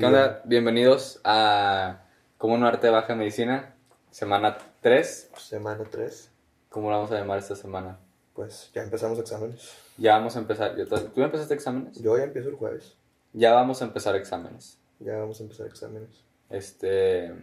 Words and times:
¿Qué 0.00 0.06
onda? 0.06 0.40
Bienvenidos 0.46 1.20
a 1.24 2.06
Como 2.38 2.54
un 2.54 2.64
arte 2.64 2.88
baja 2.88 3.14
medicina, 3.14 3.74
semana 4.10 4.56
3. 4.80 5.30
Semana 5.36 5.84
3. 5.84 6.30
¿Cómo 6.70 6.90
la 6.90 6.96
vamos 6.96 7.12
a 7.12 7.18
llamar 7.18 7.38
esta 7.38 7.54
semana? 7.54 7.98
Pues 8.32 8.70
ya 8.72 8.82
empezamos 8.82 9.18
exámenes. 9.18 9.76
Ya 9.98 10.16
vamos 10.16 10.36
a 10.36 10.38
empezar. 10.38 10.74
¿Tú 10.74 11.20
ya 11.20 11.26
empezaste 11.26 11.52
exámenes? 11.52 12.00
Yo 12.00 12.16
ya 12.16 12.24
empiezo 12.24 12.48
el 12.48 12.54
jueves. 12.54 12.96
Ya 13.34 13.52
vamos 13.52 13.82
a 13.82 13.84
empezar 13.84 14.16
exámenes. 14.16 14.78
Ya 15.00 15.18
vamos 15.18 15.38
a 15.38 15.42
empezar 15.42 15.66
exámenes. 15.66 16.24
Este. 16.48 17.34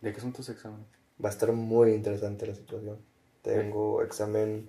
¿De 0.00 0.12
qué 0.12 0.20
son 0.20 0.32
tus 0.32 0.48
exámenes? 0.48 0.88
Va 1.24 1.28
a 1.28 1.32
estar 1.32 1.52
muy 1.52 1.92
interesante 1.92 2.44
la 2.44 2.56
situación. 2.56 2.98
Tengo 3.42 4.02
examen 4.02 4.68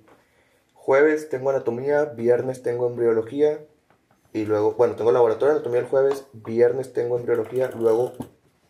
jueves, 0.76 1.28
tengo 1.28 1.50
anatomía, 1.50 2.06
viernes 2.06 2.62
tengo 2.62 2.88
embriología, 2.88 3.66
y 4.34 4.46
luego, 4.46 4.74
bueno, 4.74 4.96
tengo 4.96 5.12
laboratorio 5.12 5.48
de 5.48 5.56
anatomía 5.56 5.82
el 5.82 5.88
jueves, 5.88 6.26
viernes 6.34 6.94
tengo 6.94 7.18
embriología, 7.18 7.70
luego 7.72 8.14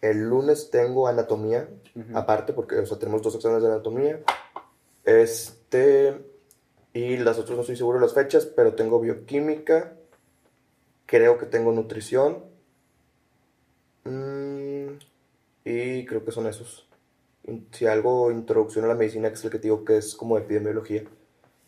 el 0.02 0.28
lunes 0.28 0.72
tengo 0.72 1.08
anatomía, 1.08 1.70
aparte, 2.16 2.54
porque 2.54 2.80
o 2.80 2.86
sea, 2.86 2.98
tenemos 2.98 3.22
dos 3.22 3.36
exámenes 3.36 3.64
de 3.64 3.70
anatomía. 3.70 4.20
Este, 5.06 6.26
y 6.94 7.18
las 7.18 7.38
otras 7.38 7.56
no 7.56 7.62
estoy 7.62 7.76
seguro 7.76 8.00
de 8.00 8.06
las 8.06 8.16
fechas, 8.16 8.46
pero 8.48 8.74
tengo 8.74 9.00
bioquímica, 9.00 9.96
creo 11.06 11.38
que 11.38 11.46
tengo 11.46 11.72
nutrición, 11.72 12.44
mm, 14.04 14.88
y 15.64 16.06
creo 16.06 16.26
que 16.26 16.32
son 16.32 16.48
esos. 16.48 16.88
Si 17.72 17.86
algo, 17.86 18.32
introducción 18.32 18.86
a 18.86 18.88
la 18.88 18.96
medicina, 18.96 19.30
que 19.30 19.36
es 19.36 19.46
el 19.46 19.52
que 19.52 19.60
digo 19.60 19.86
que 19.86 19.98
es 19.98 20.16
como 20.16 20.38
epidemiología. 20.38 21.04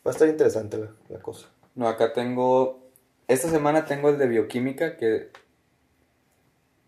Va 0.05 0.09
a 0.09 0.13
estar 0.13 0.27
interesante 0.27 0.77
la, 0.77 0.95
la 1.09 1.19
cosa. 1.19 1.49
No, 1.75 1.87
acá 1.87 2.13
tengo 2.13 2.82
esta 3.27 3.49
semana 3.49 3.85
tengo 3.85 4.09
el 4.09 4.17
de 4.17 4.27
bioquímica 4.27 4.97
que. 4.97 5.31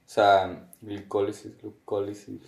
O 0.05 0.09
sea, 0.09 0.69
glicólisis, 0.81 1.57
glucólisis. 1.61 2.41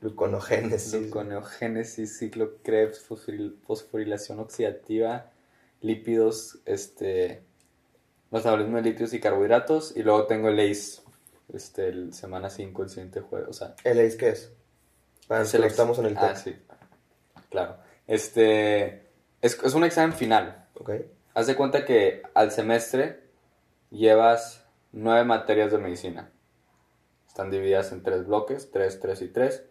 Gluconogénesis. 0.00 0.92
Gluconogénesis, 0.92 2.18
ciclo 2.18 2.58
Krebs, 2.62 3.04
fosforilación 3.66 4.40
oxidativa, 4.40 5.30
lípidos, 5.80 6.60
este. 6.66 7.44
Metabolismo 8.30 8.76
de 8.76 8.82
lípidos 8.82 9.12
y 9.12 9.20
carbohidratos. 9.20 9.96
Y 9.96 10.02
luego 10.02 10.26
tengo 10.26 10.48
el 10.48 10.58
ACE, 10.58 11.02
este, 11.52 11.88
el 11.88 12.14
semana 12.14 12.48
5, 12.50 12.82
el 12.82 12.88
siguiente 12.88 13.20
jueves. 13.20 13.48
O 13.48 13.52
sea, 13.52 13.74
¿El 13.84 14.00
ACE 14.00 14.16
qué 14.16 14.28
es? 14.30 14.52
Para 15.28 15.44
que 15.44 15.66
estamos 15.66 15.98
en 15.98 16.06
el 16.06 16.16
Ah, 16.16 16.34
sí. 16.34 16.56
Claro. 17.50 17.76
Este. 18.06 19.10
Es, 19.40 19.58
es 19.62 19.74
un 19.74 19.84
examen 19.84 20.16
final. 20.16 20.68
Ok. 20.74 20.90
Haz 21.34 21.46
de 21.46 21.56
cuenta 21.56 21.86
que 21.86 22.22
al 22.34 22.50
semestre 22.50 23.22
llevas 23.90 24.66
nueve 24.92 25.24
materias 25.24 25.72
de 25.72 25.78
medicina. 25.78 26.30
Están 27.26 27.50
divididas 27.50 27.90
en 27.92 28.02
tres 28.02 28.26
bloques, 28.26 28.70
tres, 28.70 29.00
tres 29.00 29.22
y 29.22 29.28
tres. 29.28 29.64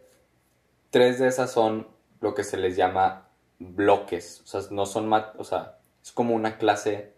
Tres 0.89 1.19
de 1.19 1.27
esas 1.27 1.51
son 1.51 1.87
lo 2.19 2.33
que 2.33 2.43
se 2.43 2.57
les 2.57 2.75
llama 2.75 3.29
bloques. 3.59 4.41
O 4.41 4.47
sea, 4.47 4.61
no 4.71 4.87
son 4.87 5.13
o 5.13 5.43
sea, 5.43 5.77
es 6.01 6.11
como 6.11 6.33
una 6.33 6.57
clase 6.57 7.13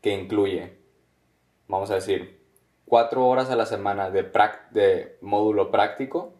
que 0.00 0.12
incluye, 0.12 0.78
vamos 1.66 1.90
a 1.90 1.96
decir, 1.96 2.40
cuatro 2.86 3.26
horas 3.26 3.50
a 3.50 3.56
la 3.56 3.66
semana 3.66 4.08
de, 4.10 4.30
de 4.70 5.18
módulo 5.20 5.72
práctico, 5.72 6.34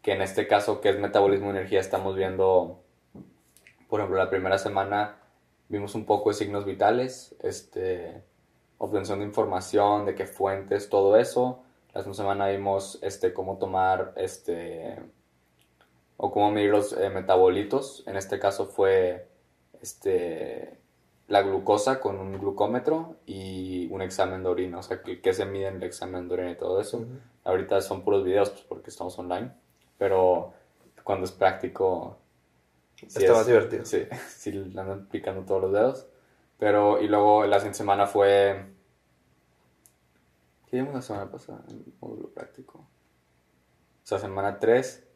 que 0.00 0.12
en 0.12 0.22
este 0.22 0.46
caso, 0.46 0.80
que 0.80 0.90
es 0.90 0.98
metabolismo 1.00 1.48
y 1.48 1.50
energía, 1.50 1.80
estamos 1.80 2.14
viendo, 2.14 2.84
por 3.88 3.98
ejemplo, 3.98 4.16
la 4.16 4.30
primera 4.30 4.58
semana 4.58 5.17
vimos 5.68 5.94
un 5.94 6.04
poco 6.04 6.30
de 6.30 6.34
signos 6.34 6.64
vitales, 6.64 7.34
este, 7.42 8.22
obtención 8.78 9.18
de 9.18 9.26
información, 9.26 10.06
de 10.06 10.14
qué 10.14 10.26
fuentes, 10.26 10.88
todo 10.88 11.16
eso. 11.16 11.62
La 11.94 12.02
segunda 12.02 12.16
semana 12.16 12.48
vimos 12.48 12.98
este, 13.02 13.32
cómo 13.32 13.58
tomar 13.58 14.12
este, 14.16 14.98
o 16.16 16.30
cómo 16.30 16.50
medir 16.50 16.70
los 16.70 16.92
eh, 16.92 17.10
metabolitos. 17.10 18.04
En 18.06 18.16
este 18.16 18.38
caso 18.38 18.66
fue 18.66 19.28
este, 19.82 20.78
la 21.28 21.42
glucosa 21.42 22.00
con 22.00 22.18
un 22.18 22.38
glucómetro 22.38 23.16
y 23.26 23.88
un 23.90 24.02
examen 24.02 24.42
de 24.42 24.48
orina. 24.48 24.78
O 24.78 24.82
sea, 24.82 25.02
qué, 25.02 25.32
se 25.32 25.44
mide 25.44 25.68
en 25.68 25.76
el 25.76 25.82
examen 25.84 26.28
de 26.28 26.34
orina 26.34 26.50
y 26.52 26.56
todo 26.56 26.80
eso. 26.80 27.04
Ahorita 27.44 27.80
son 27.80 28.02
puros 28.02 28.24
videos 28.24 28.50
pues, 28.50 28.62
porque 28.64 28.90
estamos 28.90 29.18
online, 29.18 29.50
pero 29.96 30.52
cuando 31.04 31.24
es 31.24 31.32
práctico 31.32 32.18
Está 33.02 33.32
más 33.32 33.46
divertido. 33.46 33.84
Sí, 33.84 34.06
sí, 34.28 34.52
le 34.52 34.80
andan 34.80 35.06
picando 35.08 35.42
todos 35.42 35.62
los 35.62 35.72
dedos. 35.72 36.06
Pero, 36.58 37.00
y 37.00 37.08
luego 37.08 37.46
la 37.46 37.58
siguiente 37.58 37.78
semana 37.78 38.06
fue. 38.06 38.66
¿Qué 40.66 40.76
vimos 40.76 40.94
la 40.94 41.02
semana 41.02 41.30
pasada? 41.30 41.62
En 41.68 41.76
el 41.76 41.92
módulo 42.00 42.28
práctico. 42.30 42.78
O 42.78 44.06
sea, 44.06 44.18
semana 44.18 44.58
3 44.58 45.06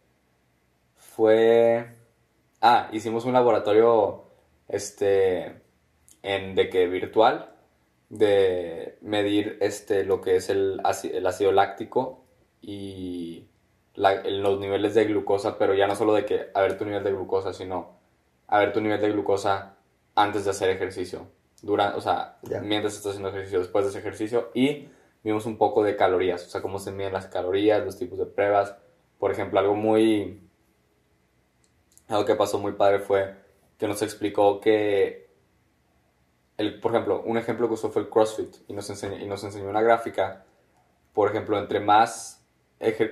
fue. 0.97 1.97
Ah, 2.61 2.89
hicimos 2.93 3.25
un 3.25 3.33
laboratorio. 3.33 4.25
Este. 4.69 5.63
En, 6.23 6.55
de 6.55 6.71
que 6.71 6.87
virtual. 6.87 7.55
De 8.09 8.99
medir 9.01 9.59
este, 9.61 10.05
lo 10.05 10.21
que 10.21 10.37
es 10.37 10.49
el 10.51 10.81
el 11.05 11.27
ácido 11.27 11.53
láctico. 11.53 12.25
Y 12.61 13.49
los 13.95 14.59
niveles 14.59 14.95
de 14.95 15.05
glucosa, 15.05 15.59
pero 15.59 15.75
ya 15.75 15.87
no 15.87 15.95
solo 15.95 16.15
de 16.15 16.25
que 16.25 16.49
a 16.55 16.63
ver 16.63 16.79
tu 16.79 16.85
nivel 16.85 17.05
de 17.05 17.13
glucosa, 17.13 17.53
sino 17.53 17.99
a 18.47 18.59
ver 18.59 18.73
tu 18.73 18.81
nivel 18.81 19.01
de 19.01 19.13
glucosa 19.13 19.77
antes 20.15 20.45
de 20.45 20.51
hacer 20.51 20.71
ejercicio, 20.71 21.27
durante, 21.63 21.99
o 21.99 22.01
sea, 22.01 22.39
mientras 22.63 22.95
estás 22.95 23.11
haciendo 23.11 23.29
ejercicio, 23.31 23.61
después 23.61 23.85
de 23.85 23.91
ese 23.91 23.99
ejercicio, 24.01 24.51
y 24.55 24.89
vimos 25.23 25.47
un 25.47 25.57
poco 25.57 25.83
de 25.83 25.97
calorías, 25.97 26.47
o 26.47 26.51
sea, 26.51 26.63
cómo 26.63 26.79
se 26.79 26.93
miden 26.93 27.13
las 27.13 27.27
calorías, 27.27 27.85
los 27.85 27.99
tipos 27.99 28.19
de 28.19 28.27
pruebas. 28.27 28.75
Por 29.19 29.31
ejemplo, 29.31 29.59
algo 29.59 29.75
muy. 29.75 30.41
Algo 32.09 32.25
que 32.25 32.35
pasó 32.35 32.59
muy 32.59 32.73
padre 32.73 32.99
fue 32.99 33.35
que 33.79 33.87
nos 33.87 34.03
explicó 34.03 34.61
que. 34.61 35.31
El, 36.57 36.81
por 36.81 36.93
ejemplo, 36.93 37.23
un 37.25 37.39
ejemplo 37.39 37.69
que 37.69 37.75
usó 37.75 37.91
fue 37.91 38.03
el 38.03 38.09
CrossFit 38.09 38.57
y 38.69 38.75
nos, 38.75 38.89
enseñó, 38.91 39.17
y 39.17 39.27
nos 39.27 39.43
enseñó 39.45 39.69
una 39.71 39.81
gráfica. 39.81 40.45
Por 41.13 41.31
ejemplo, 41.31 41.59
entre 41.59 41.81
más 41.81 42.42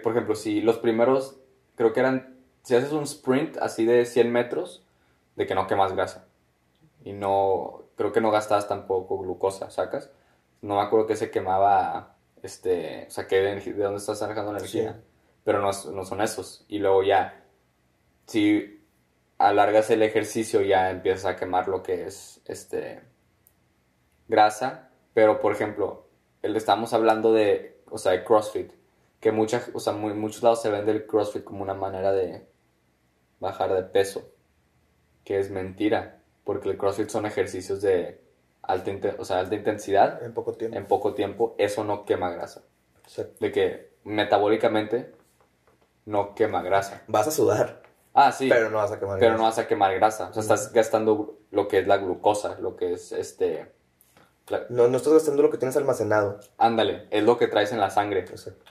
por 0.03 0.13
ejemplo, 0.13 0.35
si 0.35 0.61
los 0.61 0.79
primeros, 0.79 1.41
creo 1.77 1.93
que 1.93 2.01
eran, 2.01 2.37
si 2.63 2.75
haces 2.75 2.93
un 2.93 3.05
sprint 3.05 3.57
así 3.59 3.85
de 3.85 4.05
100 4.05 4.33
metros, 4.33 4.85
de 5.37 5.47
que 5.47 5.55
no 5.55 5.67
quemas 5.67 5.93
grasa. 5.93 6.27
Y 7.05 7.13
no, 7.13 7.85
creo 7.97 8.13
que 8.13 8.21
no 8.21 8.31
gastabas 8.31 8.69
tampoco 8.69 9.19
glucosa, 9.19 9.71
¿sacas? 9.71 10.11
No 10.61 10.77
me 10.77 10.83
acuerdo 10.83 11.07
que 11.07 11.17
se 11.17 11.31
quemaba, 11.31 12.17
este, 12.43 13.07
o 13.07 13.11
sea, 13.11 13.27
que 13.27 13.41
de, 13.41 13.61
de 13.61 13.83
dónde 13.83 13.99
estás 13.99 14.19
sacando 14.19 14.51
energía. 14.51 15.01
Pero 15.45 15.61
no, 15.61 15.71
no 15.93 16.05
son 16.05 16.21
esos. 16.21 16.65
Y 16.69 16.79
luego 16.79 17.03
ya, 17.03 17.45
si 18.27 18.85
alargas 19.39 19.89
el 19.91 20.03
ejercicio, 20.03 20.61
ya 20.61 20.91
empiezas 20.91 21.25
a 21.25 21.37
quemar 21.37 21.69
lo 21.69 21.83
que 21.83 22.05
es, 22.07 22.43
este, 22.45 23.01
grasa. 24.29 24.91
Pero, 25.15 25.41
por 25.41 25.53
ejemplo, 25.53 26.09
el, 26.43 26.57
estamos 26.57 26.93
hablando 26.93 27.33
de, 27.33 27.83
o 27.89 27.99
sea, 27.99 28.13
de 28.13 28.25
CrossFit 28.25 28.80
que 29.21 29.33
muchas, 29.33 29.71
o 29.75 29.81
sea, 29.81 29.93
muy, 29.93 30.15
muchos 30.15 30.43
lados 30.43 30.63
se 30.63 30.71
vende 30.71 30.93
el 30.93 31.07
CrossFit 31.07 31.45
como 31.45 31.63
una 31.63 31.75
manera 31.75 32.11
de 32.13 32.49
bajar 33.39 33.73
de 33.75 33.83
peso, 33.83 34.23
que 35.25 35.39
es 35.39 35.51
mentira, 35.51 36.23
porque 36.45 36.71
el 36.71 36.79
CrossFit 36.79 37.11
son 37.11 37.27
ejercicios 37.27 37.83
de 37.83 38.23
alta, 38.63 38.91
o 39.19 39.25
sea, 39.25 39.41
alta 39.41 39.55
intensidad 39.55 40.23
en 40.23 40.33
poco 40.33 40.55
tiempo. 40.55 40.77
En 40.77 40.87
poco 40.87 41.15
tiempo, 41.15 41.55
eso 41.59 41.85
no 41.85 42.05
quema 42.05 42.31
grasa. 42.31 42.63
De 43.41 43.53
que 43.53 43.91
metabólicamente 44.05 45.13
no 46.07 46.35
quema 46.35 46.63
grasa. 46.63 47.03
Vas 47.07 47.29
a 47.29 47.31
sudar. 47.31 47.83
Ah, 48.15 48.33
sí. 48.33 48.49
Pero 48.49 48.71
no 48.71 48.79
vas 48.79 48.93
a 48.93 48.99
quemar 48.99 49.19
Pero 49.19 49.37
no 49.37 49.45
vas 49.45 49.59
a 49.59 49.67
quemar 49.67 49.95
grasa. 49.95 50.29
O 50.31 50.33
sea, 50.33 50.43
estás 50.43 50.73
gastando 50.73 51.39
lo 51.51 51.69
que 51.69 51.81
es 51.81 51.87
la 51.87 51.99
glucosa, 51.99 52.59
lo 52.59 52.77
que 52.77 52.95
es 52.95 53.13
este 53.13 53.73
no, 54.69 54.89
no 54.89 54.97
estás 54.97 55.13
gastando 55.13 55.43
lo 55.43 55.51
que 55.51 55.59
tienes 55.59 55.77
almacenado. 55.77 56.41
Ándale, 56.59 57.07
es 57.11 57.23
lo 57.23 57.39
que 57.39 57.47
traes 57.47 57.73
en 57.73 57.81
la 57.81 57.91
sangre. 57.91 58.25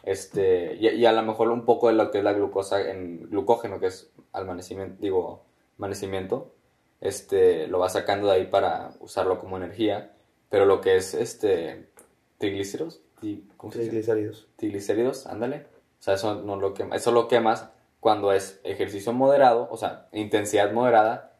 Este, 0.03 0.75
y, 0.75 1.05
a 1.05 1.11
lo 1.11 1.23
mejor 1.23 1.49
un 1.49 1.65
poco 1.65 1.87
de 1.87 1.93
lo 1.93 2.11
que 2.11 2.19
es 2.19 2.23
la 2.23 2.33
glucosa 2.33 2.89
en 2.89 3.29
glucógeno, 3.29 3.79
que 3.79 3.87
es 3.87 4.11
almacenamiento, 4.31 5.01
digo, 5.01 5.45
almacenamiento, 5.79 6.53
este, 7.01 7.67
lo 7.67 7.79
vas 7.79 7.93
sacando 7.93 8.27
de 8.27 8.33
ahí 8.33 8.45
para 8.47 8.91
usarlo 8.99 9.39
como 9.39 9.57
energía. 9.57 10.13
Pero 10.49 10.65
lo 10.65 10.81
que 10.81 10.95
es 10.95 11.13
este 11.13 11.89
triglicéridos, 12.37 13.01
¿cómo 13.57 13.71
se 13.71 13.79
triglicéridos. 13.79 14.47
Triglicéridos, 14.55 15.27
ándale. 15.27 15.67
O 15.99 16.01
sea, 16.01 16.15
eso 16.15 16.35
no 16.35 16.55
lo 16.55 16.73
quema, 16.73 16.95
eso 16.95 17.11
lo 17.11 17.27
quemas 17.27 17.69
cuando 17.99 18.31
es 18.31 18.61
ejercicio 18.63 19.11
moderado, 19.11 19.67
o 19.69 19.77
sea, 19.77 20.07
intensidad 20.13 20.71
moderada 20.71 21.33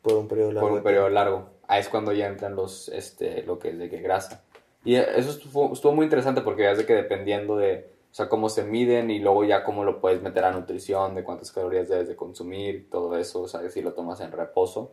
por 0.00 0.14
un 0.14 0.26
periodo 0.26 0.52
largo. 0.52 0.68
Por 0.68 0.78
un 0.78 0.82
periodo 0.82 1.08
largo 1.10 1.57
ahí 1.68 1.80
es 1.80 1.88
cuando 1.88 2.12
ya 2.12 2.26
entran 2.26 2.56
los, 2.56 2.88
este, 2.88 3.44
lo 3.44 3.58
que 3.58 3.70
es 3.70 3.78
de 3.78 3.88
que 3.88 4.00
grasa. 4.00 4.42
Y 4.84 4.96
eso 4.96 5.30
estuvo, 5.30 5.72
estuvo 5.72 5.92
muy 5.92 6.04
interesante 6.04 6.40
porque 6.40 6.70
es 6.70 6.78
de 6.78 6.86
que 6.86 6.94
dependiendo 6.94 7.56
de, 7.56 7.90
o 8.10 8.14
sea, 8.14 8.28
cómo 8.28 8.48
se 8.48 8.64
miden 8.64 9.10
y 9.10 9.18
luego 9.20 9.44
ya 9.44 9.62
cómo 9.64 9.84
lo 9.84 10.00
puedes 10.00 10.22
meter 10.22 10.44
a 10.44 10.50
nutrición, 10.50 11.14
de 11.14 11.22
cuántas 11.24 11.52
calorías 11.52 11.88
debes 11.88 12.08
de 12.08 12.16
consumir, 12.16 12.88
todo 12.90 13.16
eso, 13.16 13.42
o 13.42 13.48
sea, 13.48 13.68
si 13.70 13.82
lo 13.82 13.92
tomas 13.92 14.20
en 14.20 14.32
reposo. 14.32 14.92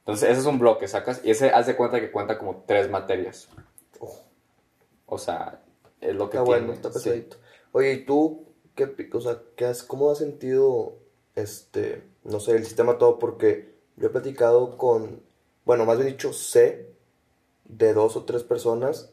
Entonces, 0.00 0.30
ese 0.30 0.40
es 0.40 0.46
un 0.46 0.58
bloque, 0.58 0.88
sacas, 0.88 1.20
y 1.24 1.30
ese 1.30 1.50
haz 1.50 1.66
de 1.66 1.76
cuenta 1.76 2.00
que 2.00 2.10
cuenta 2.10 2.38
como 2.38 2.64
tres 2.66 2.88
materias. 2.88 3.48
O 5.06 5.18
sea, 5.18 5.60
es 6.00 6.14
lo 6.14 6.30
que 6.30 6.38
Está 6.38 6.44
tiene. 6.44 6.60
bueno, 6.60 6.72
está 6.72 6.88
sí. 6.92 6.94
pesadito. 6.94 7.36
Oye, 7.72 7.92
¿y 7.92 8.04
tú 8.04 8.44
qué, 8.74 8.94
o 9.12 9.20
sea, 9.20 9.38
qué 9.56 9.66
has, 9.66 9.82
cómo 9.82 10.10
has 10.10 10.18
sentido, 10.18 10.94
este, 11.34 12.04
no 12.24 12.38
sé, 12.40 12.52
el 12.56 12.64
sistema 12.64 12.96
todo? 12.98 13.18
Porque 13.18 13.74
yo 13.96 14.06
he 14.06 14.10
platicado 14.10 14.78
con, 14.78 15.20
bueno, 15.70 15.84
más 15.84 15.98
bien 15.98 16.08
dicho, 16.10 16.32
sé 16.32 16.90
de 17.64 17.94
dos 17.94 18.16
o 18.16 18.24
tres 18.24 18.42
personas 18.42 19.12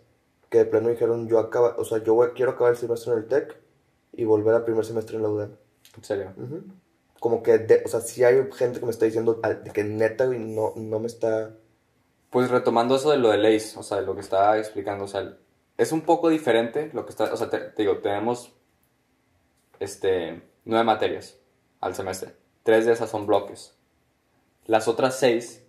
que 0.49 0.57
de 0.57 0.65
plano 0.65 0.89
dijeron, 0.89 1.27
yo 1.27 1.37
acaba, 1.37 1.75
o 1.77 1.85
sea, 1.85 1.99
yo 1.99 2.15
voy- 2.15 2.31
quiero 2.33 2.53
acabar 2.53 2.71
el 2.73 2.79
semestre 2.79 3.13
en 3.13 3.19
el 3.19 3.27
TEC 3.27 3.55
y 4.13 4.23
volver 4.25 4.55
al 4.55 4.63
primer 4.65 4.83
semestre 4.83 5.17
en 5.17 5.21
la 5.21 5.29
UDEM. 5.29 5.51
En 5.95 6.03
serio. 6.03 6.33
Ujú. 6.35 6.63
Como 7.19 7.43
que, 7.43 7.59
de- 7.59 7.83
o 7.85 7.87
sea, 7.87 7.99
sí 8.01 8.23
hay 8.23 8.49
gente 8.53 8.79
que 8.79 8.85
me 8.87 8.91
está 8.91 9.05
diciendo 9.05 9.35
de 9.35 9.71
que 9.71 9.83
neta, 9.83 10.25
no, 10.25 10.73
no 10.75 10.99
me 10.99 11.05
está... 11.05 11.55
Pues 12.31 12.49
retomando 12.49 12.95
eso 12.95 13.11
de 13.11 13.17
lo 13.17 13.29
de 13.29 13.37
LACE, 13.37 13.77
o 13.77 13.83
sea, 13.83 13.97
de 13.97 14.07
lo 14.07 14.15
que 14.15 14.21
estaba 14.21 14.57
explicando, 14.57 15.03
o 15.05 15.07
sea, 15.07 15.37
es 15.77 15.91
un 15.91 16.01
poco 16.01 16.29
diferente 16.29 16.89
lo 16.91 17.05
que 17.05 17.11
está, 17.11 17.31
o 17.31 17.37
sea, 17.37 17.51
te, 17.51 17.59
te 17.59 17.83
digo, 17.83 17.99
tenemos 17.99 18.51
este, 19.79 20.41
nueve 20.65 20.85
materias 20.85 21.37
al 21.81 21.93
semestre. 21.93 22.33
Tres 22.63 22.87
de 22.87 22.93
esas 22.93 23.11
son 23.11 23.27
bloques. 23.27 23.75
Las 24.65 24.87
otras 24.87 25.19
seis 25.19 25.66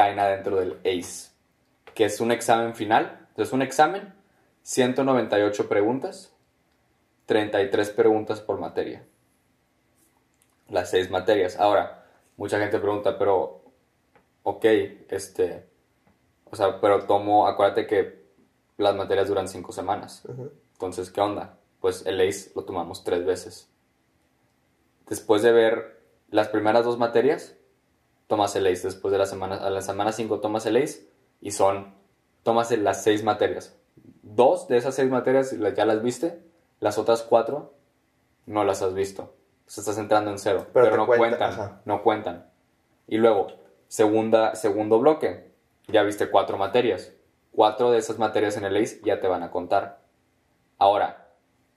caen 0.00 0.18
adentro 0.18 0.56
del 0.56 0.78
ACE, 0.82 1.30
que 1.94 2.06
es 2.06 2.22
un 2.22 2.32
examen 2.32 2.74
final. 2.74 3.26
Entonces, 3.28 3.52
un 3.52 3.60
examen, 3.60 4.14
198 4.62 5.68
preguntas, 5.68 6.32
33 7.26 7.90
preguntas 7.90 8.40
por 8.40 8.58
materia. 8.58 9.04
Las 10.70 10.88
seis 10.88 11.10
materias. 11.10 11.60
Ahora, 11.60 12.06
mucha 12.38 12.58
gente 12.58 12.78
pregunta, 12.78 13.18
pero, 13.18 13.60
ok, 14.42 14.64
este, 15.10 15.66
o 16.50 16.56
sea, 16.56 16.80
pero 16.80 17.04
tomo, 17.04 17.46
acuérdate 17.46 17.86
que 17.86 18.24
las 18.78 18.94
materias 18.94 19.28
duran 19.28 19.48
cinco 19.48 19.70
semanas. 19.70 20.22
Entonces, 20.72 21.10
¿qué 21.10 21.20
onda? 21.20 21.58
Pues 21.78 22.06
el 22.06 22.26
ACE 22.26 22.52
lo 22.54 22.64
tomamos 22.64 23.04
tres 23.04 23.26
veces. 23.26 23.68
Después 25.06 25.42
de 25.42 25.52
ver 25.52 26.00
las 26.30 26.48
primeras 26.48 26.86
dos 26.86 26.96
materias, 26.96 27.54
tomas 28.30 28.54
el 28.56 28.66
ACE. 28.66 28.86
Después 28.86 29.10
de 29.12 29.18
la 29.18 29.26
semana, 29.26 29.56
a 29.56 29.68
la 29.70 29.82
semana 29.82 30.12
5 30.12 30.38
tomas 30.40 30.64
el 30.64 30.76
ACE 30.76 31.10
y 31.40 31.50
son, 31.50 31.92
tomas 32.44 32.70
las 32.70 33.02
seis 33.02 33.24
materias. 33.24 33.76
Dos 34.22 34.68
de 34.68 34.76
esas 34.76 34.94
seis 34.94 35.10
materias 35.10 35.52
la- 35.52 35.74
ya 35.74 35.84
las 35.84 36.00
viste, 36.00 36.40
las 36.78 36.96
otras 36.96 37.22
cuatro 37.22 37.74
no 38.46 38.62
las 38.64 38.82
has 38.82 38.94
visto. 38.94 39.34
Entonces 39.62 39.78
estás 39.78 39.98
entrando 39.98 40.30
en 40.30 40.38
cero, 40.38 40.66
Pero 40.72 40.96
no 40.96 41.06
cuenta, 41.06 41.18
cuentan, 41.38 41.50
ajá. 41.52 41.82
no 41.84 42.02
cuentan. 42.02 42.50
Y 43.08 43.18
luego, 43.18 43.48
segunda, 43.88 44.54
segundo 44.54 45.00
bloque, 45.00 45.50
ya 45.88 46.02
viste 46.04 46.30
cuatro 46.30 46.56
materias. 46.56 47.12
Cuatro 47.52 47.90
de 47.90 47.98
esas 47.98 48.18
materias 48.18 48.56
en 48.56 48.64
el 48.64 48.76
ACE 48.76 49.00
ya 49.04 49.20
te 49.20 49.26
van 49.26 49.42
a 49.42 49.50
contar. 49.50 49.98
Ahora, 50.78 51.28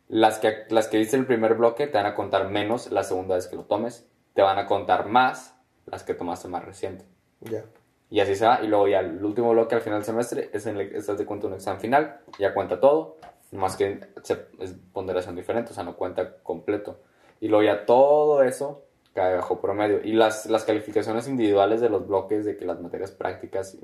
las 0.07 0.37
que, 0.37 0.65
las 0.69 0.87
que 0.87 0.99
viste 0.99 1.15
en 1.15 1.21
el 1.21 1.27
primer 1.27 1.55
bloque 1.55 1.87
te 1.87 1.97
van 1.97 2.05
a 2.05 2.13
contar 2.13 2.47
menos 2.49 2.91
la 2.91 3.03
segunda 3.03 3.35
vez 3.35 3.47
que 3.47 3.55
lo 3.55 3.63
tomes. 3.63 4.07
Te 4.35 4.43
van 4.43 4.59
a 4.59 4.67
contar 4.67 5.07
más 5.07 5.55
las 5.85 6.03
que 6.03 6.13
tomaste 6.13 6.47
más 6.47 6.63
reciente. 6.65 7.05
Ya. 7.41 7.63
Y 8.09 8.19
así 8.19 8.35
se 8.35 8.45
va. 8.45 8.61
Y 8.61 8.67
luego 8.67 8.87
ya 8.87 8.99
el 8.99 9.23
último 9.23 9.51
bloque 9.51 9.75
al 9.75 9.81
final 9.81 9.99
del 9.99 10.05
semestre 10.05 10.49
es 10.53 10.65
en 10.65 10.77
el, 10.77 10.95
estás 10.95 11.17
de 11.17 11.25
cuenta 11.25 11.47
un 11.47 11.53
examen 11.53 11.79
final. 11.81 12.19
Ya 12.39 12.53
cuenta 12.53 12.79
todo. 12.79 13.17
Más 13.51 13.75
que 13.75 13.99
se- 14.23 14.45
es 14.59 14.73
ponderación 14.93 15.35
diferente, 15.35 15.71
o 15.71 15.73
sea, 15.73 15.83
no 15.83 15.95
cuenta 15.95 16.37
completo. 16.43 16.99
Y 17.39 17.47
luego 17.47 17.63
ya 17.63 17.85
todo 17.85 18.41
eso 18.43 18.83
cae 19.13 19.35
bajo 19.35 19.59
promedio. 19.61 20.01
Y 20.03 20.13
las, 20.13 20.47
las 20.47 20.63
calificaciones 20.63 21.27
individuales 21.27 21.81
de 21.81 21.89
los 21.89 22.07
bloques, 22.07 22.45
de 22.45 22.57
que 22.57 22.65
las 22.65 22.79
materias 22.79 23.11
prácticas, 23.11 23.77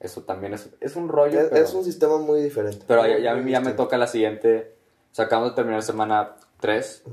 eso 0.00 0.22
también 0.22 0.54
es, 0.54 0.68
es 0.80 0.96
un 0.96 1.08
rollo. 1.08 1.40
Es, 1.40 1.48
pero- 1.48 1.64
es 1.64 1.72
un 1.74 1.84
sistema 1.84 2.18
muy 2.18 2.42
diferente. 2.42 2.84
pero 2.86 3.06
ya, 3.06 3.18
ya 3.18 3.38
ya 3.40 3.60
me 3.60 3.72
toca 3.72 3.96
la 3.96 4.06
siguiente. 4.06 4.74
O 5.12 5.14
sea, 5.14 5.26
acabamos 5.26 5.52
de 5.52 5.56
terminar 5.56 5.82
semana 5.82 6.36
3. 6.60 7.04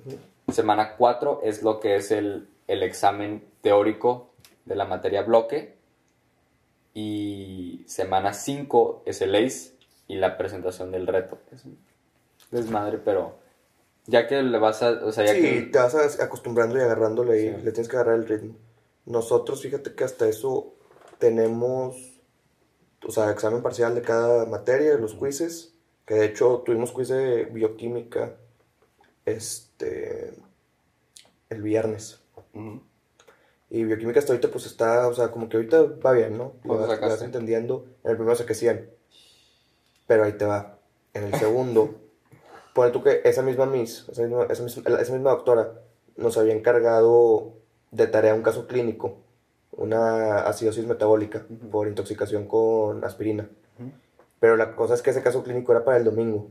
Semana 0.52 0.96
4 0.98 1.42
es 1.44 1.62
lo 1.64 1.80
que 1.80 1.96
es 1.98 2.12
el, 2.12 2.48
el 2.68 2.84
examen 2.84 3.44
teórico 3.68 4.30
de 4.66 4.76
la 4.76 4.86
materia 4.86 5.24
bloque. 5.24 5.76
Y 6.94 7.84
semana 7.88 8.34
5 8.34 9.04
es 9.06 9.22
el 9.22 9.36
ACE 9.36 9.74
y 10.08 10.16
la 10.16 10.38
presentación 10.38 10.92
del 10.92 11.06
reto. 11.06 11.38
Es 11.52 11.66
un 11.66 11.78
desmadre, 12.52 12.98
pero 12.98 13.36
ya 14.06 14.26
que 14.28 14.42
le 14.42 14.58
vas 14.58 14.82
a. 14.84 14.92
O 15.06 15.12
sea, 15.12 15.26
ya 15.26 15.34
Sí, 15.34 15.42
que. 15.42 15.62
te 15.72 15.78
vas 15.78 16.20
acostumbrando 16.20 16.78
y 16.78 16.82
agarrándole 16.82 17.42
y 17.42 17.50
Sí. 17.50 17.62
le 17.62 17.72
tienes 17.72 17.90
que 17.90 17.98
agarrar 17.98 18.16
el 18.16 18.28
ritmo. 18.28 18.56
Nosotros, 19.06 19.62
fíjate 19.62 19.94
que 19.94 20.04
hasta 20.04 20.28
eso 20.28 20.74
tenemos, 21.20 21.96
o 23.06 23.12
sea, 23.12 23.30
examen 23.32 23.62
parcial 23.62 23.94
de 23.96 24.02
cada 24.02 24.46
materia, 24.46 24.96
los 24.96 25.14
quizzes, 25.14 25.74
que 26.06 26.16
de 26.16 26.26
hecho 26.26 26.64
tuvimos 26.66 26.92
quiz 26.94 27.10
de 27.10 27.46
bioquímica 27.46 28.36
este 29.26 30.34
el 31.50 31.62
viernes. 31.62 32.22
Y 33.70 33.84
bioquímica 33.84 34.20
hasta 34.20 34.32
ahorita 34.32 34.50
pues 34.50 34.66
está, 34.66 35.08
o 35.08 35.14
sea, 35.14 35.30
como 35.30 35.50
que 35.50 35.58
ahorita 35.58 35.82
va 36.06 36.14
bien, 36.14 36.38
¿no? 36.38 36.54
Lo 36.64 36.76
¿Cuánto 36.76 36.88
vas, 36.88 37.02
vas 37.02 37.22
entendiendo. 37.22 37.86
En 38.04 38.12
el 38.12 38.18
primero 38.18 38.36
saqué 38.36 38.54
100. 38.54 38.90
Pero 40.08 40.24
ahí 40.24 40.34
te 40.34 40.46
va. 40.46 40.78
En 41.14 41.26
el 41.26 41.36
segundo, 41.36 41.96
pone 42.74 42.92
tú 42.92 43.04
que 43.04 43.22
esa 43.26 43.42
misma 43.42 43.66
Miss, 43.66 44.06
esa 44.10 44.24
misma, 44.24 44.46
esa 44.50 44.64
misma, 44.64 45.00
esa 45.00 45.14
misma 45.14 45.32
doctora, 45.32 45.82
nos 46.16 46.38
había 46.38 46.54
encargado 46.54 47.54
de 47.92 48.08
tarea 48.08 48.34
un 48.34 48.44
caso 48.44 48.68
clínico, 48.68 49.18
una 49.72 50.40
acidosis 50.42 50.86
metabólica 50.86 51.46
por 51.72 51.88
intoxicación 51.88 52.48
con 52.48 53.04
aspirina. 53.04 53.50
Pero 54.40 54.56
la 54.56 54.76
cosa 54.76 54.94
es 54.94 55.02
que 55.02 55.10
ese 55.10 55.24
caso 55.24 55.44
clínico 55.44 55.72
era 55.72 55.84
para 55.84 55.98
el 55.98 56.04
domingo. 56.04 56.50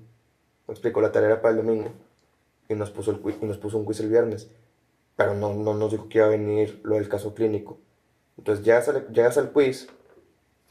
Me 0.66 0.72
explico, 0.72 1.00
la 1.00 1.12
tarea 1.12 1.30
era 1.30 1.40
para 1.40 1.52
el 1.52 1.64
domingo. 1.64 1.90
Y 2.68 2.74
nos 2.74 2.90
puso, 2.90 3.12
el, 3.12 3.20
y 3.40 3.46
nos 3.46 3.58
puso 3.58 3.78
un 3.78 3.84
quiz 3.84 4.00
el 4.00 4.08
viernes. 4.08 4.50
Pero 5.16 5.34
no, 5.34 5.54
no 5.54 5.74
nos 5.74 5.90
dijo 5.90 6.08
que 6.08 6.18
iba 6.18 6.26
a 6.26 6.30
venir 6.30 6.80
lo 6.84 6.96
del 6.96 7.08
caso 7.08 7.34
clínico. 7.34 7.78
Entonces 8.38 8.64
llegas 8.64 8.88
al, 8.88 9.08
llegas 9.12 9.38
al 9.38 9.52
quiz, 9.52 9.88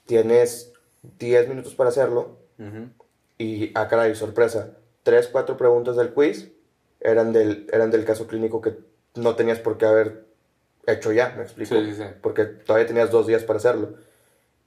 tienes 0.06 0.74
10 1.20 1.50
minutos 1.50 1.76
para 1.76 1.90
hacerlo. 1.90 2.38
Ujú. 2.60 2.90
Y, 3.38 3.72
ah, 3.76 3.88
caray, 3.88 4.16
sorpresa. 4.16 4.78
Tres, 5.04 5.28
cuatro 5.28 5.58
preguntas 5.58 5.96
del 5.96 6.14
quiz 6.14 6.52
eran 7.00 7.34
del, 7.34 7.68
eran 7.72 7.92
del 7.92 8.06
caso 8.06 8.28
clínico 8.28 8.62
que 8.62 8.78
no 9.16 9.36
tenías 9.36 9.60
por 9.60 9.78
qué 9.78 9.86
haber 9.86 10.26
hecho 10.88 11.12
ya, 11.12 11.34
¿me 11.36 11.44
explico? 11.44 11.76
Sí, 11.76 11.86
sí, 11.86 11.96
sí. 11.96 12.04
Porque 12.22 12.46
todavía 12.46 12.88
tenías 12.88 13.12
dos 13.12 13.28
días 13.28 13.44
para 13.44 13.58
hacerlo. 13.58 13.96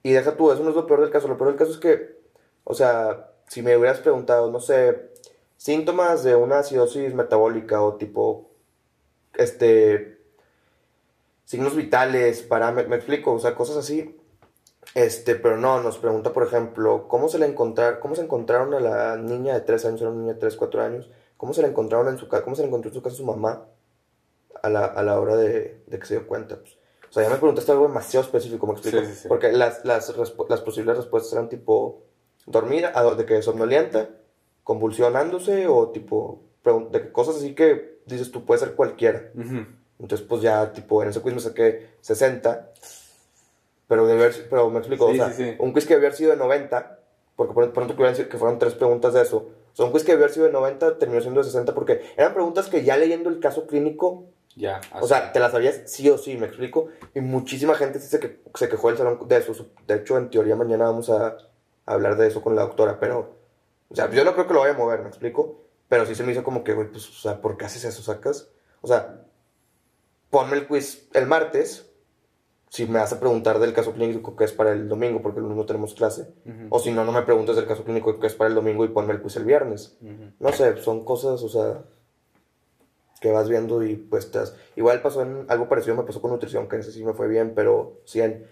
Y 0.02 0.12
deja 0.12 0.36
tú, 0.36 0.50
eso 0.52 0.62
no 0.62 0.70
es 0.70 0.76
lo 0.76 0.86
peor 0.86 1.00
del 1.00 1.10
caso. 1.10 1.28
Lo 1.28 1.36
peor 1.36 1.50
del 1.50 1.58
caso 1.58 1.72
es 1.72 1.78
que, 1.78 2.18
o 2.64 2.74
sea, 2.74 3.32
si 3.48 3.62
me 3.62 3.76
hubieras 3.76 4.00
preguntado, 4.00 4.50
no 4.50 4.60
sé, 4.60 5.10
síntomas 5.56 6.22
de 6.22 6.36
una 6.36 6.60
acidosis 6.60 7.14
metabólica 7.14 7.82
o 7.82 7.94
tipo, 7.94 8.47
este, 9.34 10.20
signos 11.44 11.74
vitales, 11.74 12.42
parámetros, 12.42 12.90
me 12.90 12.96
explico, 12.96 13.32
o 13.32 13.38
sea, 13.38 13.54
cosas 13.54 13.76
así. 13.76 14.16
Este, 14.94 15.34
pero 15.34 15.56
no, 15.56 15.80
nos 15.82 15.98
pregunta, 15.98 16.32
por 16.32 16.44
ejemplo, 16.44 17.08
¿cómo 17.08 17.28
se 17.28 17.38
le 17.38 17.46
encontrar, 17.46 18.00
cómo 18.00 18.14
se 18.14 18.22
encontraron 18.22 18.72
a 18.74 18.80
la 18.80 19.16
niña 19.16 19.54
de 19.54 19.60
3 19.60 19.84
años, 19.84 20.00
era 20.00 20.10
una 20.10 20.20
niña 20.20 20.34
de 20.34 20.40
3, 20.40 20.56
4 20.56 20.82
años, 20.82 21.10
cómo 21.36 21.52
se 21.52 21.62
le 21.62 21.68
encontraron 21.68 22.08
en 22.08 22.18
su 22.18 22.28
casa, 22.28 22.42
cómo 22.42 22.56
se 22.56 22.62
le 22.62 22.68
encontró 22.68 22.88
en 22.90 22.94
su 22.94 23.02
casa 23.02 23.16
su 23.16 23.24
mamá 23.24 23.66
a 24.62 24.68
la, 24.68 24.86
a 24.86 25.02
la 25.02 25.20
hora 25.20 25.36
de, 25.36 25.82
de 25.86 25.98
que 25.98 26.06
se 26.06 26.14
dio 26.14 26.26
cuenta? 26.26 26.56
Pues, 26.56 26.78
o 27.10 27.12
sea, 27.12 27.22
ya 27.22 27.30
me 27.30 27.36
preguntaste 27.36 27.72
algo 27.72 27.88
demasiado 27.88 28.24
específico, 28.24 28.66
¿me 28.66 28.72
explico? 28.74 29.00
Sí, 29.00 29.06
sí, 29.06 29.14
sí. 29.14 29.28
Porque 29.28 29.52
las, 29.52 29.84
las, 29.84 30.14
las 30.16 30.60
posibles 30.60 30.96
respuestas 30.96 31.32
eran 31.32 31.48
tipo 31.48 32.02
dormida, 32.46 32.92
ah, 32.94 33.14
de 33.14 33.24
que 33.24 33.40
somnolienta, 33.42 34.10
convulsionándose 34.64 35.66
o 35.66 35.90
tipo, 35.90 36.42
de 36.90 37.12
cosas 37.12 37.36
así 37.36 37.54
que 37.54 37.97
dices 38.14 38.30
tú, 38.32 38.44
puede 38.44 38.60
ser 38.60 38.74
cualquiera. 38.74 39.30
Ujú. 39.34 39.66
Entonces, 40.00 40.26
pues 40.26 40.42
ya, 40.42 40.72
tipo, 40.72 41.02
en 41.02 41.08
ese 41.10 41.20
quiz 41.20 41.34
me 41.34 41.40
saqué 41.40 41.88
60. 42.00 42.70
Pero, 43.88 44.06
de 44.06 44.12
haber, 44.12 44.46
pero 44.50 44.68
me 44.70 44.78
explico, 44.78 45.06
Sí, 45.10 45.12
o 45.20 45.24
sea, 45.24 45.32
sí, 45.32 45.44
sí. 45.44 45.56
un 45.58 45.72
quiz 45.72 45.86
que 45.86 45.94
debió 45.94 46.08
haber 46.08 46.16
sido 46.16 46.30
de 46.32 46.36
90, 46.36 46.98
porque 47.36 47.54
por 47.54 47.64
que 47.96 48.14
sido- 48.14 48.28
que 48.28 48.36
fueron 48.36 48.58
tres 48.58 48.74
preguntas 48.74 49.14
de 49.14 49.22
eso. 49.22 49.36
O 49.72 49.76
sea, 49.76 49.86
un 49.86 49.92
quiz 49.92 50.04
que 50.04 50.12
debió 50.12 50.24
haber 50.24 50.34
sido 50.34 50.46
de 50.46 50.52
90 50.52 50.98
terminó 50.98 51.20
siendo 51.22 51.40
de 51.40 51.44
60 51.44 51.74
porque 51.74 52.02
eran 52.16 52.34
preguntas 52.34 52.66
que 52.68 52.84
ya 52.84 52.96
leyendo 52.96 53.30
el 53.30 53.40
caso 53.40 53.66
clínico, 53.66 54.24
Ya. 54.56 54.80
o 55.00 55.06
sea, 55.06 55.32
te 55.32 55.40
las 55.40 55.52
sabías 55.52 55.82
sí 55.86 56.10
o 56.10 56.18
sí, 56.18 56.36
me 56.36 56.46
explico. 56.46 56.88
Y 57.14 57.20
muchísima 57.20 57.74
gente 57.74 57.98
sí 57.98 58.08
se, 58.08 58.20
que, 58.20 58.40
se 58.54 58.68
quejó 58.68 58.88
del 58.88 58.98
salón 58.98 59.20
de 59.26 59.36
eso. 59.38 59.54
De 59.86 59.94
hecho, 59.94 60.18
en 60.18 60.28
teoría 60.30 60.54
mañana 60.56 60.84
vamos 60.86 61.08
a, 61.10 61.28
a 61.86 61.92
hablar 61.94 62.16
de 62.18 62.26
eso 62.26 62.42
con 62.42 62.54
la 62.56 62.62
doctora, 62.62 62.98
pero, 63.00 63.36
o 63.88 63.94
sea, 63.96 64.10
yo 64.10 64.22
no 64.24 64.34
creo 64.34 64.46
que 64.46 64.52
lo 64.54 64.60
vaya 64.60 64.74
a 64.74 64.78
mover, 64.78 65.00
me 65.00 65.08
explico. 65.08 65.62
Pero 65.88 66.06
sí 66.06 66.14
se 66.14 66.22
me 66.22 66.32
hizo 66.32 66.44
como 66.44 66.64
que, 66.64 66.74
güey, 66.74 66.88
pues, 66.90 67.08
o 67.08 67.12
sea, 67.12 67.40
¿por 67.40 67.56
qué 67.56 67.64
haces 67.64 67.84
eso? 67.84 68.02
¿Sacas? 68.02 68.50
O 68.80 68.88
sea, 68.88 69.24
ponme 70.30 70.56
el 70.56 70.66
quiz 70.66 71.08
el 71.14 71.26
martes. 71.26 71.86
Si 72.70 72.86
me 72.86 72.98
vas 72.98 73.14
a 73.14 73.18
preguntar 73.20 73.58
del 73.58 73.72
caso 73.72 73.94
clínico 73.94 74.36
que 74.36 74.44
es 74.44 74.52
para 74.52 74.72
el 74.72 74.88
domingo, 74.88 75.22
porque 75.22 75.38
el 75.38 75.44
lunes 75.44 75.56
no 75.56 75.64
tenemos 75.64 75.94
clase. 75.94 76.34
O 76.68 76.78
si 76.78 76.92
no, 76.92 77.02
no 77.04 77.12
me 77.12 77.22
preguntes 77.22 77.56
del 77.56 77.66
caso 77.66 77.82
clínico 77.82 78.20
que 78.20 78.26
es 78.26 78.34
para 78.34 78.48
el 78.48 78.54
domingo 78.54 78.84
y 78.84 78.88
ponme 78.88 79.14
el 79.14 79.22
quiz 79.22 79.36
el 79.36 79.46
viernes. 79.46 79.96
No 80.38 80.52
sé, 80.52 80.76
son 80.76 81.02
cosas, 81.04 81.42
o 81.42 81.48
sea, 81.48 81.84
que 83.22 83.32
vas 83.32 83.48
viendo 83.48 83.82
y 83.82 83.96
pues 83.96 84.26
estás... 84.26 84.54
Igual 84.76 85.00
pasó 85.00 85.22
en 85.22 85.46
algo 85.48 85.66
parecido, 85.66 85.96
me 85.96 86.02
pasó 86.02 86.20
con 86.20 86.30
nutrición, 86.30 86.68
que 86.68 86.76
ese 86.76 86.92
sí 86.92 87.02
me 87.02 87.14
fue 87.14 87.26
bien, 87.26 87.54
pero 87.54 88.02
100, 88.04 88.46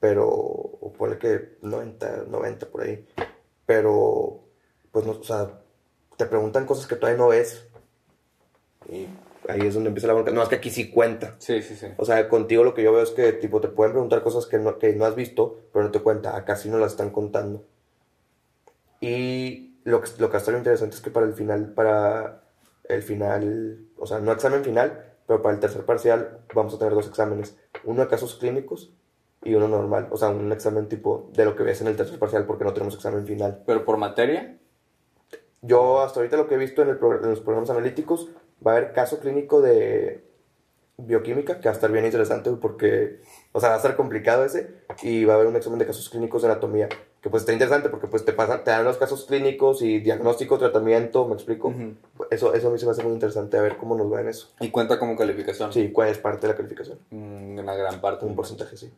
pero, 0.00 0.28
o 0.28 0.92
ponle 0.98 1.18
que 1.18 1.56
90, 1.62 2.24
90 2.28 2.66
por 2.66 2.82
ahí. 2.82 3.06
Pero, 3.66 4.40
pues, 4.90 5.06
no, 5.06 5.12
o 5.12 5.22
sea, 5.22 5.59
te 6.20 6.26
preguntan 6.26 6.66
cosas 6.66 6.86
que 6.86 6.96
todavía 6.96 7.18
no 7.18 7.28
ves. 7.28 7.66
Y 8.90 9.06
ahí 9.48 9.60
es 9.62 9.72
donde 9.72 9.88
empieza 9.88 10.06
la 10.06 10.12
bronca. 10.12 10.30
No, 10.30 10.42
es 10.42 10.50
que 10.50 10.56
aquí 10.56 10.68
sí 10.68 10.90
cuenta. 10.90 11.34
Sí, 11.38 11.62
sí, 11.62 11.74
sí. 11.74 11.86
O 11.96 12.04
sea, 12.04 12.28
contigo 12.28 12.62
lo 12.62 12.74
que 12.74 12.82
yo 12.82 12.92
veo 12.92 13.02
es 13.02 13.10
que, 13.10 13.32
tipo, 13.32 13.60
te 13.62 13.68
pueden 13.68 13.92
preguntar 13.92 14.22
cosas 14.22 14.44
que 14.46 14.58
no, 14.58 14.78
que 14.78 14.92
no 14.94 15.06
has 15.06 15.14
visto, 15.14 15.60
pero 15.72 15.84
no 15.84 15.90
te 15.90 16.00
cuenta. 16.00 16.36
Acá 16.36 16.56
sí 16.56 16.68
no 16.68 16.76
las 16.76 16.92
están 16.92 17.08
contando. 17.08 17.64
Y 19.00 19.78
lo 19.84 20.02
que, 20.02 20.10
lo 20.18 20.30
que 20.30 20.36
está 20.36 20.50
lo 20.50 20.58
interesante 20.58 20.94
es 20.94 21.00
que 21.00 21.10
para 21.10 21.24
el 21.24 21.32
final, 21.32 21.72
para 21.72 22.42
el 22.84 23.02
final, 23.02 23.86
o 23.96 24.06
sea, 24.06 24.18
no 24.18 24.32
examen 24.32 24.62
final, 24.62 25.06
pero 25.26 25.40
para 25.40 25.54
el 25.54 25.60
tercer 25.60 25.86
parcial 25.86 26.40
vamos 26.54 26.74
a 26.74 26.78
tener 26.78 26.92
dos 26.92 27.08
exámenes. 27.08 27.56
Uno 27.84 28.02
de 28.02 28.08
casos 28.08 28.34
clínicos 28.34 28.92
y 29.42 29.54
uno 29.54 29.68
normal. 29.68 30.08
O 30.10 30.18
sea, 30.18 30.28
un 30.28 30.52
examen 30.52 30.86
tipo 30.86 31.30
de 31.32 31.46
lo 31.46 31.56
que 31.56 31.62
ves 31.62 31.80
en 31.80 31.86
el 31.86 31.96
tercer 31.96 32.18
parcial 32.18 32.44
porque 32.44 32.64
no 32.64 32.74
tenemos 32.74 32.94
examen 32.94 33.26
final. 33.26 33.62
¿Pero 33.64 33.86
por 33.86 33.96
materia? 33.96 34.59
Yo 35.62 36.00
hasta 36.00 36.20
ahorita 36.20 36.36
lo 36.36 36.48
que 36.48 36.54
he 36.54 36.58
visto 36.58 36.82
en, 36.82 36.88
el 36.88 36.96
pro- 36.98 37.22
en 37.22 37.28
los 37.30 37.40
programas 37.40 37.70
analíticos 37.70 38.28
va 38.66 38.72
a 38.72 38.76
haber 38.76 38.92
caso 38.92 39.20
clínico 39.20 39.60
de 39.60 40.24
bioquímica, 40.96 41.60
que 41.60 41.68
va 41.68 41.70
a 41.72 41.74
estar 41.74 41.90
bien 41.90 42.04
interesante 42.04 42.50
porque, 42.52 43.20
o 43.52 43.60
sea, 43.60 43.70
va 43.70 43.74
a 43.76 43.78
estar 43.78 43.96
complicado 43.96 44.44
ese, 44.44 44.74
y 45.02 45.24
va 45.24 45.32
a 45.32 45.36
haber 45.36 45.48
un 45.48 45.56
examen 45.56 45.78
de 45.78 45.86
casos 45.86 46.10
clínicos 46.10 46.42
de 46.42 46.48
anatomía, 46.48 46.90
que 47.22 47.30
pues 47.30 47.42
está 47.42 47.54
interesante 47.54 47.88
porque 47.88 48.06
pues 48.06 48.24
te 48.26 48.34
pasan, 48.34 48.64
te 48.64 48.70
dan 48.70 48.84
los 48.84 48.98
casos 48.98 49.24
clínicos 49.24 49.80
y 49.80 50.00
diagnóstico, 50.00 50.58
tratamiento, 50.58 51.26
¿me 51.26 51.34
explico? 51.34 51.68
Ujú. 51.68 51.94
Eso, 52.30 52.52
eso 52.52 52.68
a 52.68 52.70
mí 52.70 52.78
se 52.78 52.84
me 52.84 52.92
hace 52.92 53.02
muy 53.02 53.12
interesante, 53.12 53.56
a 53.56 53.62
ver 53.62 53.78
cómo 53.78 53.94
nos 53.96 54.12
va 54.12 54.20
en 54.20 54.28
eso. 54.28 54.48
¿Y 54.60 54.70
cuenta 54.70 54.98
como 54.98 55.16
calificación? 55.16 55.72
Sí, 55.72 55.90
cuál 55.90 56.08
es 56.10 56.18
parte 56.18 56.42
de 56.46 56.48
la 56.52 56.56
calificación. 56.56 56.98
Mm, 57.10 57.58
Una 57.60 57.74
gran 57.74 58.00
parte. 58.02 58.26
Un 58.26 58.36
porcentaje, 58.36 58.76
sí. 58.76 58.92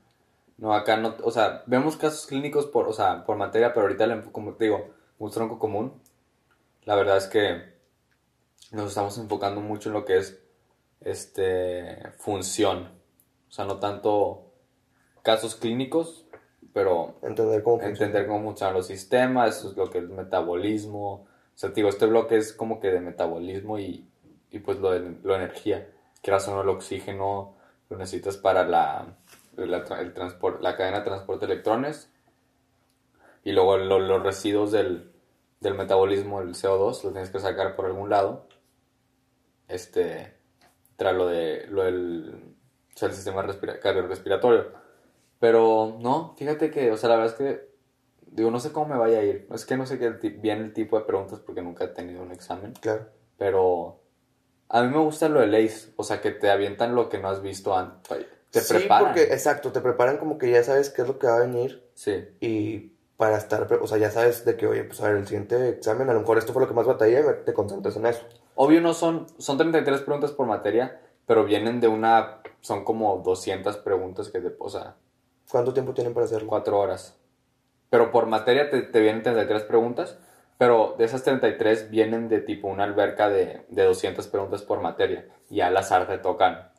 No, 0.58 0.74
acá 0.74 0.96
no, 0.96 1.14
o 1.22 1.30
sea, 1.30 1.62
vemos 1.66 1.96
casos 1.96 2.26
clínicos 2.26 2.66
por, 2.66 2.88
o 2.88 2.92
sea, 2.92 3.24
por 3.24 3.36
materia, 3.36 3.72
pero 3.74 3.86
ahorita, 3.86 4.22
como 4.32 4.54
te 4.54 4.64
digo, 4.64 4.88
un 5.20 5.30
tronco 5.30 5.58
común. 5.60 5.92
La 6.84 6.94
verdad 6.96 7.16
es 7.16 7.26
que 7.26 7.72
nos 8.72 8.88
estamos 8.88 9.18
enfocando 9.18 9.60
mucho 9.60 9.88
en 9.88 9.92
lo 9.94 10.04
que 10.04 10.18
es, 10.18 10.42
este, 11.00 12.10
función. 12.18 12.90
O 13.48 13.52
sea, 13.52 13.64
no 13.64 13.78
tanto 13.78 14.52
casos 15.22 15.54
clínicos, 15.56 16.26
pero 16.72 17.16
Entender 17.22 17.62
cómo 17.62 17.76
funciona. 17.78 18.06
entender 18.06 18.26
cómo 18.26 18.42
funcionan 18.44 18.74
los 18.74 18.86
sistemas, 18.86 19.58
eso 19.58 19.70
es 19.70 19.76
lo 19.76 19.90
que 19.90 19.98
es 19.98 20.08
metabolismo. 20.08 21.12
O 21.14 21.26
sea, 21.54 21.70
digo, 21.70 21.88
este 21.88 22.06
bloque 22.06 22.36
es 22.36 22.52
como 22.52 22.80
que 22.80 22.90
de 22.90 23.00
metabolismo 23.00 23.78
y, 23.78 24.08
y 24.50 24.58
pues 24.60 24.78
lo 24.78 24.90
de, 24.90 25.00
lo 25.22 25.34
de 25.34 25.44
energía. 25.44 25.88
Quieras 26.22 26.48
o 26.48 26.54
no, 26.54 26.62
el 26.62 26.68
oxígeno 26.70 27.56
lo 27.90 27.96
necesitas 27.98 28.38
para 28.38 28.66
la, 28.66 29.16
el 29.58 30.14
transpor- 30.14 30.60
la 30.60 30.76
cadena 30.76 31.00
de 31.00 31.04
transporte 31.04 31.46
de 31.46 31.52
electrones. 31.52 32.10
Y 33.44 33.52
luego 33.52 33.76
lo- 33.76 33.98
los 33.98 34.22
residuos 34.22 34.72
del, 34.72 35.11
del 35.62 35.74
metabolismo, 35.74 36.40
el 36.40 36.54
CO2, 36.54 37.02
los 37.04 37.12
tienes 37.12 37.30
que 37.30 37.38
sacar 37.38 37.76
por 37.76 37.86
algún 37.86 38.10
lado. 38.10 38.46
Este, 39.68 40.34
tras 40.96 41.14
lo, 41.14 41.26
de, 41.28 41.66
lo 41.68 41.84
del, 41.84 42.54
o 42.94 42.98
sea, 42.98 43.08
el 43.08 43.14
sistema 43.14 43.42
respira- 43.42 43.78
cardiorrespiratorio. 43.80 44.66
Pero 45.38 45.96
no, 46.00 46.34
fíjate 46.36 46.70
que, 46.70 46.90
o 46.92 46.96
sea, 46.96 47.08
la 47.10 47.16
verdad 47.16 47.32
es 47.32 47.38
que, 47.38 47.70
digo, 48.26 48.50
no 48.50 48.60
sé 48.60 48.72
cómo 48.72 48.86
me 48.94 48.98
vaya 48.98 49.18
a 49.18 49.24
ir. 49.24 49.46
Es 49.52 49.64
que 49.64 49.76
no 49.76 49.86
sé 49.86 49.98
qué 49.98 50.10
ti- 50.12 50.28
bien 50.30 50.58
el 50.60 50.72
tipo 50.72 50.98
de 50.98 51.04
preguntas 51.04 51.40
porque 51.40 51.62
nunca 51.62 51.84
he 51.84 51.88
tenido 51.88 52.22
un 52.22 52.32
examen. 52.32 52.74
Claro. 52.80 53.06
Pero 53.38 54.00
a 54.68 54.82
mí 54.82 54.88
me 54.88 54.98
gusta 55.02 55.28
lo 55.28 55.40
de 55.40 55.46
LACE, 55.46 55.92
o 55.96 56.04
sea, 56.04 56.20
que 56.20 56.30
te 56.32 56.50
avientan 56.50 56.94
lo 56.94 57.08
que 57.08 57.18
no 57.18 57.28
has 57.28 57.42
visto 57.42 57.76
antes. 57.76 58.26
Te 58.50 58.60
sí, 58.60 58.74
preparan. 58.74 59.06
porque, 59.06 59.22
exacto, 59.32 59.72
te 59.72 59.80
preparan 59.80 60.18
como 60.18 60.36
que 60.38 60.50
ya 60.50 60.62
sabes 60.62 60.90
qué 60.90 61.02
es 61.02 61.08
lo 61.08 61.18
que 61.18 61.26
va 61.26 61.36
a 61.36 61.40
venir 61.40 61.88
Sí, 61.94 62.22
y 62.40 62.91
para 63.22 63.36
estar, 63.36 63.72
o 63.80 63.86
sea, 63.86 63.98
ya 63.98 64.10
sabes 64.10 64.44
de 64.44 64.56
que, 64.56 64.66
oye, 64.66 64.82
pues 64.82 65.00
a 65.00 65.06
ver, 65.06 65.18
el 65.18 65.28
siguiente 65.28 65.68
examen, 65.68 66.10
a 66.10 66.12
lo 66.12 66.18
mejor 66.18 66.38
esto 66.38 66.52
fue 66.52 66.60
lo 66.60 66.66
que 66.66 66.74
más 66.74 66.86
batallé 66.86 67.22
te 67.22 67.52
concentras 67.52 67.94
en 67.94 68.06
eso. 68.06 68.26
Obvio 68.56 68.80
no 68.80 68.94
son, 68.94 69.28
son 69.38 69.58
33 69.58 70.00
preguntas 70.00 70.32
por 70.32 70.48
materia, 70.48 71.00
pero 71.24 71.44
vienen 71.44 71.80
de 71.80 71.86
una, 71.86 72.40
son 72.60 72.82
como 72.84 73.18
200 73.18 73.76
preguntas 73.76 74.28
que 74.28 74.40
te, 74.40 74.52
o 74.58 74.68
sea, 74.68 74.96
¿Cuánto 75.48 75.72
tiempo 75.72 75.94
tienen 75.94 76.14
para 76.14 76.24
hacerlo? 76.24 76.48
4 76.48 76.76
horas. 76.76 77.16
Pero 77.90 78.10
por 78.10 78.26
materia 78.26 78.70
te, 78.70 78.80
te 78.80 79.00
vienen 79.00 79.22
33 79.22 79.62
preguntas, 79.64 80.18
pero 80.56 80.94
de 80.96 81.04
esas 81.04 81.22
33 81.22 81.90
vienen 81.90 82.28
de 82.28 82.40
tipo 82.40 82.66
una 82.66 82.82
alberca 82.82 83.28
de, 83.28 83.64
de 83.68 83.84
200 83.84 84.26
preguntas 84.28 84.62
por 84.62 84.80
materia 84.80 85.28
y 85.48 85.60
al 85.60 85.76
azar 85.76 86.08
te 86.08 86.18
tocan 86.18 86.72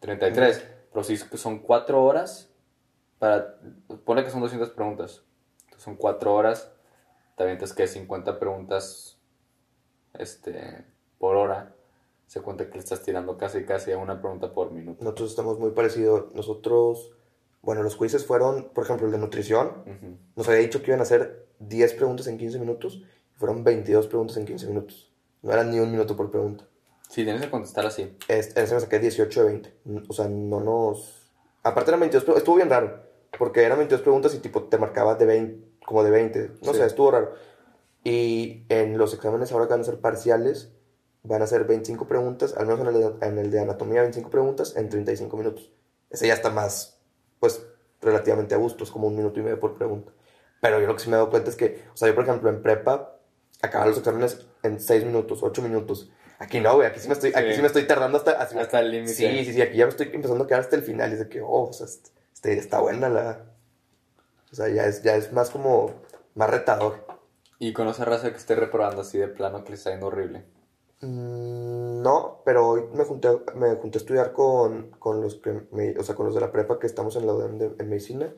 33. 0.00 0.68
Pero 0.92 1.04
si 1.04 1.16
son 1.16 1.60
4 1.60 2.02
horas, 2.04 2.52
para, 3.18 3.54
pone 4.04 4.24
que 4.24 4.30
son 4.30 4.40
200 4.40 4.70
preguntas, 4.70 5.22
son 5.76 5.96
4 5.96 6.34
horas, 6.34 6.70
te 7.36 7.42
avientas 7.42 7.72
que 7.72 7.86
50 7.86 8.38
preguntas 8.38 9.18
este, 10.18 10.84
por 11.18 11.36
hora. 11.36 11.74
Se 12.26 12.40
cuenta 12.40 12.66
que 12.68 12.74
le 12.74 12.80
estás 12.80 13.02
tirando 13.02 13.38
casi 13.38 13.64
casi 13.64 13.92
a 13.92 13.98
una 13.98 14.20
pregunta 14.20 14.52
por 14.52 14.72
minuto. 14.72 15.04
Nosotros 15.04 15.30
estamos 15.30 15.60
muy 15.60 15.70
parecidos. 15.70 16.34
Nosotros, 16.34 17.12
bueno, 17.62 17.82
los 17.82 17.96
quizzes 17.96 18.26
fueron, 18.26 18.70
por 18.74 18.84
ejemplo, 18.84 19.06
el 19.06 19.12
de 19.12 19.18
nutrición. 19.18 19.84
Ujú. 19.86 20.16
Nos 20.34 20.48
había 20.48 20.60
dicho 20.60 20.82
que 20.82 20.90
iban 20.90 21.00
a 21.00 21.04
hacer 21.04 21.46
10 21.60 21.94
preguntas 21.94 22.26
en 22.26 22.36
15 22.36 22.58
minutos. 22.58 23.02
Fueron 23.36 23.62
22 23.62 24.08
preguntas 24.08 24.36
en 24.38 24.46
15 24.46 24.66
minutos. 24.66 25.12
No 25.42 25.52
eran 25.52 25.70
ni 25.70 25.78
un 25.78 25.90
minuto 25.90 26.16
por 26.16 26.30
pregunta. 26.30 26.64
Sí, 27.08 27.22
tienes 27.22 27.42
que 27.42 27.50
contestar 27.50 27.86
así. 27.86 28.16
Este, 28.26 28.60
ese 28.60 28.74
me 28.74 28.80
saqué 28.80 28.98
18 28.98 29.44
de 29.44 29.46
20. 29.46 29.74
O 30.08 30.12
sea, 30.12 30.26
no 30.28 30.60
nos... 30.60 31.30
Aparte 31.62 31.90
eran 31.90 32.00
22 32.00 32.24
preguntas. 32.24 32.42
Estuvo 32.42 32.56
bien 32.56 32.70
raro. 32.70 33.05
Porque 33.38 33.62
eran 33.64 33.78
22 33.78 34.02
preguntas 34.02 34.34
y 34.34 34.38
tipo 34.38 34.64
te 34.64 34.78
marcaba 34.78 35.14
de 35.16 35.26
20, 35.26 35.68
como 35.84 36.02
de 36.04 36.10
20. 36.10 36.50
No 36.62 36.72
Sí. 36.72 36.78
sé, 36.80 36.86
estuvo 36.86 37.10
raro. 37.10 37.34
Y 38.04 38.64
en 38.68 38.98
los 38.98 39.12
exámenes 39.14 39.52
ahora 39.52 39.66
que 39.66 39.72
van 39.72 39.80
a 39.80 39.84
ser 39.84 40.00
parciales, 40.00 40.72
van 41.22 41.42
a 41.42 41.46
ser 41.46 41.64
25 41.64 42.06
preguntas, 42.06 42.54
al 42.56 42.66
menos 42.66 42.80
en 42.80 42.86
el, 42.94 42.94
de, 43.20 43.26
en 43.26 43.38
el 43.38 43.50
de 43.50 43.60
anatomía 43.60 44.00
25 44.02 44.30
preguntas 44.30 44.76
en 44.76 44.88
35 44.88 45.36
minutos. 45.36 45.72
Ese 46.10 46.28
ya 46.28 46.34
está 46.34 46.50
más, 46.50 47.00
pues, 47.40 47.66
relativamente 48.00 48.54
a 48.54 48.58
gusto, 48.58 48.84
es 48.84 48.90
como 48.90 49.08
un 49.08 49.16
minuto 49.16 49.40
y 49.40 49.42
medio 49.42 49.58
por 49.58 49.74
pregunta. 49.76 50.12
Pero 50.60 50.80
yo 50.80 50.86
lo 50.86 50.94
que 50.94 51.00
sí 51.02 51.08
me 51.10 51.16
he 51.16 51.18
dado 51.18 51.30
cuenta 51.30 51.50
es 51.50 51.56
que, 51.56 51.82
o 51.92 51.96
sea, 51.96 52.08
yo 52.08 52.14
por 52.14 52.24
ejemplo 52.24 52.48
en 52.48 52.62
prepa 52.62 53.18
acababa 53.60 53.88
los 53.90 53.98
exámenes 53.98 54.46
en 54.62 54.78
6 54.80 55.04
minutos, 55.04 55.42
8 55.42 55.60
minutos. 55.62 56.10
Aquí 56.38 56.60
no, 56.60 56.74
güey, 56.76 56.86
aquí 56.86 57.00
sí 57.00 57.08
me 57.08 57.14
estoy, 57.14 57.32
aquí 57.34 57.48
Sí. 57.50 57.54
sí 57.56 57.60
me 57.60 57.66
estoy 57.66 57.86
tardando 57.86 58.18
hasta, 58.18 58.32
así- 58.40 58.56
Hasta 58.58 58.80
el 58.80 58.90
límite. 58.92 59.12
Sí, 59.14 59.44
sí, 59.44 59.52
sí, 59.54 59.62
aquí 59.62 59.76
ya 59.78 59.86
me 59.86 59.90
estoy 59.90 60.10
empezando 60.12 60.44
a 60.44 60.46
quedar 60.46 60.60
hasta 60.60 60.76
el 60.76 60.82
final. 60.82 61.10
Y 61.10 61.14
es 61.14 61.18
de 61.20 61.28
que, 61.28 61.40
oh, 61.40 61.68
o 61.68 61.72
sea, 61.72 61.86
este, 62.50 62.58
está 62.58 62.80
buena 62.80 63.08
la. 63.08 63.44
O 64.52 64.54
sea, 64.54 64.68
ya 64.68 64.86
es, 64.86 65.02
ya 65.02 65.16
es 65.16 65.32
más 65.32 65.50
como. 65.50 65.90
Más 66.34 66.50
retador. 66.50 67.06
Y 67.58 67.72
conoce 67.72 68.04
raza 68.04 68.30
que 68.30 68.36
esté 68.36 68.54
reprobando 68.54 69.00
así 69.00 69.16
de 69.18 69.28
plano 69.28 69.64
que 69.64 69.70
le 69.70 69.76
está 69.76 69.90
yendo 69.90 70.06
horrible. 70.08 70.44
Mm, 71.00 72.02
no, 72.02 72.42
pero 72.44 72.68
hoy 72.68 72.84
me 72.94 73.04
junté, 73.04 73.28
me 73.54 73.74
junté 73.76 73.98
a 73.98 74.00
estudiar 74.00 74.32
con, 74.32 74.90
con 74.98 75.20
los 75.22 75.36
que 75.36 75.62
me- 75.72 75.96
o 75.98 76.02
sea, 76.02 76.14
con 76.14 76.26
los 76.26 76.34
de 76.34 76.40
la 76.42 76.52
prepa 76.52 76.78
que 76.78 76.86
estamos 76.86 77.16
en 77.16 77.26
la 77.26 77.32
UDEM 77.34 77.58
de- 77.58 77.74
en 77.78 77.88
medicina. 77.88 78.32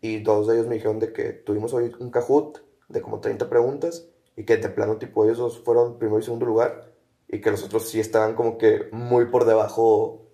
Y 0.00 0.20
dos 0.22 0.46
de 0.46 0.54
ellos 0.54 0.66
me 0.66 0.74
dijeron 0.76 0.98
de 1.00 1.12
que 1.12 1.32
tuvimos 1.32 1.72
hoy 1.72 1.92
un 1.98 2.10
Kahoot 2.10 2.62
de 2.88 3.00
como 3.00 3.20
30 3.20 3.48
preguntas. 3.48 4.06
Y 4.36 4.44
que 4.44 4.56
de 4.56 4.68
plano, 4.68 4.96
tipo, 4.98 5.24
ellos 5.24 5.38
dos 5.38 5.58
fueron 5.60 5.98
primero 5.98 6.18
y 6.18 6.22
segundo 6.22 6.46
lugar. 6.46 6.92
Y 7.28 7.40
que 7.40 7.50
los 7.50 7.62
otros 7.64 7.88
sí 7.88 7.98
estaban 8.00 8.34
como 8.34 8.58
que 8.58 8.88
muy 8.92 9.26
por 9.26 9.44
debajo 9.44 10.26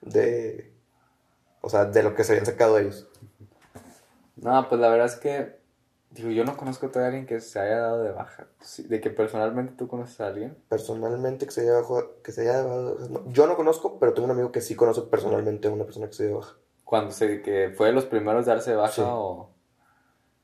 de. 0.00 0.69
O 1.60 1.68
sea, 1.70 1.84
de 1.84 2.02
lo 2.02 2.14
que 2.14 2.24
se 2.24 2.32
habían 2.32 2.46
sacado 2.46 2.78
ellos. 2.78 3.08
No, 4.36 4.68
pues 4.68 4.80
la 4.80 4.88
verdad 4.88 5.06
es 5.06 5.16
que, 5.16 5.58
digo, 6.10 6.30
yo 6.30 6.44
no 6.44 6.56
conozco 6.56 6.90
a 6.94 7.04
alguien 7.06 7.26
que 7.26 7.40
se 7.40 7.58
haya 7.60 7.78
dado 7.78 8.02
de 8.02 8.12
baja. 8.12 8.46
De 8.88 9.00
que 9.00 9.10
personalmente 9.10 9.74
tú 9.76 9.86
conoces 9.86 10.20
a 10.20 10.28
alguien. 10.28 10.56
Personalmente 10.68 11.44
que 11.46 11.52
se 11.52 11.60
haya 11.62 11.74
bajo, 11.74 12.20
que 12.22 12.32
se 12.32 12.42
haya 12.42 12.62
dado- 12.62 12.96
no, 13.10 13.30
yo 13.30 13.46
no 13.46 13.56
conozco, 13.56 13.98
pero 13.98 14.14
tengo 14.14 14.24
un 14.26 14.30
amigo 14.32 14.50
que 14.52 14.60
sí 14.62 14.74
conoce 14.74 15.02
personalmente 15.02 15.68
a 15.68 15.72
una 15.72 15.84
persona 15.84 16.06
que 16.06 16.14
se 16.14 16.22
dio 16.24 16.32
de 16.32 16.38
baja. 16.40 16.56
Cuando 16.84 17.12
se, 17.12 17.42
que 17.42 17.72
fue 17.76 17.88
de 17.88 17.92
los 17.92 18.06
primeros 18.06 18.46
de 18.46 18.52
darse 18.52 18.70
de 18.70 18.76
baja 18.76 18.92
Sí. 18.92 19.02
o... 19.04 19.50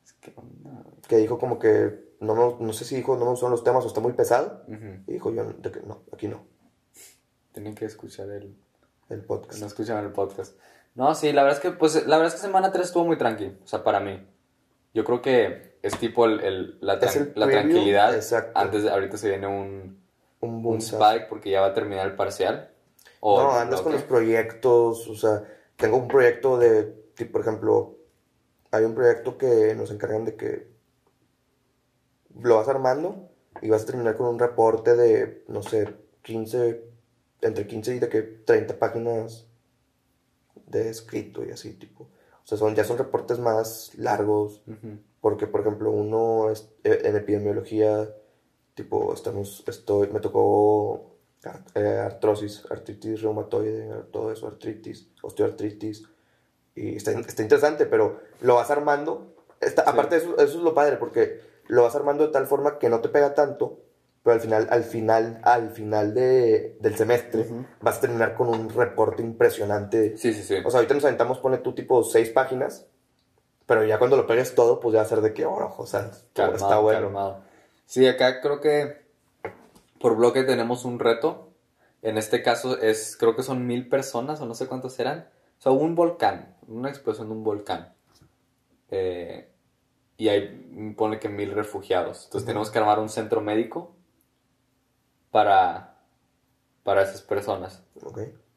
Es 0.04 0.12
que, 0.14 0.34
no. 0.62 0.84
Que 1.08 1.16
dijo 1.16 1.38
como 1.38 1.58
que, 1.58 2.04
no, 2.20 2.34
me- 2.34 2.64
no 2.66 2.72
sé 2.72 2.84
si 2.84 2.94
dijo, 2.96 3.16
no 3.16 3.24
me 3.24 3.30
gustan 3.30 3.50
los 3.50 3.64
temas 3.64 3.82
o 3.84 3.88
está 3.88 4.00
muy 4.00 4.12
pesado. 4.12 4.62
Y 5.06 5.12
dijo 5.12 5.32
yo, 5.32 5.44
de 5.44 5.70
que 5.72 5.80
no, 5.80 6.02
aquí 6.12 6.28
no, 6.28 6.44
Tienen 7.52 7.74
que 7.74 7.86
escuchar 7.86 8.28
el... 8.30 8.54
el 9.08 9.24
podcast. 9.24 9.60
No 9.60 9.66
escuchan 9.66 10.04
el 10.04 10.12
podcast. 10.12 10.54
No, 10.96 11.14
sí, 11.14 11.32
la 11.32 11.42
verdad 11.44 11.58
es 11.58 11.62
que, 11.62 11.70
pues, 11.76 11.94
la 12.06 12.16
verdad 12.16 12.34
es 12.34 12.40
que 12.40 12.46
semana 12.46 12.72
3 12.72 12.86
estuvo 12.86 13.04
muy 13.04 13.16
tranqui. 13.18 13.52
O 13.64 13.66
sea, 13.68 13.84
para 13.84 14.00
mí. 14.00 14.26
Yo 14.94 15.04
creo 15.04 15.20
que 15.22 15.76
es 15.82 15.96
tipo 15.98 16.24
el, 16.24 16.40
el- 16.40 16.78
la, 16.80 16.94
Es 16.94 17.00
tran- 17.16 17.32
el 17.34 17.40
la 17.40 17.46
tranquilidad. 17.48 18.14
exacto. 18.14 18.58
Antes 18.58 18.82
de, 18.82 18.90
ahorita 18.90 19.18
se 19.18 19.28
viene 19.28 19.46
un, 19.46 20.00
Un 20.40 20.66
un 20.66 20.78
spike 20.78 21.28
porque 21.28 21.50
ya 21.50 21.60
va 21.60 21.68
a 21.68 21.74
terminar 21.74 22.06
el 22.06 22.16
parcial. 22.16 22.70
O 23.20 23.40
No, 23.40 23.52
andas 23.52 23.82
con 23.82 23.92
los 23.92 24.02
proyectos, 24.02 25.06
o 25.08 25.14
sea, 25.14 25.42
tengo 25.76 25.96
un 25.98 26.08
proyecto 26.08 26.58
de, 26.58 26.84
tipo, 27.14 27.32
por 27.32 27.40
ejemplo, 27.42 27.96
hay 28.70 28.84
un 28.84 28.94
proyecto 28.94 29.36
que 29.38 29.74
nos 29.74 29.90
encargan 29.90 30.24
de 30.24 30.36
que 30.36 30.68
lo 32.40 32.56
vas 32.56 32.68
armando 32.68 33.28
y 33.62 33.70
vas 33.70 33.82
a 33.82 33.86
terminar 33.86 34.16
con 34.16 34.26
un 34.28 34.38
reporte 34.38 34.94
de, 34.94 35.44
no 35.48 35.62
sé, 35.62 35.94
15, 36.22 36.82
entre 37.40 37.66
15 37.66 37.94
y 37.96 37.98
de 37.98 38.08
que 38.08 38.22
30 38.22 38.78
páginas 38.78 39.45
de 40.66 40.90
escrito 40.90 41.44
y 41.44 41.50
así, 41.50 41.74
tipo. 41.74 42.04
O 42.04 42.48
sea, 42.48 42.58
son, 42.58 42.74
ya 42.74 42.84
son 42.84 42.98
reportes 42.98 43.38
más 43.38 43.92
largos, 43.96 44.62
porque, 45.20 45.46
por 45.46 45.62
ejemplo, 45.62 45.90
uno 45.90 46.50
es, 46.50 46.68
eh, 46.84 47.00
en 47.04 47.16
epidemiología 47.16 48.08
Tipo, 48.76 49.14
estamos, 49.14 49.64
estoy, 49.66 50.08
me 50.08 50.20
tocó 50.20 51.16
eh, 51.74 51.98
artrosis, 52.04 52.62
artritis 52.70 53.22
reumatoide, 53.22 53.88
todo 54.12 54.30
eso, 54.30 54.46
artritis, 54.46 55.08
osteoartritis. 55.22 56.04
Y 56.74 56.96
está, 56.96 57.12
está 57.12 57.42
interesante, 57.42 57.86
pero 57.86 58.20
lo 58.42 58.56
vas 58.56 58.70
armando. 58.70 59.34
Está, 59.62 59.80
Aparte, 59.80 60.16
eso, 60.16 60.34
eso 60.36 60.58
es 60.58 60.62
lo 60.62 60.74
padre, 60.74 60.98
porque 60.98 61.40
lo 61.68 61.84
vas 61.84 61.96
armando 61.96 62.26
de 62.26 62.32
tal 62.34 62.46
forma 62.46 62.78
que 62.78 62.90
no 62.90 63.00
te 63.00 63.08
pega 63.08 63.32
tanto, 63.32 63.80
pero 64.26 64.34
al 64.34 64.40
final, 64.40 64.66
al 64.70 64.82
final, 64.82 65.40
al 65.44 65.70
final 65.70 66.12
de, 66.12 66.76
del 66.80 66.96
semestre 66.96 67.46
vas 67.80 67.98
a 67.98 68.00
terminar 68.00 68.34
con 68.34 68.48
un 68.48 68.70
reporte 68.70 69.22
impresionante. 69.22 70.16
Sí, 70.16 70.34
sí, 70.34 70.42
sí. 70.42 70.56
O 70.64 70.68
sea, 70.68 70.78
ahorita 70.78 70.94
nos 70.94 71.04
aventamos, 71.04 71.38
pone 71.38 71.58
tú 71.58 71.76
tipo 71.76 72.02
seis 72.02 72.30
páginas, 72.30 72.88
pero 73.66 73.84
ya 73.84 74.00
cuando 74.00 74.16
lo 74.16 74.26
pegues 74.26 74.56
todo, 74.56 74.80
pues 74.80 74.94
ya 74.94 74.98
va 74.98 75.06
a 75.06 75.08
ser 75.08 75.20
de 75.20 75.32
que, 75.32 75.46
oh, 75.46 75.76
o 75.78 75.86
sea, 75.86 76.10
está 76.34 76.78
bueno. 76.80 77.40
Sí, 77.84 78.04
acá 78.08 78.40
creo 78.40 78.60
que 78.60 79.06
por 80.00 80.16
bloque 80.16 80.42
tenemos 80.42 80.84
un 80.84 80.98
reto. 80.98 81.52
En 82.02 82.18
este 82.18 82.42
caso 82.42 82.80
es, 82.80 83.16
creo 83.16 83.36
que 83.36 83.44
son 83.44 83.64
mil 83.64 83.88
personas 83.88 84.40
o 84.40 84.46
no 84.46 84.56
sé 84.56 84.66
cuántos 84.66 84.98
eran. 84.98 85.28
O 85.60 85.62
sea, 85.62 85.70
un 85.70 85.94
volcán, 85.94 86.56
una 86.66 86.88
explosión 86.88 87.28
de 87.28 87.32
un 87.32 87.44
volcán. 87.44 87.94
Eh, 88.90 89.52
y 90.16 90.30
ahí 90.30 90.94
pone 90.96 91.20
que 91.20 91.28
mil 91.28 91.52
refugiados. 91.52 92.24
Entonces 92.24 92.44
tenemos 92.44 92.72
que 92.72 92.80
armar 92.80 92.98
un 92.98 93.08
centro 93.08 93.40
médico 93.40 93.95
para, 95.36 95.98
para 96.82 97.02
esas 97.02 97.20
personas. 97.20 97.82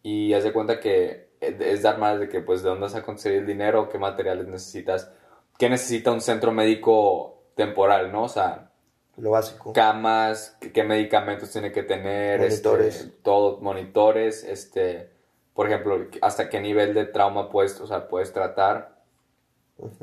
Y 0.02 0.34
haz 0.34 0.46
de 0.46 0.54
cuenta 0.54 0.80
que 0.80 1.28
es 1.42 1.82
dar 1.82 1.98
más 1.98 2.22
de 2.22 2.30
que, 2.30 2.40
pues, 2.40 2.64
de 2.64 2.70
dónde 2.70 2.84
vas 2.84 2.96
a 2.96 3.04
conseguir 3.04 3.40
el 3.40 3.46
dinero, 3.46 3.90
qué 3.90 3.98
materiales 3.98 4.48
necesitas, 4.48 5.12
qué 5.58 5.68
necesita 5.68 6.10
un 6.14 6.22
centro 6.22 6.54
médico 6.54 7.44
temporal, 7.54 8.14
¿no? 8.14 8.24
O 8.24 8.30
sea, 8.30 8.72
lo 9.18 9.32
básico. 9.32 9.74
Camas, 9.74 10.58
qué, 10.74 10.84
medicamentos 10.86 11.52
tiene 11.52 11.74
que 11.74 11.84
tener, 11.84 12.42
este, 12.44 12.70
monitores, 12.70 13.12
todo, 13.24 13.60
monitores, 13.60 14.46
este, 14.46 15.10
por 15.54 15.68
ejemplo, 15.68 16.08
hasta 16.22 16.48
qué 16.48 16.62
nivel 16.62 16.94
de 16.94 17.08
trauma 17.08 17.50
puedes, 17.50 17.82
o 17.82 17.88
sea, 17.88 18.08
puedes 18.08 18.32
tratar, 18.32 19.02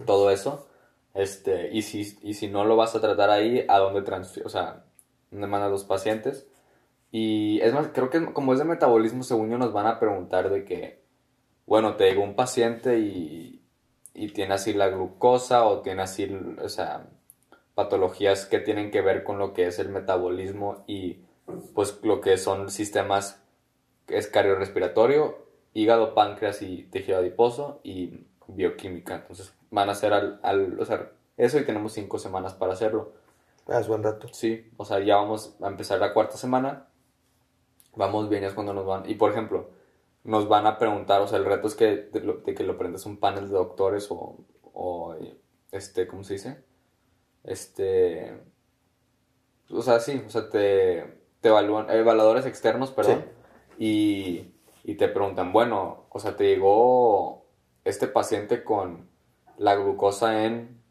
todo 0.04 0.30
eso. 0.30 0.68
Este, 1.14 1.70
y 1.72 1.80
si, 1.80 2.18
y 2.20 2.34
si 2.34 2.48
no 2.48 2.66
lo 2.66 2.76
vas 2.76 2.94
a 2.94 3.00
tratar 3.00 3.30
ahí, 3.30 3.64
¿a 3.66 3.78
dónde 3.78 4.02
transfieres? 4.02 4.44
O 4.44 4.50
sea, 4.50 4.84
¿dónde 5.30 5.46
mandas 5.46 5.70
los 5.70 5.84
pacientes? 5.84 6.46
Y 7.18 7.62
es 7.62 7.72
más, 7.72 7.88
creo 7.94 8.10
que 8.10 8.30
como 8.34 8.52
es 8.52 8.58
de 8.58 8.66
metabolismo, 8.66 9.22
según 9.22 9.48
yo, 9.48 9.56
nos 9.56 9.72
van 9.72 9.86
a 9.86 9.98
preguntar 9.98 10.50
de 10.50 10.66
que, 10.66 11.00
bueno, 11.64 11.96
te 11.96 12.04
llegó 12.04 12.22
un 12.22 12.36
paciente 12.36 12.98
y, 12.98 13.62
y 14.12 14.28
tiene 14.32 14.52
así 14.52 14.74
la 14.74 14.88
glucosa 14.88 15.64
o 15.64 15.80
tiene 15.80 16.02
así, 16.02 16.30
o 16.62 16.68
sea, 16.68 17.06
patologías 17.74 18.44
que 18.44 18.58
tienen 18.58 18.90
que 18.90 19.00
ver 19.00 19.24
con 19.24 19.38
lo 19.38 19.54
que 19.54 19.66
es 19.66 19.78
el 19.78 19.88
metabolismo 19.88 20.84
y 20.86 21.20
pues 21.74 21.98
lo 22.02 22.20
que 22.20 22.36
son 22.36 22.68
sistemas, 22.70 23.42
es 24.08 24.26
cardiorrespiratorio, 24.26 25.38
hígado, 25.72 26.12
páncreas 26.12 26.60
y 26.60 26.82
tejido 26.82 27.16
adiposo 27.16 27.80
y 27.82 28.26
bioquímica. 28.46 29.14
Entonces 29.14 29.54
van 29.70 29.88
a 29.88 29.92
hacer 29.92 30.12
al, 30.12 30.38
al 30.42 30.78
o 30.78 30.84
sea, 30.84 31.12
eso 31.38 31.58
y 31.58 31.64
tenemos 31.64 31.94
cinco 31.94 32.18
semanas 32.18 32.52
para 32.52 32.74
hacerlo. 32.74 33.14
Ah, 33.66 33.80
es 33.80 33.88
buen 33.88 34.02
dato. 34.02 34.28
Sí, 34.32 34.70
o 34.76 34.84
sea, 34.84 35.00
ya 35.00 35.16
vamos 35.16 35.56
a 35.62 35.68
empezar 35.68 35.98
la 35.98 36.12
cuarta 36.12 36.36
semana. 36.36 36.85
Vamos 37.96 38.28
bien, 38.28 38.44
es 38.44 38.54
cuando 38.54 38.72
nos 38.72 38.86
van. 38.86 39.08
Y 39.08 39.14
por 39.14 39.32
ejemplo, 39.32 39.70
nos 40.22 40.48
van 40.48 40.66
a 40.66 40.78
preguntar, 40.78 41.20
o 41.22 41.26
sea, 41.26 41.38
el 41.38 41.44
reto 41.44 41.66
es 41.66 41.74
que 41.74 41.96
de, 41.96 42.54
que 42.54 42.62
lo 42.64 42.78
prendas 42.78 43.06
un 43.06 43.18
panel 43.18 43.48
de 43.48 43.54
doctores 43.54 44.08
o, 44.10 44.36
o, 44.72 45.16
este, 45.72 46.06
¿cómo 46.06 46.22
se 46.22 46.34
dice? 46.34 46.64
Este, 47.44 48.38
o 49.70 49.82
sea, 49.82 50.00
sí, 50.00 50.22
o 50.26 50.30
sea, 50.30 50.50
te, 50.50 51.20
te 51.40 51.48
evalúan, 51.48 51.90
evaluadores 51.90 52.44
externos, 52.44 52.90
perdón, 52.90 53.24
y, 53.78 54.52
y 54.84 54.94
te 54.96 55.08
preguntan, 55.08 55.52
bueno, 55.52 56.06
o 56.10 56.18
sea, 56.18 56.36
te 56.36 56.44
llegó 56.44 57.46
este 57.84 58.08
paciente 58.08 58.64
con 58.64 59.08
la 59.58 59.76
glucosa 59.76 60.44
en 60.44 60.82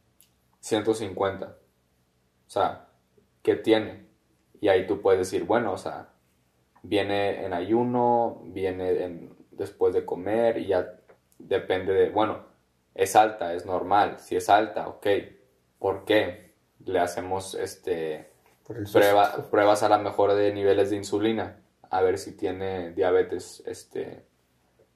150. 0.61 1.45
O 1.45 2.49
sea, 2.49 2.89
¿qué 3.43 3.55
tiene? 3.55 4.07
Y 4.61 4.69
ahí 4.69 4.87
tú 4.87 5.01
puedes 5.01 5.19
decir, 5.19 5.43
bueno, 5.43 5.73
o 5.73 5.77
sea, 5.77 6.14
viene 6.87 7.45
en 7.45 7.53
ayuno, 7.53 8.41
viene 8.45 9.29
después 9.51 9.93
de 9.93 10.05
comer 10.05 10.57
y 10.57 10.67
ya 10.67 10.95
depende 11.39 11.93
de, 11.93 12.09
bueno, 12.09 12.45
es 12.93 13.15
alta, 13.15 13.53
es 13.53 13.65
normal, 13.65 14.19
si 14.19 14.35
es 14.35 14.49
alta, 14.49 14.87
ok, 14.87 15.07
¿por 15.79 16.05
qué? 16.05 16.53
Le 16.85 16.99
hacemos 16.99 17.55
este 17.55 18.31
pruebas 19.51 19.83
a 19.83 19.89
la 19.89 19.97
mejor 19.97 20.33
de 20.33 20.51
niveles 20.53 20.89
de 20.89 20.95
insulina, 20.95 21.61
a 21.89 22.01
ver 22.01 22.17
si 22.17 22.35
tiene 22.35 22.91
diabetes 22.91 23.63
este 23.65 24.25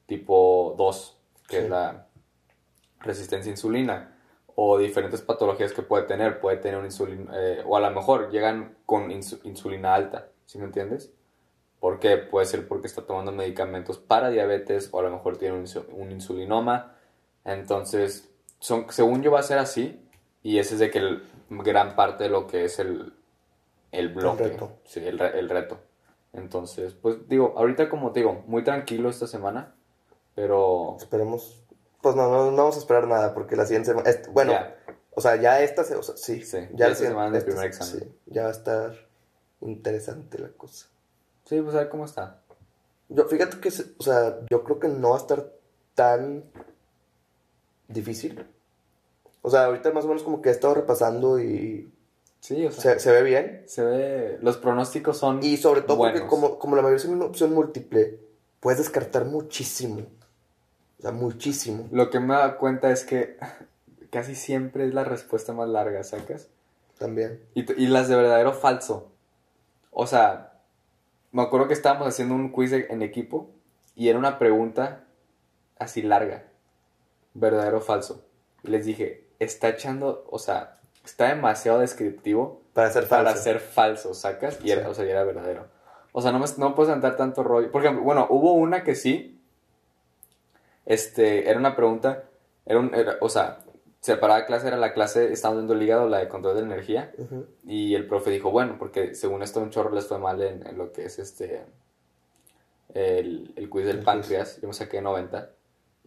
tipo 0.06 0.76
2, 0.78 1.18
que 1.48 1.60
es 1.60 1.70
la 1.70 2.08
resistencia 3.00 3.52
a 3.52 3.54
insulina 3.54 4.16
o 4.56 4.78
diferentes 4.78 5.22
patologías 5.22 5.72
que 5.72 5.84
puede 5.84 6.04
tener. 6.04 6.40
Puede 6.40 6.58
tener 6.58 6.80
un 6.80 6.86
insulina, 6.86 7.32
eh, 7.36 7.64
o 7.66 7.78
a 7.78 7.80
lo 7.80 7.92
mejor 7.92 8.32
llegan 8.32 8.78
con 8.86 9.12
insulina 9.12 9.94
alta, 9.94 10.30
¿sí 10.46 10.58
me 10.58 10.66
entiendes? 10.66 11.14
Porque 11.80 12.18
Puede 12.18 12.46
ser 12.46 12.68
porque 12.68 12.88
está 12.88 13.04
tomando 13.04 13.32
medicamentos 13.32 13.98
para 13.98 14.30
diabetes 14.30 14.90
o 14.92 15.00
a 15.00 15.04
lo 15.04 15.12
mejor 15.12 15.38
tiene 15.38 15.64
un, 15.92 16.12
insulinoma. 16.12 16.96
Entonces, 17.46 18.30
son, 18.60 18.88
según 18.90 19.22
yo 19.22 19.32
va 19.32 19.40
a 19.40 19.44
ser 19.44 19.60
así 19.60 20.06
y 20.44 20.60
ese 20.60 20.76
es 20.76 20.80
de 20.80 20.92
que 20.92 21.00
el, 21.00 21.24
gran 21.50 21.96
parte 21.96 22.26
de 22.26 22.30
lo 22.30 22.48
que 22.48 22.66
es 22.66 22.80
el, 22.80 23.14
el 23.92 24.10
bloque. 24.10 24.44
El 24.44 24.50
reto. 24.52 24.72
Sí, 24.84 25.00
el, 25.00 25.20
el 25.22 25.50
reto. 25.50 25.80
Entonces, 26.34 26.94
pues 26.94 27.28
digo, 27.28 27.54
ahorita 27.58 27.90
como 27.90 28.12
te 28.12 28.20
digo, 28.20 28.44
muy 28.46 28.64
tranquilo 28.64 29.10
esta 29.10 29.26
semana, 29.26 29.76
pero... 30.36 30.96
Esperemos 31.00 31.64
pues 32.02 32.16
no, 32.16 32.30
no, 32.30 32.56
vamos 32.56 32.76
a 32.76 32.80
esperar 32.80 33.08
nada 33.08 33.34
porque 33.34 33.56
la 33.56 33.66
siguiente 33.66 33.92
semana. 33.92 34.10
bueno, 34.32 34.54
o 35.12 35.22
sea, 35.22 35.36
ya 35.36 35.62
esta. 35.62 35.82
O 35.82 36.04
sea, 36.04 36.16
sí, 36.16 36.44
sí, 36.44 36.58
ya, 36.74 36.88
esta 36.88 37.06
semana 37.06 37.38
el 37.38 37.44
primer 37.44 37.66
examen. 37.66 38.04
Sí, 38.04 38.16
ya 38.28 38.44
va 38.44 38.50
a 38.50 38.52
estar 38.52 38.94
interesante 39.62 40.40
la 40.40 40.50
cosa. 40.50 40.88
Sí, 41.50 41.60
pues 41.62 41.74
a 41.74 41.80
ver 41.80 41.90
cómo 41.90 42.06
está. 42.06 42.38
Yo, 43.10 43.26
fíjate 43.26 43.60
que, 43.60 43.70
o 43.70 44.04
sea, 44.04 44.40
yo 44.52 44.64
creo 44.64 44.80
que 44.80 44.88
no 44.88 45.10
va 45.10 45.16
a 45.16 45.20
estar 45.20 45.52
tan 45.96 46.44
difícil. 47.88 48.46
O 49.42 49.50
sea, 49.50 49.66
ahorita 49.66 49.92
más 49.92 50.06
o 50.06 50.10
menos 50.10 50.22
como 50.22 50.44
que 50.44 50.50
he 50.50 50.52
estado 50.52 50.76
repasando 50.76 51.40
y. 51.40 51.92
Sí, 52.40 52.68
o 52.68 52.72
sea. 52.72 53.00
Se, 53.00 53.12
ve 53.12 53.24
bien. 53.24 53.64
Se 53.66 53.84
ve. 53.84 54.38
Los 54.44 54.58
pronósticos 54.58 55.18
son. 55.18 55.44
Y 55.44 55.58
sobre 55.58 55.82
todo 55.82 55.98
porque, 55.98 56.28
como, 56.28 56.60
como 56.60 56.76
la 56.76 56.84
mayoría 56.84 57.04
es 57.04 57.10
una 57.10 57.26
opción 57.26 57.52
múltiple, 57.52 58.20
puedes 58.60 58.78
descartar 58.78 59.26
muchísimo. 59.26 60.06
O 61.00 61.02
sea, 61.02 61.12
muchísimo. 61.12 61.88
Lo 61.92 62.12
que 62.12 62.20
me 62.20 62.36
da 62.36 62.58
cuenta 62.58 62.92
es 62.92 63.04
que 63.06 63.38
casi 64.12 64.36
siempre 64.36 64.86
es 64.86 64.94
la 64.94 65.04
respuesta 65.04 65.52
más 65.54 65.68
larga, 65.68 66.04
¿sacas? 66.04 66.48
También. 67.00 67.42
Y, 67.56 67.88
las 67.88 68.08
de 68.08 68.16
verdadero 68.16 68.54
falso. 68.54 69.10
O 69.90 70.06
sea, 70.06 70.49
me 71.32 71.42
acuerdo 71.42 71.68
que 71.68 71.74
estábamos 71.74 72.08
haciendo 72.08 72.36
un 72.36 72.52
quiz 72.52 72.72
en 72.74 73.02
equipo 73.02 73.50
y 73.96 74.10
era 74.10 74.18
una 74.18 74.40
pregunta 74.40 75.06
así 75.78 76.02
larga. 76.02 76.46
Verdadero 77.34 77.78
o 77.78 77.82
falso. 77.82 78.26
Y 78.64 78.70
les 78.70 78.86
dije, 78.86 79.28
está 79.40 79.70
ejando, 79.70 80.26
o 80.30 80.40
sea, 80.40 80.80
está 81.06 81.28
demasiado 81.28 81.80
descriptivo 81.80 82.62
para 82.74 82.92
ser 82.92 83.06
falso. 83.06 83.26
Para 83.26 83.38
ser 83.38 83.60
falso, 83.60 84.14
¿sacas? 84.14 84.60
Y 84.64 84.72
era, 84.72 84.90
o 84.90 84.94
sea, 84.94 85.06
y 85.06 85.10
era 85.10 85.24
verdadero. 85.24 85.68
O 86.12 86.22
sea, 86.22 86.32
no, 86.32 86.40
me, 86.40 86.46
no 86.58 86.76
puedes 86.76 86.92
andar 86.92 87.16
tanto 87.16 87.44
rollo. 87.44 87.72
Por 87.72 87.84
ejemplo, 87.84 88.04
bueno, 88.04 88.28
hubo 88.30 88.54
una 88.54 88.84
que 88.84 88.96
sí, 88.96 89.42
este, 90.86 91.50
era 91.50 91.60
una 91.60 91.76
pregunta, 91.76 92.24
era 92.66 92.80
un, 92.80 92.92
o 93.22 93.30
sea, 93.30 93.60
separada 94.02 94.46
clase 94.46 94.68
era 94.68 94.78
la 94.78 94.94
clase, 94.94 95.32
estábamos 95.32 95.64
dando 95.64 95.74
el 95.74 95.84
hígado, 95.84 96.08
la 96.08 96.20
de 96.20 96.30
control 96.30 96.56
de 96.56 96.62
energía, 96.62 97.12
y 97.66 97.96
el 97.96 98.08
profe 98.08 98.32
dijo, 98.32 98.52
bueno, 98.52 98.78
porque 98.80 99.16
según 99.16 99.44
esto 99.44 99.62
un 99.62 99.70
chorro 99.70 99.92
les 99.92 100.08
fue 100.08 100.20
mal 100.20 100.42
en, 100.42 100.78
lo 100.78 100.92
que 100.92 101.06
es 101.06 101.20
este, 101.20 101.66
el, 102.94 103.54
el 103.56 103.70
quiz 103.70 103.86
del 103.86 104.04
páncreas, 104.04 104.62
yo 104.62 104.68
me 104.68 104.74
saqué 104.74 105.02
90, 105.02 105.52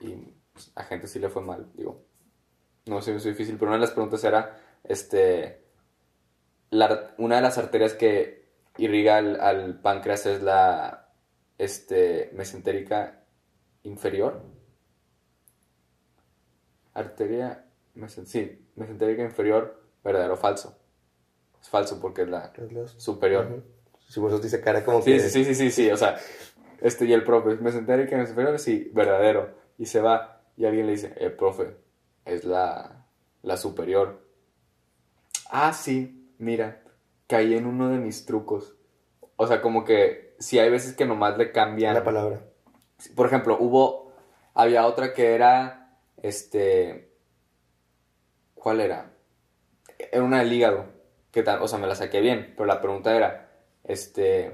y 0.00 0.16
pues, 0.52 0.72
a 0.74 0.84
gente 0.84 1.06
sí 1.06 1.18
le 1.18 1.28
fue 1.28 1.42
mal, 1.42 1.70
digo, 1.74 2.02
no 2.86 3.00
sé 3.02 3.12
si 3.12 3.16
es 3.18 3.24
difícil, 3.24 3.56
pero 3.56 3.70
una 3.70 3.76
de 3.76 3.82
las 3.82 3.92
preguntas 3.92 4.24
era, 4.24 4.58
este, 4.84 5.62
una 7.18 7.36
de 7.36 7.42
las 7.42 7.58
arterias 7.58 7.94
que 7.94 8.42
irriga 8.78 9.18
al, 9.18 9.38
al 9.40 9.80
páncreas 9.80 10.24
es 10.26 10.42
la, 10.42 11.02
este, 11.58 12.30
mesentérica 12.32 13.22
inferior, 13.82 14.42
arteria, 16.94 17.66
sí, 18.24 18.68
mesentérica 18.76 19.22
inferior, 19.22 19.82
verdadero 20.04 20.34
o 20.34 20.36
falso. 20.36 20.78
Es 21.60 21.68
falso 21.68 22.00
porque 22.00 22.22
es 22.22 22.28
la 22.28 22.52
superior. 22.96 23.62
Si 24.08 24.20
vos 24.20 24.42
dice 24.42 24.60
cara 24.60 24.84
como 24.84 25.00
sí, 25.00 25.12
que... 25.12 25.20
Sí, 25.20 25.44
sí, 25.44 25.54
sí, 25.54 25.70
sí, 25.70 25.90
o 25.90 25.96
sea, 25.96 26.18
este 26.80 27.04
y 27.04 27.12
el 27.12 27.24
profe, 27.24 27.56
mesentérica 27.56 28.18
inferior, 28.18 28.58
sí, 28.58 28.90
verdadero. 28.92 29.54
Y 29.78 29.86
se 29.86 30.00
va 30.00 30.42
y 30.56 30.64
alguien 30.64 30.86
le 30.86 30.92
dice, 30.92 31.14
el 31.18 31.32
profe, 31.32 31.76
es 32.24 32.44
la, 32.44 33.06
la 33.42 33.56
superior. 33.56 34.26
Ah, 35.50 35.72
sí, 35.72 36.34
mira, 36.38 36.82
caí 37.26 37.54
en 37.54 37.66
uno 37.66 37.88
de 37.88 37.98
mis 37.98 38.26
trucos. 38.26 38.74
O 39.36 39.46
sea, 39.46 39.60
como 39.60 39.84
que 39.84 40.34
si 40.38 40.58
hay 40.58 40.70
veces 40.70 40.94
que 40.94 41.06
nomás 41.06 41.38
le 41.38 41.52
cambian. 41.52 41.94
La 41.94 42.04
palabra. 42.04 42.42
Por 43.14 43.26
ejemplo, 43.26 43.56
hubo. 43.58 44.12
Había 44.54 44.86
otra 44.86 45.12
que 45.14 45.34
era. 45.34 45.98
Este. 46.22 47.11
¿Cuál 48.62 48.80
era? 48.80 49.12
Era 49.98 50.22
una 50.22 50.38
del 50.38 50.52
hígado. 50.52 50.86
¿Qué 51.32 51.42
tal? 51.42 51.60
O 51.62 51.66
sea, 51.66 51.80
me 51.80 51.88
la 51.88 51.96
saqué 51.96 52.20
bien. 52.20 52.54
Pero 52.56 52.66
la 52.66 52.80
pregunta 52.80 53.16
era. 53.16 53.50
Este. 53.82 54.52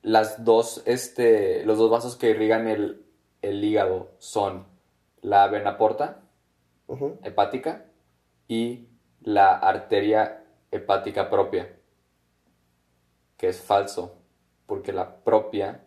Las 0.00 0.46
dos. 0.46 0.82
Este. 0.86 1.62
Los 1.66 1.76
dos 1.76 1.90
vasos 1.90 2.16
que 2.16 2.30
irrigan 2.30 2.66
el, 2.66 3.04
el 3.42 3.62
hígado 3.62 4.12
son 4.16 4.66
la 5.20 5.46
vena 5.48 5.76
porta 5.76 6.22
hepática 7.22 7.84
y 8.46 8.88
la 9.20 9.54
arteria 9.54 10.42
hepática 10.70 11.28
propia, 11.28 11.76
que 13.36 13.48
es 13.48 13.60
falso, 13.60 14.22
porque 14.64 14.94
la 14.94 15.22
propia, 15.22 15.84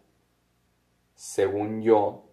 según 1.15 1.81
yo, 1.81 2.29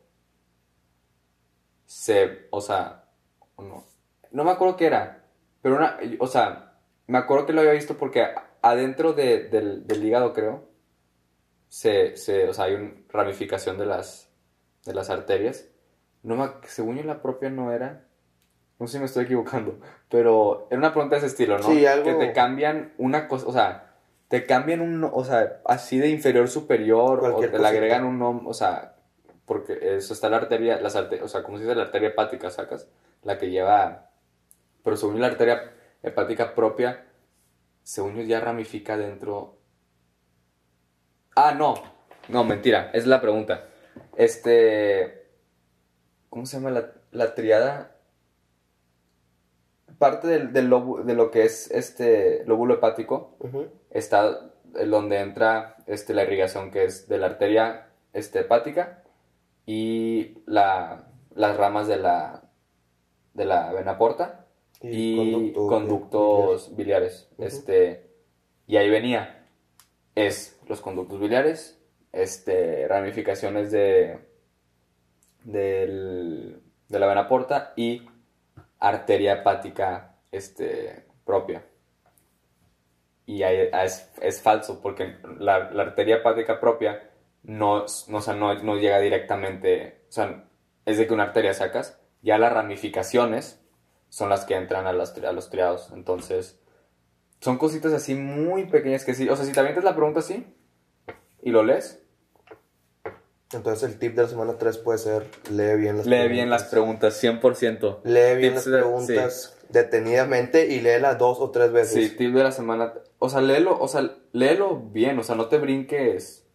se, 1.86 2.46
o 2.50 2.60
sea, 2.60 3.08
no, 3.56 3.84
no 4.30 4.44
me 4.44 4.50
acuerdo 4.50 4.76
qué 4.76 4.86
era, 4.86 5.24
pero 5.62 5.76
una, 5.76 5.98
o 6.18 6.26
sea, 6.26 6.74
me 7.06 7.18
acuerdo 7.18 7.46
que 7.46 7.52
lo 7.52 7.60
había 7.60 7.72
visto 7.72 7.96
porque 7.96 8.26
adentro 8.62 9.12
de- 9.12 9.48
del, 9.48 9.86
del 9.86 10.04
hígado, 10.04 10.32
creo, 10.32 10.68
se, 11.68 12.16
se, 12.16 12.48
o 12.48 12.54
sea, 12.54 12.64
hay 12.66 12.74
una 12.74 12.92
ramificación 13.10 13.78
de 13.78 13.86
las, 13.86 14.30
de 14.84 14.94
las 14.94 15.10
arterias. 15.10 15.66
No 16.22 16.36
me, 16.36 16.48
según 16.66 16.96
yo 16.96 17.04
la 17.04 17.22
propia 17.22 17.50
no 17.50 17.72
era, 17.72 18.04
no 18.78 18.86
sé 18.86 18.94
si 18.94 18.98
me 18.98 19.04
estoy 19.06 19.24
equivocando, 19.24 19.78
pero 20.08 20.66
era 20.70 20.78
una 20.78 20.92
pregunta 20.92 21.16
de 21.16 21.18
ese 21.18 21.26
estilo, 21.28 21.58
¿no? 21.58 21.64
Sí, 21.64 21.84
algo- 21.86 22.04
Que 22.04 22.14
te 22.26 22.32
cambian 22.32 22.92
una 22.98 23.28
cosa, 23.28 23.46
o 23.46 23.52
sea, 23.52 23.94
te 24.28 24.44
cambian 24.44 24.80
un, 24.80 25.04
o 25.04 25.24
sea, 25.24 25.60
así 25.64 25.98
de 25.98 26.08
inferior 26.08 26.48
superior, 26.48 27.20
Cualquier 27.20 27.48
o 27.48 27.52
te 27.52 27.58
le 27.58 27.68
agregan 27.68 28.04
un 28.04 28.18
nombre, 28.18 28.46
o 28.48 28.54
sea, 28.54 28.94
porque 29.46 29.78
eso 29.96 30.12
está 30.12 30.28
la 30.28 30.36
arteria, 30.38 30.80
las 30.80 30.96
arte- 30.96 31.22
o 31.22 31.28
sea, 31.28 31.42
como 31.42 31.56
se 31.58 31.64
dice 31.64 31.74
la 31.74 31.84
arteria 31.84 32.08
hepática, 32.08 32.50
sacas, 32.50 32.88
la 33.22 33.38
que 33.38 33.50
lleva, 33.50 34.07
pero 34.82 34.96
según 34.96 35.20
la 35.20 35.28
arteria 35.28 35.72
hepática 36.02 36.54
propia, 36.54 37.06
según 37.82 38.16
yo 38.16 38.22
ya 38.22 38.40
ramifica 38.40 38.96
dentro. 38.96 39.58
Ah, 41.34 41.54
no, 41.54 41.74
no, 42.28 42.44
mentira, 42.44 42.90
es 42.92 43.06
la 43.06 43.20
pregunta. 43.20 43.68
Este, 44.16 45.30
¿cómo 46.28 46.46
se 46.46 46.58
llama 46.58 46.70
la, 46.70 46.92
la 47.10 47.34
triada? 47.34 47.96
Parte 49.98 50.28
del, 50.28 50.52
del 50.52 50.70
de 51.04 51.14
lo 51.14 51.30
que 51.30 51.44
es 51.44 51.70
este 51.70 52.44
lóbulo 52.44 52.74
hepático 52.74 53.36
está 53.90 54.52
donde 54.86 55.20
entra 55.20 55.76
este, 55.86 56.14
la 56.14 56.22
irrigación 56.22 56.70
que 56.70 56.84
es 56.84 57.08
de 57.08 57.18
la 57.18 57.26
arteria 57.26 57.88
este, 58.12 58.40
hepática 58.40 59.02
y 59.66 60.38
la, 60.46 61.08
las 61.34 61.56
ramas 61.56 61.88
de 61.88 61.96
la, 61.96 62.42
de 63.34 63.44
la 63.44 63.72
vena 63.72 63.98
porta 63.98 64.37
y, 64.82 65.16
conducto- 65.52 65.68
conductos 65.68 66.76
biliares. 66.76 67.28
Este, 67.38 68.10
y 68.66 68.76
ahí 68.76 68.88
venía, 68.90 69.46
es 70.14 70.58
los 70.66 70.80
conductos 70.80 71.18
biliares, 71.20 71.80
este, 72.12 72.86
ramificaciones 72.88 73.70
de, 73.70 74.18
del- 75.44 76.60
de 76.88 76.98
la 76.98 77.06
vena 77.06 77.28
porta 77.28 77.72
y 77.76 78.06
arteria 78.78 79.34
hepática 79.34 80.16
este, 80.30 81.06
propia. 81.24 81.64
Y 83.26 83.42
ahí 83.42 83.68
es, 83.84 84.10
es 84.22 84.40
falso, 84.40 84.80
porque 84.80 85.16
la, 85.38 85.70
la 85.70 85.82
arteria 85.82 86.16
hepática 86.16 86.60
propia 86.60 87.10
no, 87.42 87.84
no, 88.08 88.18
o 88.18 88.20
sea, 88.20 88.34
no, 88.34 88.54
no 88.62 88.76
llega 88.76 88.98
directamente, 89.00 90.02
o 90.08 90.12
sea, 90.12 90.44
es 90.86 90.96
de 90.98 91.06
que 91.06 91.12
una 91.14 91.24
arteria 91.24 91.52
sacas, 91.52 92.00
ya 92.22 92.38
las 92.38 92.52
ramificaciones 92.52 93.62
son 94.08 94.28
las 94.28 94.44
que 94.44 94.54
entran 94.54 94.86
a, 94.86 94.92
las, 94.92 95.16
a 95.18 95.32
los 95.32 95.50
triados. 95.50 95.90
Entonces, 95.92 96.58
son 97.40 97.58
cositas 97.58 97.92
así 97.92 98.14
muy 98.14 98.66
pequeñas 98.66 99.04
que 99.04 99.14
sí, 99.14 99.28
o 99.28 99.36
sea, 99.36 99.44
si 99.44 99.52
te 99.52 99.60
avientas 99.60 99.84
la 99.84 99.94
pregunta 99.94 100.20
así 100.20 100.46
y 101.42 101.50
lo 101.50 101.62
lees, 101.62 102.02
Entonces 103.52 103.88
el 103.88 103.98
tip 103.98 104.14
de 104.14 104.22
la 104.22 104.28
semana 104.28 104.58
3 104.58 104.78
puede 104.78 104.98
ser 104.98 105.26
lee 105.50 105.76
bien 105.80 105.96
las 105.98 106.06
lee 106.06 106.28
bien 106.28 106.50
las 106.50 106.64
preguntas, 106.64 107.22
100%. 107.22 108.00
Lee 108.04 108.36
bien 108.36 108.52
Tips 108.52 108.54
las 108.54 108.64
de- 108.66 108.78
preguntas 108.78 109.56
detenidamente 109.70 110.66
y 110.66 110.80
léelas 110.80 111.18
dos 111.18 111.38
o 111.40 111.50
tres 111.50 111.72
veces. 111.72 112.10
Sí, 112.10 112.16
tip 112.16 112.34
de 112.34 112.42
la 112.42 112.52
semana. 112.52 112.94
O 113.18 113.28
sea, 113.28 113.40
léelo, 113.40 113.78
o 113.80 113.88
sea, 113.88 114.16
léelo 114.32 114.76
bien, 114.80 115.18
o 115.18 115.22
sea, 115.22 115.34
no 115.34 115.46
te 115.48 115.58
brinques. 115.58 116.46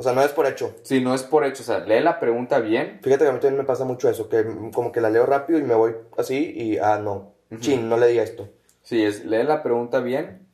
O 0.00 0.02
sea, 0.04 0.12
no 0.12 0.22
es 0.22 0.30
por 0.30 0.46
hecho. 0.46 0.76
Si 0.84 1.00
no 1.00 1.12
es 1.12 1.24
por 1.24 1.44
hecho, 1.44 1.64
o 1.64 1.66
sea, 1.66 1.80
lee 1.80 1.98
la 2.00 2.20
pregunta 2.20 2.60
bien. 2.60 3.00
Fíjate 3.02 3.24
que 3.24 3.30
a 3.30 3.32
mí 3.32 3.40
también 3.40 3.58
me 3.58 3.64
pasa 3.66 3.84
mucho 3.84 4.08
eso, 4.08 4.28
que 4.28 4.44
como 4.72 4.92
que 4.92 5.00
la 5.00 5.10
leo 5.10 5.26
rápido 5.26 5.58
y 5.58 5.62
me 5.62 5.74
voy 5.74 5.96
así 6.16 6.52
y, 6.54 6.78
ah, 6.78 7.00
no. 7.02 7.32
Chin, 7.58 7.88
no 7.88 7.96
le 7.96 8.06
di 8.06 8.20
a 8.20 8.22
esto. 8.22 8.48
Sí, 8.82 9.04
es 9.04 9.24
lee 9.24 9.42
la 9.42 9.62
pregunta 9.64 9.98
bien 9.98 10.46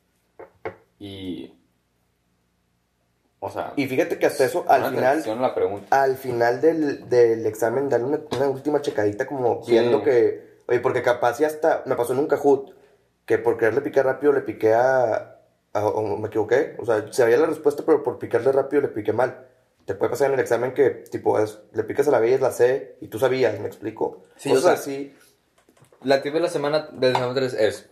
y. 0.99 1.53
O 3.41 3.51
sea, 3.51 3.75
Y 3.77 3.87
fíjate 3.87 4.19
que 4.19 4.25
hasta 4.25 4.47
eso, 4.47 4.65
al 4.67 4.87
final, 4.87 5.23
la 5.43 5.55
pregunta. 5.55 6.03
al 6.03 6.17
final 6.17 6.63
del, 6.63 7.07
del 7.11 7.45
examen, 7.45 7.91
darle 7.91 8.07
una, 8.07 8.21
una 8.35 8.49
última 8.49 8.81
checadita 8.81 9.27
como 9.27 9.63
Sí. 9.63 9.73
viendo 9.73 10.03
que, 10.03 10.63
oye, 10.67 10.81
porque 10.81 11.03
capaz 11.03 11.39
ya 11.41 11.49
hasta, 11.49 11.83
me 11.85 11.95
pasó 11.95 12.15
en 12.15 12.21
un 12.21 12.27
Kahoot, 12.29 12.75
que 13.27 13.37
por 13.37 13.59
quererle 13.59 13.83
picar 13.83 14.07
rápido 14.07 14.33
le 14.33 14.41
piqué 14.41 14.73
a- 14.73 15.34
o 15.75 16.17
me 16.19 16.29
equivoqué, 16.29 16.77
o 16.79 16.87
sea, 16.87 17.13
sabía 17.13 17.37
la 17.37 17.47
respuesta, 17.47 17.83
pero 17.85 18.03
por 18.03 18.19
picarle 18.19 18.53
rápido 18.53 18.83
le 18.83 18.89
piqué 18.89 19.13
mal. 19.13 19.47
Te 19.85 19.95
puede 19.95 20.11
pasar 20.11 20.29
en 20.29 20.35
el 20.35 20.41
examen 20.41 20.73
que, 20.73 20.91
tipo, 20.91 21.39
es, 21.39 21.59
le 21.73 21.85
picas 21.85 22.09
a 22.09 22.11
la 22.11 22.19
B 22.19 22.31
y 22.31 22.33
es 22.35 22.41
la 22.41 22.53
C, 22.53 22.97
y 23.01 23.09
tú 23.09 23.19
sabías, 23.19 23.59
¿me 23.61 23.67
explico? 23.67 24.23
Sí, 24.37 24.49
Cosas 24.51 24.65
o 24.65 24.67
sea, 24.69 24.73
así, 24.75 25.15
La 26.03 26.23
tip 26.23 26.33
de 26.33 26.41
la 26.41 26.49
semana 26.49 26.89
de 26.93 27.11
la 27.13 27.19
semana 27.19 27.35
tres 27.35 27.55
es: 27.55 27.89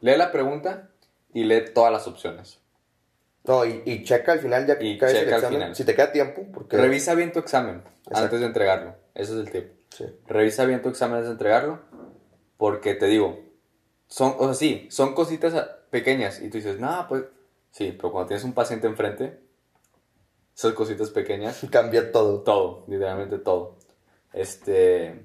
lee 0.00 0.16
la 0.16 0.32
pregunta 0.32 0.90
y 1.32 1.44
lee 1.44 1.64
todas 1.74 1.92
las 1.92 2.06
opciones. 2.06 2.60
no, 3.44 3.64
y, 3.66 3.82
y 3.84 4.04
checa 4.04 4.32
al 4.32 4.38
final 4.40 4.66
ya 4.66 4.78
que 4.78 4.84
Y 4.86 4.96
caes 4.98 5.14
el 5.14 5.20
checa 5.24 5.34
al 5.36 5.40
examen, 5.42 5.58
final. 5.60 5.76
si 5.76 5.84
te 5.84 5.94
queda 5.94 6.12
tiempo, 6.12 6.46
porque... 6.52 6.76
Revisa 6.78 7.14
bien 7.14 7.32
tu 7.32 7.40
examen 7.40 7.82
Exacto. 8.06 8.18
antes 8.20 8.40
de 8.40 8.46
entregarlo. 8.46 8.94
Ese 9.14 9.32
es 9.32 9.38
el 9.38 9.50
tip. 9.50 9.72
Sí. 9.90 10.04
Revisa 10.26 10.64
bien 10.64 10.80
tu 10.82 10.88
examen 10.88 11.16
antes 11.16 11.28
de 11.28 11.32
entregarlo. 11.32 11.80
Porque 12.56 12.94
te 12.94 13.06
digo, 13.06 13.38
son, 14.06 14.34
o 14.38 14.44
sea, 14.46 14.54
sí, 14.54 14.86
son 14.90 15.14
cositas 15.14 15.52
ah, 15.54 15.78
pequeñas. 15.94 16.40
Y 16.42 16.50
tú 16.50 16.58
dices, 16.58 16.80
no, 16.80 17.06
pues, 17.08 17.22
sí, 17.70 17.92
pero 17.96 18.10
cuando 18.10 18.26
tienes 18.26 18.42
un 18.42 18.52
paciente 18.52 18.88
enfrente, 18.88 19.38
esas 20.56 20.72
cositas 20.74 21.10
pequeñas, 21.10 21.60
Cambia 21.70 22.10
todo. 22.10 22.40
todo, 22.40 22.84
literalmente 22.88 23.38
todo. 23.38 23.76
Este. 24.32 25.24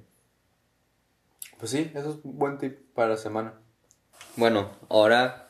Pues 1.58 1.72
sí, 1.72 1.92
eso 1.96 2.12
es 2.12 2.18
un 2.24 2.38
buen 2.38 2.60
tip 2.60 2.78
para 2.94 3.10
la 3.10 3.18
semana. 3.18 3.54
Bueno, 4.36 4.70
ahora 4.90 5.50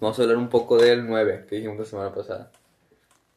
vamos 0.00 0.18
a 0.18 0.22
hablar 0.22 0.38
un 0.38 0.48
poco 0.48 0.78
del 0.78 1.06
9 1.06 1.44
que 1.46 1.56
dijimos 1.56 1.78
la 1.78 1.84
semana 1.84 2.14
pasada. 2.14 2.50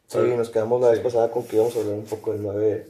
Sí, 0.08 0.17
nos 0.17 0.50
quedamos 0.50 0.82
la 0.82 0.89
vez 0.89 1.00
Sí. 1.00 1.04
pasada 1.04 1.30
con 1.30 1.46
que 1.46 1.58
íbamos 1.58 1.76
a 1.76 1.80
hablar 1.82 1.96
un 1.96 2.06
poco 2.06 2.32
del 2.32 2.41
9 2.41 2.88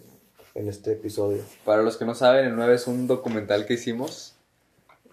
en 0.53 0.67
este 0.67 0.93
episodio. 0.93 1.43
Para 1.65 1.81
los 1.81 1.97
que 1.97 2.05
no 2.05 2.13
saben, 2.13 2.45
el 2.45 2.55
9 2.55 2.75
es 2.75 2.85
un 2.87 3.07
documental 3.07 3.65
que 3.65 3.73
hicimos 3.73 4.35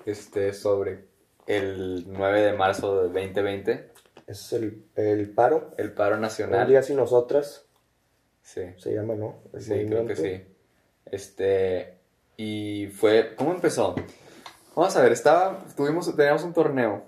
este, 0.07 0.53
sobre 0.53 1.05
el 1.49 2.05
9 2.07 2.43
de 2.43 2.53
marzo 2.53 2.97
de 2.97 3.03
2020, 3.05 3.91
Es 4.27 4.53
el, 4.53 4.85
el 4.97 5.31
paro. 5.31 5.73
el 5.79 5.93
paro 5.93 6.15
Un 6.17 6.21
nacional. 6.23 6.69
día 6.69 6.83
sin 6.83 6.97
nosotras, 6.97 7.65
Sí, 8.43 8.63
se 8.79 8.95
llama, 8.95 9.15
¿no? 9.15 9.43
El 9.53 9.61
sí, 9.63 9.73
creo 9.87 10.07
que 10.07 10.17
sí. 10.17 10.43
Este, 11.07 11.99
y 12.37 12.87
fue, 12.89 13.35
¿cómo 13.37 13.53
empezó? 13.53 13.95
Vamos 14.75 14.97
a 14.97 15.03
ver, 15.03 15.13
estaba, 15.13 15.65
tuvimos, 15.77 16.15
teníamos 16.17 16.45
un 16.45 16.53
torneo, 16.53 17.03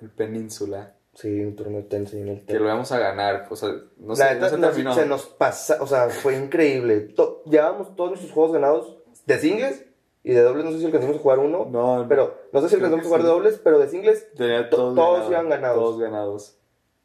el 0.00 0.10
Península, 0.10 0.94
Sí, 1.12 1.40
un 1.40 1.56
torneo 1.56 1.78
de 1.82 1.88
tenis 1.88 2.14
en 2.14 2.28
el 2.28 2.46
que 2.46 2.54
lo 2.54 2.64
íbamos 2.66 2.92
a 2.92 2.98
ganar, 2.98 3.46
o 3.50 3.56
sea, 3.56 3.68
no 3.98 4.14
La 4.14 4.28
no 4.28 4.34
neta, 4.34 4.48
se 4.48 4.58
nos- 4.58 4.70
terminó. 4.70 4.94
se 4.94 5.06
nos 5.06 5.26
pasa, 5.26 5.78
o 5.80 5.86
sea, 5.86 6.08
fue 6.08 6.36
increíble. 6.36 7.00
To- 7.00 7.42
llevábamos 7.46 7.96
todos 7.96 8.10
nuestros 8.10 8.32
juegos 8.32 8.52
ganados 8.52 8.96
de 9.26 9.38
singles 9.38 9.84
y 10.22 10.32
de 10.32 10.42
dobles, 10.42 10.64
no 10.64 10.72
sé 10.72 10.78
si 10.80 10.86
alcanzamos 10.86 11.16
a 11.16 11.20
jugar 11.20 11.38
uno. 11.38 11.66
No, 11.70 11.98
no. 12.02 12.08
Pero, 12.08 12.34
no 12.52 12.60
sé 12.60 12.68
si 12.68 12.74
alcanzamos 12.76 13.04
a 13.04 13.08
jugar 13.08 13.20
sí. 13.22 13.26
de 13.26 13.32
dobles, 13.32 13.60
pero 13.62 13.78
de 13.78 13.88
singles. 13.88 14.32
Tenía 14.34 14.68
to- 14.68 14.76
todos, 14.76 14.94
todos 14.94 15.12
ganados, 15.14 15.30
iban 15.30 15.48
ganados. 15.48 15.78
Todos 15.78 15.98
ganados. 16.00 16.56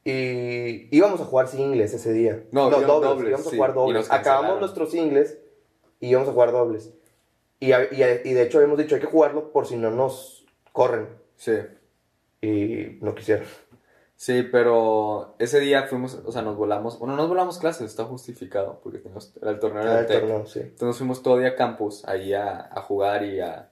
Y 0.04 0.96
íbamos 0.96 1.20
a 1.22 1.26
jugar 1.26 1.48
singles 1.48 1.94
ese 1.94 2.14
día. 2.14 2.44
No, 2.52 2.68
íbamos 2.68 2.88
dobles, 2.88 3.10
dobles, 3.10 3.28
íbamos 3.30 3.48
a 3.48 3.50
sí, 3.50 3.56
jugar 3.56 3.74
dobles. 3.74 4.12
Acabamos 4.12 4.60
nuestros 4.60 4.92
singles 4.92 5.40
y 6.00 6.10
íbamos 6.10 6.30
a 6.30 6.34
jugar 6.34 6.52
dobles. 6.52 6.94
Y, 7.60 7.72
y, 7.72 7.74
y 8.26 8.34
de 8.34 8.42
hecho 8.44 8.58
habíamos 8.60 8.78
dicho 8.78 8.96
hay 8.96 9.02
que 9.02 9.08
jugarlo 9.08 9.52
por 9.52 9.66
si 9.66 9.78
no 9.78 9.90
nos 9.90 10.46
corren. 10.74 11.08
Sí. 11.38 11.54
Y 12.42 13.00
no 13.02 13.16
quisieron. 13.16 13.46
Sí, 14.18 14.44
pero 14.44 15.36
ese 15.40 15.60
día 15.60 15.84
fuimos, 15.88 16.22
o 16.26 16.32
sea, 16.32 16.42
nos 16.42 16.56
volamos, 16.56 16.98
bueno, 17.00 17.16
nos 17.18 17.28
volamos 17.28 17.58
clases, 17.60 17.88
está 17.88 18.06
justificado, 18.06 18.80
porque 18.82 19.00
teníamos, 19.00 19.34
era 19.42 19.52
el 19.52 19.60
torneo 19.60 19.84
Ah, 19.84 20.02
del 20.02 20.12
el 20.12 20.20
torneo, 20.22 20.46
sí. 20.46 20.60
Entonces 20.60 20.88
nos 20.88 20.98
fuimos 20.98 21.22
todo 21.22 21.38
día 21.38 21.50
a 21.50 21.56
campus, 21.56 22.08
ahí 22.08 22.34
a, 22.34 22.70
a 22.72 22.82
jugar 22.82 23.24
y 23.24 23.42
a 23.42 23.70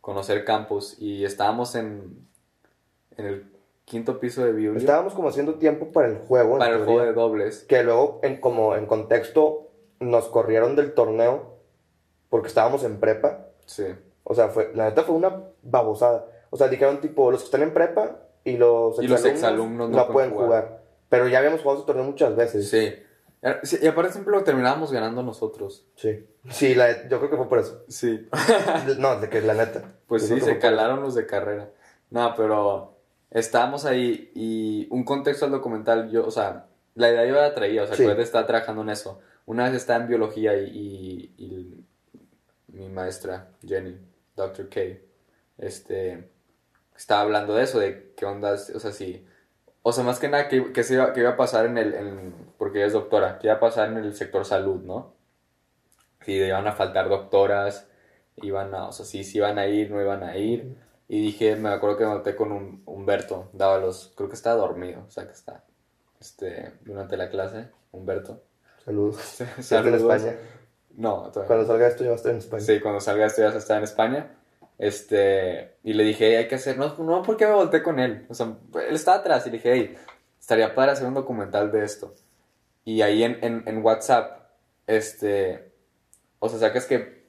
conocer 0.00 0.44
campus, 0.44 0.96
y 0.98 1.24
estábamos 1.24 1.76
en, 1.76 2.26
en 3.16 3.26
el 3.26 3.52
quinto 3.84 4.18
piso 4.18 4.44
de 4.44 4.52
Biblia. 4.52 4.76
Estábamos 4.78 5.14
como 5.14 5.28
haciendo 5.28 5.54
tiempo 5.54 5.92
para 5.92 6.08
el 6.08 6.18
juego. 6.18 6.58
para 6.58 6.72
el 6.72 6.78
teoría, 6.78 6.92
juego 6.92 7.06
de 7.06 7.12
dobles. 7.12 7.64
Que 7.64 7.84
luego, 7.84 8.18
en, 8.24 8.40
como 8.40 8.74
en 8.74 8.86
contexto, 8.86 9.68
nos 10.00 10.26
corrieron 10.26 10.74
del 10.74 10.92
torneo 10.94 11.54
porque 12.28 12.48
estábamos 12.48 12.82
en 12.82 12.98
prepa. 12.98 13.46
Sí. 13.64 13.84
O 14.24 14.34
sea, 14.34 14.48
fue, 14.48 14.72
la 14.74 14.86
neta 14.86 15.04
fue 15.04 15.14
una 15.14 15.44
babosada. 15.62 16.26
O 16.50 16.56
sea, 16.56 16.66
dijeron 16.66 17.00
tipo, 17.00 17.30
los 17.30 17.42
que 17.42 17.44
están 17.46 17.62
en 17.62 17.72
prepa 17.72 18.25
y 18.46 18.56
los 18.56 19.02
Y 19.02 19.08
los 19.08 19.24
exalumnos 19.24 19.90
no 19.90 19.96
no, 19.96 20.08
pueden 20.12 20.30
jugar. 20.32 20.82
Pero 21.08 21.28
ya 21.28 21.38
habíamos 21.38 21.60
jugado 21.60 21.80
ese 21.80 21.86
torneo 21.86 22.04
muchas 22.04 22.34
veces. 22.34 22.68
Sí. 22.70 22.94
Era- 23.42 23.60
sí, 23.62 23.78
Y 23.82 23.86
aparte 23.86 24.12
siempre 24.12 24.32
lo 24.34 24.42
terminábamos 24.42 24.90
ganando 24.92 25.22
nosotros. 25.22 25.86
Sí. 25.96 26.26
Sí, 26.50 26.74
la- 26.74 27.08
yo 27.08 27.18
creo 27.18 27.30
que 27.30 27.36
fue 27.36 27.48
por 27.48 27.58
eso. 27.58 27.84
Sí. 27.88 28.26
No, 28.98 29.20
de 29.20 29.28
que 29.28 29.40
la 29.42 29.54
neta. 29.54 29.82
Pues 30.06 30.28
Yo 30.28 30.36
sí, 30.36 30.40
se 30.40 30.58
calaron 30.58 31.02
los 31.02 31.14
de 31.14 31.26
carrera. 31.26 31.70
No, 32.10 32.34
pero 32.36 32.96
estábamos 33.30 33.84
ahí 33.84 34.30
y 34.34 34.86
un 34.90 35.04
contexto 35.04 35.44
al 35.44 35.50
documental, 35.50 36.10
yo, 36.10 36.24
o 36.26 36.30
sea, 36.30 36.66
la 36.94 37.10
idea 37.10 37.26
yo 37.26 37.34
la 37.34 37.54
traía, 37.54 37.82
o 37.82 37.86
sea, 37.86 37.96
Sí. 37.96 38.04
que 38.06 38.22
está 38.22 38.46
trabajando 38.46 38.82
en 38.82 38.90
eso. 38.90 39.20
Una 39.44 39.64
vez 39.64 39.74
estaba 39.74 40.02
en 40.02 40.08
biología 40.08 40.56
y, 40.56 41.32
y- 41.36 41.84
y 42.68 42.72
mi 42.72 42.88
maestra, 42.88 43.48
Jenny, 43.66 43.96
Dr. 44.36 44.68
K, 44.68 44.80
este, 45.58 46.28
estaba 46.96 47.22
hablando 47.22 47.54
de 47.54 47.64
eso, 47.64 47.78
de 47.78 48.12
qué 48.16 48.24
ondas, 48.26 48.70
o 48.70 48.80
sea, 48.80 48.92
sí. 48.92 49.26
O 49.82 49.92
sea, 49.92 50.04
más 50.04 50.18
que 50.18 50.28
nada, 50.28 50.48
que, 50.48 50.72
que, 50.72 50.82
se 50.82 50.94
iba, 50.94 51.12
que 51.12 51.20
iba 51.20 51.30
a 51.30 51.36
pasar 51.36 51.66
en 51.66 51.78
el, 51.78 51.94
en- 51.94 52.34
porque 52.58 52.78
ella 52.78 52.86
es 52.88 52.92
doctora, 52.92 53.38
que 53.38 53.46
iba 53.48 53.56
a 53.56 53.60
pasar 53.60 53.88
en 53.90 53.98
el 53.98 54.14
sector 54.14 54.44
salud, 54.44 54.82
¿no? 54.82 55.14
Si 56.24 56.32
iban 56.32 56.66
a 56.66 56.72
faltar 56.72 57.08
doctoras, 57.08 57.86
iban 58.36 58.74
a, 58.74 58.88
o 58.88 58.92
sea, 58.92 59.06
sí, 59.06 59.22
sí 59.24 59.38
iban 59.38 59.58
a 59.58 59.66
ir, 59.68 59.90
no 59.90 60.00
iban 60.00 60.22
a 60.24 60.36
ir. 60.36 60.76
Y 61.08 61.22
dije, 61.22 61.54
me 61.56 61.68
acuerdo 61.68 61.96
que 61.98 62.04
me 62.04 62.14
noté 62.14 62.34
con 62.34 62.50
un, 62.52 62.82
Humberto, 62.84 63.48
daba 63.52 63.78
los, 63.78 64.12
creo 64.16 64.28
que 64.28 64.34
estaba 64.34 64.56
dormido, 64.56 65.04
o 65.06 65.10
sea, 65.10 65.24
que 65.26 65.32
está, 65.32 65.64
este, 66.20 66.72
durante 66.82 67.16
la 67.16 67.30
clase, 67.30 67.68
Humberto. 67.92 68.42
Saludos. 68.84 69.16
Saludos. 69.60 69.86
En 69.86 69.94
España. 69.94 70.38
No, 70.96 71.30
todavía 71.30 71.46
Cuando 71.46 71.66
salga 71.66 71.86
esto 71.88 72.02
ya 72.04 72.10
va 72.10 72.14
a 72.14 72.16
estar 72.16 72.32
en 72.32 72.38
España. 72.38 72.62
Sí, 72.62 72.80
cuando 72.80 73.00
salga 73.00 73.26
esto 73.26 73.42
ya 73.42 73.52
se 73.52 73.58
está 73.58 73.76
en 73.76 73.84
España. 73.84 74.30
Este, 74.78 75.76
y 75.84 75.94
le 75.94 76.04
dije, 76.04 76.28
"Hey, 76.28 76.34
hay 76.36 76.48
que 76.48 76.56
hacer, 76.56 76.76
no, 76.78 76.94
no, 76.98 77.22
¿por 77.22 77.36
qué 77.36 77.46
me 77.46 77.54
volteé 77.54 77.82
con 77.82 77.98
él? 77.98 78.26
O 78.28 78.34
sea, 78.34 78.54
él 78.88 78.94
estaba 78.94 79.18
atrás 79.18 79.46
y 79.46 79.50
le 79.50 79.56
dije, 79.56 79.72
hey, 79.72 79.94
estaría 80.38 80.74
padre 80.74 80.92
hacer 80.92 81.06
un 81.06 81.14
documental 81.14 81.72
de 81.72 81.82
esto. 81.84 82.14
Y 82.84 83.02
ahí 83.02 83.22
en, 83.24 83.38
en, 83.42 83.62
en 83.66 83.82
WhatsApp, 83.84 84.42
este, 84.86 85.72
o 86.38 86.48
sea, 86.48 86.58
sacas 86.58 86.84
que, 86.86 87.24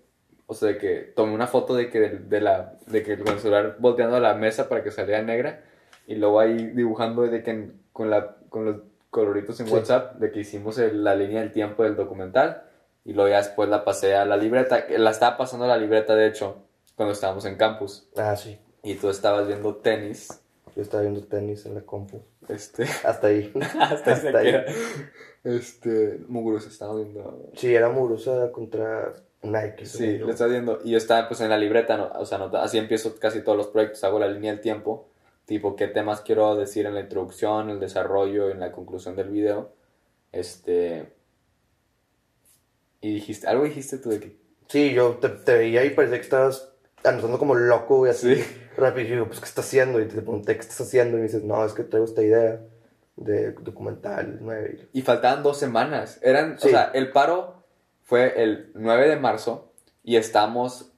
o 0.46 0.54
sea, 0.54 0.70
de 0.70 0.78
que 0.78 0.96
tomé 1.16 1.34
una 1.34 1.48
foto 1.48 1.74
de 1.76 1.90
que, 1.90 2.00
de, 2.00 2.10
de 2.20 2.42
la, 2.42 2.74
de 2.88 3.02
que 3.04 3.18
con 3.18 3.34
el 3.34 3.40
celular 3.40 3.78
volteando 3.80 4.18
a 4.18 4.20
la 4.20 4.34
mesa 4.34 4.70
para 4.70 4.84
que 4.84 4.92
saliera 4.92 5.22
negra 5.22 5.64
y 6.06 6.16
luego 6.16 6.40
ahí 6.40 6.68
dibujando 6.68 7.24
de 7.24 7.44
que 7.44 7.72
con, 7.92 8.10
la, 8.10 8.36
con 8.50 8.66
los 8.66 8.76
coloritos 9.10 9.60
en 9.62 9.68
Sí. 9.68 9.74
WhatsApp 9.74 10.16
de 10.18 10.32
que 10.32 10.40
hicimos 10.42 10.78
el- 10.78 11.04
la 11.04 11.16
línea 11.16 11.40
del 11.42 11.52
tiempo 11.52 11.84
del 11.84 11.96
documental 11.96 12.64
y 13.04 13.14
luego 13.14 13.30
ya 13.30 13.38
después 13.38 13.68
la 13.70 13.84
pasé 13.84 14.16
a 14.16 14.26
la 14.26 14.38
libreta, 14.38 14.86
la 14.90 15.10
estaba 15.12 15.38
pasando 15.38 15.66
a 15.66 15.70
la 15.70 15.78
libreta 15.78 16.16
de 16.16 16.28
hecho 16.28 16.67
cuando 16.98 17.14
estábamos 17.14 17.46
en 17.46 17.56
campus 17.56 18.10
Ah, 18.18 18.36
sí. 18.36 18.60
y 18.84 18.96
tú 18.96 19.10
estabas 19.10 19.48
viendo 19.48 19.76
tenis, 19.78 20.28
Yo 20.76 20.82
estaba 20.82 21.04
viendo 21.04 21.24
tenis 21.24 21.66
en 21.66 21.76
la 21.76 21.82
compu. 21.82 22.22
este, 22.50 22.84
Hasta 23.06 23.28
ahí. 23.28 23.52
hasta, 23.80 24.12
ahí 24.40 24.54
Hasta 24.54 24.66
este, 25.44 26.20
Muguruza 26.28 26.68
estaba 26.70 26.96
viendo 26.96 27.50
Sí, 27.56 27.74
era 27.74 27.90
Murusa 27.90 28.52
contra 28.52 29.14
Nike. 29.44 29.86
Sí, 29.86 30.18
le 30.18 30.30
estás 30.32 30.50
viendo. 30.50 30.80
Y 30.84 30.92
yo 30.92 30.98
estaba 30.98 31.28
pues 31.30 31.40
en 31.42 31.50
la 31.50 31.58
libreta, 31.58 31.96
¿no? 31.96 32.10
o 32.20 32.26
sea, 32.26 32.38
nota- 32.40 32.64
así 32.64 32.78
empiezo 32.78 33.16
casi 33.20 33.42
todos 33.44 33.58
los 33.58 33.68
proyectos, 33.68 34.04
hago 34.04 34.20
la 34.20 34.28
línea 34.28 34.52
del 34.52 34.60
tiempo, 34.62 35.08
tipo 35.46 35.76
qué 35.76 35.88
temas 35.88 36.22
quiero 36.22 36.56
decir 36.56 36.86
en 36.88 36.96
la 36.96 37.02
introducción, 37.02 37.70
el 37.70 37.80
desarrollo, 37.80 38.50
en 38.50 38.60
la 38.60 38.72
conclusión 38.72 39.16
del 39.16 39.30
video. 39.30 39.72
Este... 40.32 41.14
Y 43.00 43.14
dijiste, 43.14 43.48
algo 43.48 43.64
dijiste 43.64 44.00
tú 44.00 44.10
de 44.10 44.20
que... 44.20 44.38
Sí, 44.68 44.92
yo 44.94 45.12
te, 45.18 45.30
te 45.30 45.56
veía 45.58 45.86
y 45.86 45.92
parecía 45.92 46.18
que 46.18 46.24
estabas 46.24 46.74
anotando 47.04 47.38
como 47.40 47.56
loco 47.56 48.06
y 48.08 48.10
así. 48.10 48.36
Sí. 48.36 48.62
Rápido, 48.78 49.06
y 49.06 49.10
yo 49.10 49.14
digo, 49.16 49.28
pues, 49.28 49.40
¿qué 49.40 49.46
estás 49.46 49.66
haciendo? 49.66 50.00
Y 50.00 50.06
te 50.08 50.16
pregunté, 50.22 50.54
¿qué 50.56 50.62
estás 50.62 50.82
haciendo? 50.82 51.18
Y 51.18 51.22
me 51.22 51.28
dices, 51.28 51.44
no, 51.44 51.66
es 51.66 51.74
que 51.74 51.84
traigo 51.84 52.06
esta 52.06 52.22
idea 52.22 52.60
de 53.16 53.52
documental 53.54 54.38
nueve. 54.42 54.88
Y 54.94 55.02
faltaban 55.02 55.42
dos 55.42 55.58
semanas. 55.58 56.20
Eran, 56.22 56.60
Sí. 56.60 56.68
o 56.68 56.72
sea, 56.72 56.92
el 56.94 57.12
paro 57.12 57.64
fue 58.04 58.42
el 58.44 58.72
9 58.76 59.10
de 59.10 59.16
marzo 59.18 59.72
y 60.04 60.16
estamos... 60.18 60.92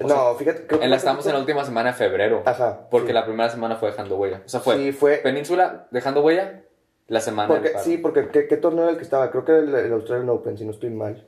No, 0.00 0.36
fíjate, 0.36 0.66
creo 0.68 0.78
que 0.78 0.84
En 0.84 0.90
la, 0.92 0.96
estamos 0.96 1.26
en 1.26 1.32
la 1.32 1.40
última 1.40 1.64
semana 1.64 1.90
de 1.90 1.96
febrero. 1.96 2.44
Ajá. 2.46 2.86
Porque 2.88 3.08
sí. 3.08 3.12
la 3.14 3.24
primera 3.26 3.50
semana 3.50 3.74
fue 3.76 3.90
dejando 3.90 4.16
huella. 4.16 4.42
O 4.46 4.48
sea, 4.48 4.60
fue 4.60 4.76
Sí, 4.76 4.92
fue... 4.92 5.16
Península 5.16 5.88
dejando 5.90 6.22
huella, 6.22 6.62
la 7.08 7.20
semana 7.20 7.48
Porque, 7.48 7.64
del 7.64 7.72
paro. 7.72 7.84
sí, 7.84 7.98
porque 7.98 8.28
¿qué, 8.28 8.46
¿qué 8.46 8.56
torneo 8.56 8.84
era 8.84 8.92
el 8.92 8.96
que 8.98 9.02
estaba? 9.02 9.30
Creo 9.32 9.44
que 9.44 9.52
era 9.52 9.60
el, 9.62 9.74
el 9.74 9.92
Australian 9.92 10.28
Open, 10.30 10.56
si 10.56 10.64
no 10.64 10.70
estoy 10.70 10.90
mal. 10.90 11.26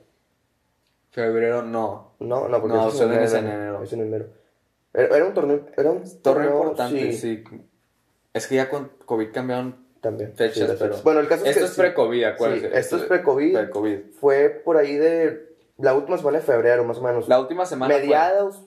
Febrero 1.11 1.61
no. 1.61 2.13
No, 2.19 2.47
no, 2.47 2.61
porque 2.61 2.75
No, 2.75 2.83
Australian 2.83 3.23
es 3.23 3.33
en 3.33 3.47
enero. 3.47 3.83
Es 3.83 3.93
en 3.93 4.01
enero. 4.01 4.25
Era, 4.93 5.15
era 5.17 5.25
un 5.25 5.33
torneo, 5.33 5.65
era 5.77 5.91
un 5.91 6.21
Torneo 6.21 6.57
importante, 6.63 7.13
sí, 7.13 7.43
sí. 7.47 7.61
Es 8.33 8.47
que 8.47 8.55
ya 8.55 8.69
con 8.69 8.91
COVID 9.05 9.31
cambiaron 9.31 9.85
También. 10.01 10.33
fechas, 10.35 10.69
sí, 10.69 10.75
pero... 10.79 10.97
Bueno, 11.03 11.19
el 11.19 11.27
caso 11.27 11.43
es 11.45 11.51
Esto 11.51 11.61
que 11.61 11.65
es 11.67 11.77
pre-COVID, 11.77 12.23
acuérdense. 12.23 12.67
Sí, 12.69 12.73
esto 12.75 12.97
es 12.97 13.03
pre-COVID. 13.03 13.53
Pre-COVID. 13.53 13.99
Fue 14.19 14.49
por 14.49 14.77
ahí 14.77 14.95
de 14.95 15.55
la 15.77 15.93
última 15.93 16.17
semana 16.17 16.39
de 16.39 16.43
febrero, 16.43 16.83
más 16.83 16.97
o 16.97 17.01
menos. 17.01 17.27
La 17.27 17.39
última 17.39 17.65
semana 17.65 17.93
Mediados. 17.93 18.61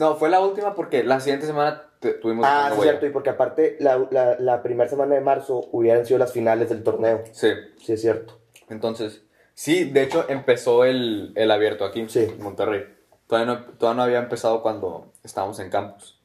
No, 0.00 0.16
fue 0.16 0.28
la 0.28 0.40
última 0.40 0.74
porque 0.74 1.04
la 1.04 1.20
siguiente 1.20 1.46
semana 1.46 1.82
tuvimos... 2.22 2.46
Ah, 2.48 2.70
sí, 2.74 2.82
cierto, 2.82 3.06
y 3.06 3.10
porque 3.10 3.30
aparte 3.30 3.76
la, 3.80 4.06
la, 4.10 4.36
la 4.38 4.62
primera 4.62 4.88
semana 4.88 5.14
de 5.16 5.20
marzo 5.20 5.68
hubieran 5.72 6.06
sido 6.06 6.18
las 6.18 6.32
finales 6.32 6.68
del 6.68 6.82
torneo. 6.82 7.24
Sí. 7.32 7.50
Sí, 7.78 7.92
es 7.92 8.00
cierto. 8.00 8.38
Entonces, 8.68 9.22
sí, 9.56 9.84
de 9.84 10.02
hecho 10.04 10.26
empezó 10.28 10.84
el, 10.84 11.32
el 11.34 11.50
abierto 11.50 11.84
aquí, 11.84 12.08
Sí. 12.08 12.20
en 12.20 12.40
Monterrey. 12.42 12.84
Todavía 13.26 13.54
no, 13.54 13.64
todavía 13.76 13.96
no 13.96 14.02
había 14.04 14.18
empezado 14.20 14.62
cuando 14.62 15.10
estábamos 15.24 15.58
en 15.58 15.70
campus. 15.70 16.20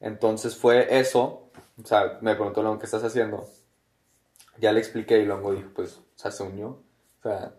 Entonces 0.00 0.54
fue 0.54 0.98
eso, 1.00 1.48
o 1.82 1.86
sea, 1.86 2.18
me 2.20 2.34
preguntó 2.36 2.62
luego, 2.62 2.78
¿qué 2.78 2.84
estás 2.84 3.02
haciendo? 3.02 3.48
Ya 4.58 4.70
le 4.70 4.78
expliqué 4.78 5.18
y 5.18 5.24
luego 5.24 5.52
dijo, 5.52 5.70
pues, 5.74 5.96
o 5.96 6.02
sea, 6.14 6.30
se 6.30 6.44
unió, 6.44 6.68
o 6.68 7.22
sea, 7.22 7.54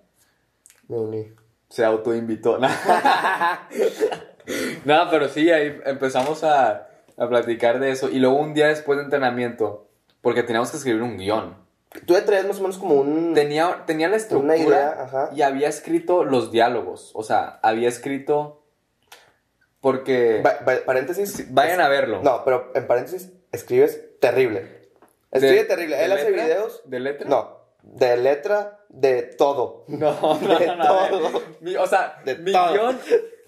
Me 0.88 0.98
uní. 0.98 1.34
se 1.70 1.84
autoinvitó. 1.84 2.58
no, 4.86 5.10
pero 5.10 5.28
sí, 5.28 5.50
ahí 5.52 5.80
empezamos 5.86 6.44
a, 6.44 6.88
a 7.18 7.28
platicar 7.28 7.80
de 7.80 7.92
eso. 7.92 8.10
Y 8.10 8.20
luego 8.20 8.38
un 8.38 8.54
día 8.54 8.68
después 8.68 8.98
de 8.98 9.04
entrenamiento, 9.06 9.88
porque 10.22 10.44
teníamos 10.44 10.72
que 10.72 10.78
escribir 10.78 11.02
un 11.02 11.18
guion. 11.18 11.56
Tú 12.06 12.14
ya 12.14 12.26
traías 12.26 12.46
más 12.48 12.58
o 12.60 12.62
menos 12.62 12.78
como 12.78 12.96
un... 12.96 13.34
Tenía, 13.34 13.84
tenía 13.86 14.08
la 14.10 14.18
estructura 14.18 14.56
Una 14.56 14.64
idea, 14.64 15.04
ajá. 15.04 15.30
y 15.36 15.42
había 15.42 15.70
escrito 15.70 16.24
los 16.26 16.52
diálogos. 16.52 17.12
O 17.14 17.24
sea, 17.24 17.60
había 17.64 17.88
escrito 17.90 18.64
porque... 19.82 20.44
Paréntesis. 20.86 21.54
Vayan 21.54 21.82
a 21.82 21.88
verlo. 21.88 22.22
No, 22.24 22.44
pero 22.44 22.72
en 22.76 22.88
paréntesis, 22.88 23.32
escribes 23.52 24.20
terrible. 24.20 24.82
Escribe 25.32 25.56
De- 25.56 25.64
terrible. 25.66 25.96
¿de 25.98 26.06
Él 26.06 26.12
hace 26.12 26.32
videos. 26.32 26.82
¿De 26.86 27.00
letra? 27.00 27.28
No, 27.30 27.60
de 27.84 28.18
letra, 28.18 28.80
de 28.90 29.22
todo. 29.24 29.86
No, 29.88 30.18
no, 30.20 30.38
De 30.60 30.68
no, 30.68 30.76
no, 30.78 31.08
todo. 31.10 31.42
Mi- 31.62 31.76
o 31.76 31.86
sea, 31.88 32.22
De 32.26 32.36
mi 32.36 32.52
todo. 32.52 32.72
guion, 32.74 33.00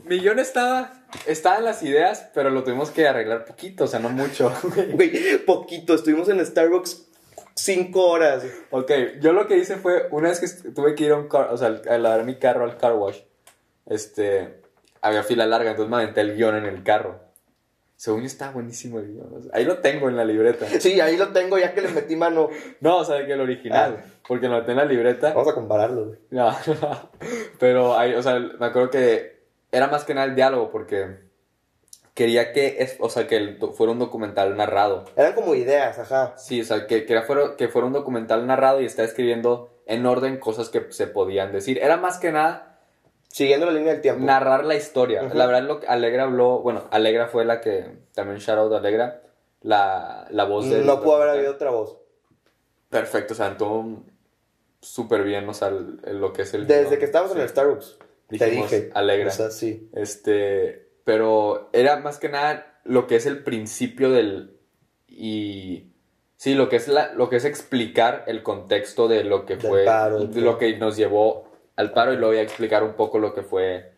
mi 0.04 0.20
guion 0.20 0.40
estaba, 0.40 1.06
estaba 1.26 1.58
en 1.58 1.66
las 1.66 1.82
ideas, 1.84 2.30
pero 2.34 2.50
lo 2.50 2.64
tuvimos 2.64 2.92
que 2.92 3.08
arreglar 3.08 3.46
poquito, 3.46 3.86
o 3.86 3.88
sea, 3.88 4.00
no 4.00 4.10
mucho. 4.10 4.54
Güey, 4.94 5.38
poquito. 5.40 5.96
Estuvimos 5.96 6.30
en 6.30 6.46
Starbucks 6.46 7.07
cinco 7.58 8.08
horas. 8.08 8.46
ok, 8.72 8.92
yo 9.20 9.34
lo 9.34 9.48
que 9.48 9.58
hice 9.58 9.76
fue, 9.76 10.08
una 10.12 10.30
vez 10.30 10.40
que 10.40 10.70
tuve 10.72 10.96
que 10.96 11.04
ir 11.06 11.12
a 11.12 11.16
un 11.18 11.28
car, 11.28 11.50
o 11.52 11.58
sea, 11.58 11.82
a 11.90 11.98
lavar 11.98 12.24
mi 12.24 12.36
carro 12.40 12.64
al 12.64 12.78
car 12.78 12.94
wash, 12.94 13.20
este, 13.86 14.62
había 15.02 15.24
fila 15.24 15.46
larga, 15.46 15.72
entonces 15.72 15.90
me 15.90 15.98
aventé 15.98 16.22
el 16.22 16.36
guion 16.36 16.56
en 16.56 16.66
el 16.66 16.84
carro. 16.84 17.20
Según 17.96 18.22
yo 18.22 18.28
estaba 18.28 18.52
buenísimo 18.52 19.00
el 19.00 19.12
guion, 19.14 19.34
o 19.34 19.42
sea, 19.42 19.52
ahí 19.56 19.66
lo 19.66 19.80
tengo 19.80 20.08
en 20.08 20.16
la 20.16 20.24
libreta. 20.24 20.68
Sí, 20.80 21.00
ahí 21.02 21.18
lo 21.18 21.30
tengo, 21.30 21.58
ya 21.58 21.74
que 21.74 21.82
le 21.82 21.88
metí 21.90 22.16
mano. 22.16 22.50
No, 22.80 22.98
o 22.98 23.04
sea, 23.06 23.26
que 23.26 23.34
el 23.34 23.42
original, 23.42 23.98
Ah. 24.00 24.12
porque 24.28 24.48
lo 24.48 24.60
metí 24.60 24.72
en 24.72 24.78
la 24.78 24.86
libreta. 24.86 25.34
Vamos 25.34 25.48
a 25.52 25.56
compararlo, 25.56 26.06
güey. 26.06 26.20
No, 26.30 26.52
no. 26.82 27.10
Pero 27.60 27.98
ahí, 27.98 28.14
o 28.14 28.22
sea, 28.22 28.38
me 28.40 28.66
acuerdo 28.68 28.92
que 28.92 29.40
era 29.72 29.88
más 29.88 30.04
que 30.04 30.14
nada 30.14 30.28
el 30.28 30.36
diálogo 30.36 30.70
porque 30.70 31.27
quería 32.18 32.52
que, 32.52 32.78
es, 32.80 32.98
o 33.00 33.10
sea, 33.10 33.28
que 33.28 33.38
el 33.38 33.60
fuera 33.76 33.92
un 33.94 34.00
documental 34.00 34.58
narrado. 34.58 35.06
Eran 35.16 35.34
como 35.34 35.54
ideas, 35.54 36.00
ajá. 36.00 36.34
Sí, 36.36 36.60
o 36.62 36.64
sea, 36.66 36.88
que, 36.88 37.06
que, 37.06 37.14
era- 37.14 37.22
fuera, 37.22 37.56
que 37.56 37.68
fuera 37.68 37.86
un 37.86 37.94
documental 37.94 38.48
narrado 38.48 38.82
y 38.82 38.86
estaba 38.86 39.08
escribiendo 39.08 39.70
en 39.86 40.06
orden 40.08 40.38
cosas 40.40 40.70
que 40.70 40.88
se 40.92 41.06
podían 41.08 41.52
decir. 41.52 41.78
Era 41.78 41.96
más 41.98 42.18
que 42.18 42.32
nada 42.32 42.80
Siguiendo 43.30 43.68
la 43.68 43.74
línea 43.74 43.92
del 43.94 44.02
tiempo. 44.02 44.26
narrar 44.26 44.66
la 44.66 44.74
historia. 44.76 45.22
La 45.34 45.46
verdad, 45.46 45.62
lo 45.62 45.80
que 45.80 45.86
Alegra 45.88 46.24
habló, 46.24 46.60
bueno, 46.62 46.86
Alegra 46.90 47.28
fue 47.28 47.46
la 47.46 47.62
que, 47.62 47.86
también 48.16 48.40
shout 48.40 48.58
out 48.58 48.74
a 48.74 48.78
Alegra, 48.78 49.22
la, 49.62 50.26
la 50.32 50.44
voz 50.46 50.68
de... 50.70 50.84
no 50.84 51.02
pudo 51.02 51.18
haber 51.18 51.30
habido 51.30 51.52
otra 51.52 51.70
voz. 51.70 51.98
Perfecto, 52.90 53.34
o 53.34 53.38
sea, 53.38 53.56
todo 53.58 53.86
súper 54.82 55.24
bien, 55.24 55.48
o 55.48 55.54
sea, 55.54 55.68
el- 55.68 56.00
el- 56.06 56.20
lo 56.20 56.34
que 56.34 56.44
es 56.44 56.54
el... 56.54 56.66
Desde 56.66 56.98
que 56.98 57.06
estábamos 57.06 57.36
en 57.36 57.42
el 57.42 57.50
Starbucks. 57.50 57.98
te 58.30 58.38
Dijimos, 58.46 58.72
dije. 58.72 58.90
Alegra. 58.94 59.28
O 59.28 59.32
sea, 59.32 59.52
sí. 59.52 59.90
Este, 59.94 60.87
pero 61.08 61.70
era 61.72 61.96
más 62.02 62.18
que 62.20 62.28
nada 62.28 62.82
lo 62.84 63.08
que 63.08 63.16
es 63.16 63.26
el 63.26 63.42
principio 63.42 64.12
del 64.12 64.58
y 65.08 65.86
Sí, 66.36 66.54
lo 66.54 66.68
que 66.68 66.76
es 66.76 66.88
la, 66.90 67.14
lo 67.14 67.30
que 67.30 67.38
es 67.38 67.46
explicar 67.46 68.26
el 68.28 68.44
contexto 68.44 69.08
de 69.08 69.24
lo 69.24 69.46
que 69.46 69.56
Del 69.56 69.68
fue, 69.70 69.86
paro, 69.86 70.26
de 70.26 70.42
lo 70.42 70.58
que 70.58 70.78
nos 70.78 70.98
llevó 70.98 71.50
al 71.78 71.94
paro 71.94 72.12
y 72.12 72.18
luego 72.18 72.32
voy 72.34 72.40
a 72.40 72.42
explicar 72.44 72.84
un 72.84 72.94
poco 72.94 73.20
lo 73.20 73.34
que 73.34 73.42
fue, 73.42 73.94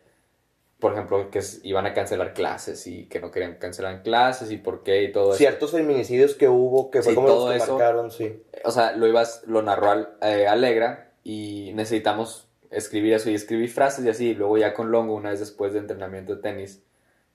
por 0.79 0.93
ejemplo, 0.93 1.29
que 1.31 1.39
es- 1.39 1.59
iban 1.65 1.85
a 1.87 1.93
cancelar 1.93 2.33
clases 2.35 2.85
y 2.87 3.07
que 3.09 3.19
no 3.19 3.31
querían 3.31 3.55
cancelar 3.55 4.03
clases 4.03 4.51
y 4.51 4.57
por 4.57 4.83
qué 4.83 5.01
y 5.03 5.11
todo 5.11 5.29
eso. 5.31 5.37
Ciertos 5.39 5.71
feminicidios 5.71 6.35
que 6.35 6.47
hubo, 6.47 6.91
que 6.91 7.01
fue 7.01 7.11
Sí, 7.11 7.15
como 7.15 7.27
todo 7.27 7.47
los 7.49 7.57
que 7.57 7.63
eso. 7.63 7.73
marcaron, 7.73 8.11
sí. 8.11 8.41
O 8.63 8.71
sea, 8.71 8.93
lo 8.93 9.07
ibas, 9.07 9.43
lo 9.47 9.61
narró 9.63 9.89
al- 9.91 10.09
eh, 10.21 10.45
Alegra 10.47 11.11
y 11.25 11.71
necesitamos 11.73 12.47
escribir 12.71 13.15
eso 13.15 13.29
y 13.31 13.35
escribir 13.35 13.69
frases 13.69 14.05
y 14.05 14.09
así. 14.09 14.29
Y 14.29 14.35
luego 14.35 14.57
ya 14.59 14.73
con 14.73 14.91
Longo, 14.91 15.15
una 15.15 15.31
vez 15.31 15.39
después 15.41 15.73
de 15.73 15.79
entrenamiento 15.79 16.35
de 16.35 16.41
tenis, 16.41 16.83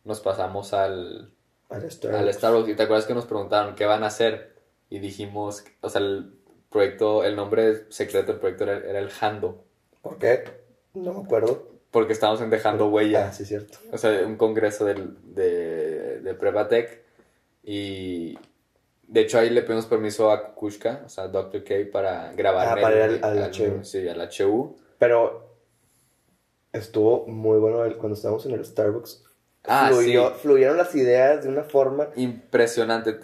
nos 0.05 0.21
pasamos 0.21 0.73
al, 0.73 1.33
Al 1.71 1.83
al 2.15 2.33
Starbucks. 2.33 2.69
Y 2.69 2.75
te 2.77 2.83
acuerdas 2.85 3.07
que 3.07 3.15
nos 3.15 3.27
preguntaron 3.27 3.75
qué 3.75 3.85
van 3.87 4.05
a 4.05 4.09
hacer 4.09 4.55
y 4.91 4.99
dijimos, 4.99 5.65
o 5.81 5.89
sea, 5.89 6.01
el 6.01 6.35
proyecto, 6.71 7.25
el 7.25 7.37
nombre 7.37 7.91
secreto 7.91 8.33
del 8.33 8.41
proyecto 8.41 8.65
era, 8.65 8.79
era 8.79 8.99
el 8.99 9.11
Hando, 9.21 9.65
¿Por 10.03 10.19
qué? 10.19 10.45
No 10.95 11.13
me 11.15 11.25
acuerdo. 11.25 11.69
porque 11.91 12.13
estábamos 12.13 12.41
en 12.43 12.51
Dejando 12.51 12.89
Huella, 12.89 13.29
Ah, 13.29 13.33
sí, 13.33 13.45
cierto. 13.45 13.79
o 13.93 13.97
sea, 13.99 14.27
un 14.27 14.37
congreso 14.37 14.85
del, 14.85 15.17
de, 15.35 16.21
de 16.21 16.35
Prevatec 16.35 17.03
y 17.63 18.37
de 19.07 19.21
hecho 19.21 19.39
ahí 19.39 19.49
le 19.51 19.63
pedimos 19.63 19.87
permiso 19.87 20.31
a 20.31 20.49
Kukushka, 20.55 21.03
o 21.07 21.09
sea, 21.09 21.29
Dr. 21.29 21.63
K 21.65 21.75
para 21.93 22.33
grabar 22.33 22.79
Ah, 22.79 22.81
para 22.83 23.05
el- 23.07 23.17
ir 23.17 23.25
al- 23.25 23.39
al 23.43 23.51
HU. 23.53 23.85
Sí, 23.85 24.07
al 24.09 24.21
HU. 24.29 24.77
Pero 24.99 25.57
estuvo 26.73 27.27
muy 27.27 27.59
bueno 27.59 27.85
el- 27.85 27.97
cuando 27.97 28.15
estábamos 28.17 28.45
en 28.47 28.53
el 28.53 28.65
Starbucks. 28.65 29.24
Ah, 29.67 29.89
Fluyó- 29.91 30.31
sí. 30.31 30.41
Fluyeron 30.43 30.77
las 30.77 30.95
ideas 30.95 31.43
de 31.45 31.49
una 31.49 31.63
forma. 31.65 32.09
Impresionante. 32.17 33.19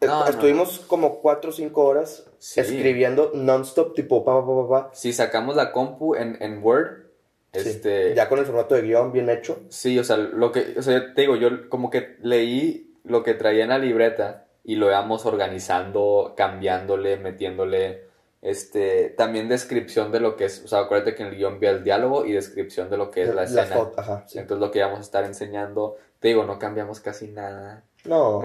No, 0.00 0.26
Estuvimos 0.28 0.78
como 0.86 1.20
4 1.20 1.50
o 1.50 1.52
5 1.52 1.84
horas 1.84 2.24
Sí. 2.38 2.60
escribiendo 2.60 3.32
non-stop, 3.34 3.94
tipo 3.94 4.24
pa, 4.24 4.40
pa, 4.40 4.46
pa, 4.46 4.68
pa. 4.68 4.90
Si 4.94 5.12
sacamos 5.12 5.56
la 5.56 5.72
compu 5.72 6.14
en, 6.14 6.36
en 6.40 6.62
Word, 6.62 7.08
Sí. 7.52 7.68
este... 7.70 8.14
Ya 8.14 8.28
con 8.28 8.38
el 8.38 8.44
formato 8.46 8.74
de 8.76 8.82
guion 8.82 9.10
bien 9.12 9.28
hecho. 9.28 9.58
Sí, 9.70 9.98
o 9.98 10.04
sea, 10.04 10.16
lo 10.16 10.52
que, 10.52 10.74
o 10.78 10.82
sea, 10.82 11.14
te 11.14 11.22
digo, 11.22 11.34
yo 11.34 11.68
como 11.68 11.90
que 11.90 12.16
leí 12.22 12.94
lo 13.04 13.24
que 13.24 13.34
traía 13.34 13.64
en 13.64 13.70
la 13.70 13.78
libreta 13.78 14.46
y 14.62 14.76
lo 14.76 14.86
íbamos 14.88 15.26
organizando, 15.26 16.34
cambiándole, 16.36 17.16
metiéndole, 17.16 18.04
este, 18.42 19.10
también 19.10 19.48
descripción 19.48 20.12
de 20.12 20.20
lo 20.20 20.36
que 20.36 20.44
es, 20.46 20.62
o 20.64 20.68
sea, 20.68 20.80
acuérdate 20.80 21.14
que 21.14 21.22
en 21.22 21.30
el 21.30 21.36
guion 21.36 21.58
vi 21.58 21.66
el 21.66 21.82
diálogo 21.84 22.24
y 22.24 22.32
descripción 22.32 22.88
de 22.90 22.96
lo 22.96 23.10
que 23.10 23.22
es 23.22 23.28
la 23.28 23.42
Las 23.42 23.50
escena. 23.52 23.74
fotos, 23.76 23.98
ajá, 23.98 24.24
sí. 24.28 24.38
Entonces 24.38 24.60
lo 24.64 24.70
que 24.70 24.78
íbamos 24.78 24.98
a 24.98 25.02
estar 25.02 25.24
enseñando, 25.24 25.96
te 26.20 26.28
digo, 26.28 26.44
no 26.44 26.58
cambiamos 26.58 27.00
casi 27.00 27.28
nada. 27.28 27.84
No, 28.04 28.42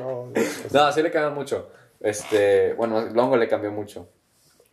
no, 0.00 0.26
no. 0.26 0.32
No, 0.72 0.92
sí 0.92 1.02
le 1.02 1.10
cambió 1.10 1.30
mucho. 1.30 1.70
Este, 2.00 2.74
bueno, 2.74 3.00
Longo 3.06 3.36
le 3.36 3.48
cambió 3.48 3.70
mucho. 3.72 4.08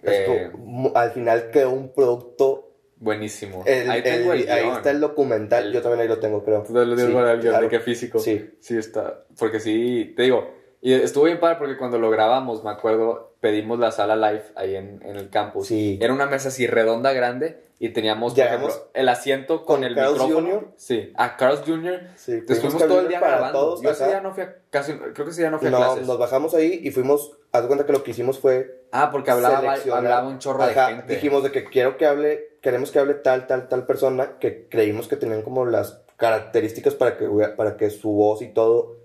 Eh, 0.03 0.51
al 0.93 1.11
final 1.11 1.49
quedó 1.51 1.71
un 1.71 1.91
producto. 1.93 2.71
buenísimo. 2.97 3.63
el- 3.65 3.89
ahí 3.89 4.01
tengo 4.03 4.33
el, 4.33 4.41
el- 4.43 4.49
ahí 4.51 4.67
está 4.69 4.91
el 4.91 4.99
documental. 4.99 5.71
Yo 5.71 5.81
también 5.81 6.01
ahí 6.01 6.07
lo 6.07 6.19
tengo, 6.19 6.43
creo. 6.43 6.63
Tú 6.63 6.73
lo 6.73 6.85
digo 6.95 7.07
Sí, 7.07 7.13
con 7.13 7.27
el 7.27 7.39
guion 7.39 7.51
claro. 7.53 7.63
de 7.63 7.69
qué 7.69 7.79
físico. 7.79 8.19
Sí. 8.19 8.51
Sí, 8.61 8.77
está. 8.77 9.25
Porque 9.39 9.59
sí, 9.59 10.13
te 10.15 10.23
digo. 10.23 10.53
Y 10.81 10.93
estuvo 10.93 11.23
bien 11.23 11.39
padre 11.39 11.55
porque 11.57 11.77
cuando 11.77 11.97
lo 11.97 12.11
grabamos, 12.11 12.63
me 12.63 12.69
acuerdo, 12.69 13.34
pedimos 13.45 13.77
la 13.77 13.91
sala 13.91 14.15
live 14.15 14.41
ahí 14.55 14.75
en, 14.75 14.99
en 15.05 15.17
el 15.17 15.29
campus. 15.29 15.67
Sí. 15.67 15.99
Era 16.01 16.11
una 16.11 16.25
mesa 16.25 16.47
así 16.47 16.65
redonda, 16.65 17.13
grande, 17.13 17.61
y 17.77 17.89
teníamos, 17.89 18.33
por 18.33 18.43
ejemplo, 18.43 18.73
el 18.95 19.07
asiento 19.07 19.57
con, 19.65 19.75
con 19.75 19.83
el 19.83 19.93
Carl's 19.93 20.13
micrófono. 20.13 20.47
Jr.. 20.49 20.67
Sí, 20.77 21.13
a 21.15 21.37
Carl's 21.37 21.61
Jr. 21.63 21.99
Sí, 22.15 22.31
Entonces 22.31 22.45
tuvimos 22.59 22.59
fuimos 22.59 22.81
que 22.81 22.87
todo 22.87 22.99
el 23.01 23.07
día 23.07 23.19
para 23.19 23.33
grabando. 23.33 23.59
todos 23.59 23.81
Yo 23.83 23.91
ese 23.91 24.03
acá. 24.03 24.11
día 24.13 24.21
no 24.21 24.33
fui 24.33 24.43
a, 24.45 24.55
casi, 24.71 24.93
creo 24.93 25.13
que 25.13 25.29
ese 25.29 25.41
día 25.41 25.51
no 25.51 25.59
fui 25.59 25.67
a 25.67 25.71
No, 25.71 25.77
clases. 25.77 26.07
nos 26.07 26.17
bajamos 26.17 26.55
ahí 26.55 26.79
y 26.81 26.89
fuimos. 26.89 27.37
Haz 27.51 27.61
de 27.61 27.67
cuenta 27.67 27.85
que 27.85 27.91
lo 27.93 28.01
que 28.03 28.09
hicimos 28.11 28.39
fue. 28.39 28.87
Ah, 28.91 29.11
porque 29.11 29.29
hablaba, 29.29 29.73
hablaba 29.93 30.27
un 30.27 30.39
chorro 30.39 30.63
Ajá, 30.63 30.87
de 30.87 30.95
gente. 30.95 31.13
Dijimos 31.13 31.43
de 31.43 31.51
que 31.51 31.65
quiero 31.65 31.97
que 31.97 32.07
hable, 32.07 32.57
queremos 32.61 32.89
que 32.89 32.97
hable 32.97 33.13
tal, 33.13 33.45
tal, 33.45 33.67
tal 33.67 33.85
persona 33.85 34.39
que 34.39 34.67
creímos 34.69 35.07
que 35.07 35.17
tenían 35.17 35.43
como 35.43 35.65
las 35.67 36.01
características 36.17 36.95
para 36.95 37.17
que, 37.17 37.27
para 37.55 37.77
que 37.77 37.91
su 37.91 38.09
voz 38.09 38.41
y 38.41 38.47
todo, 38.47 38.97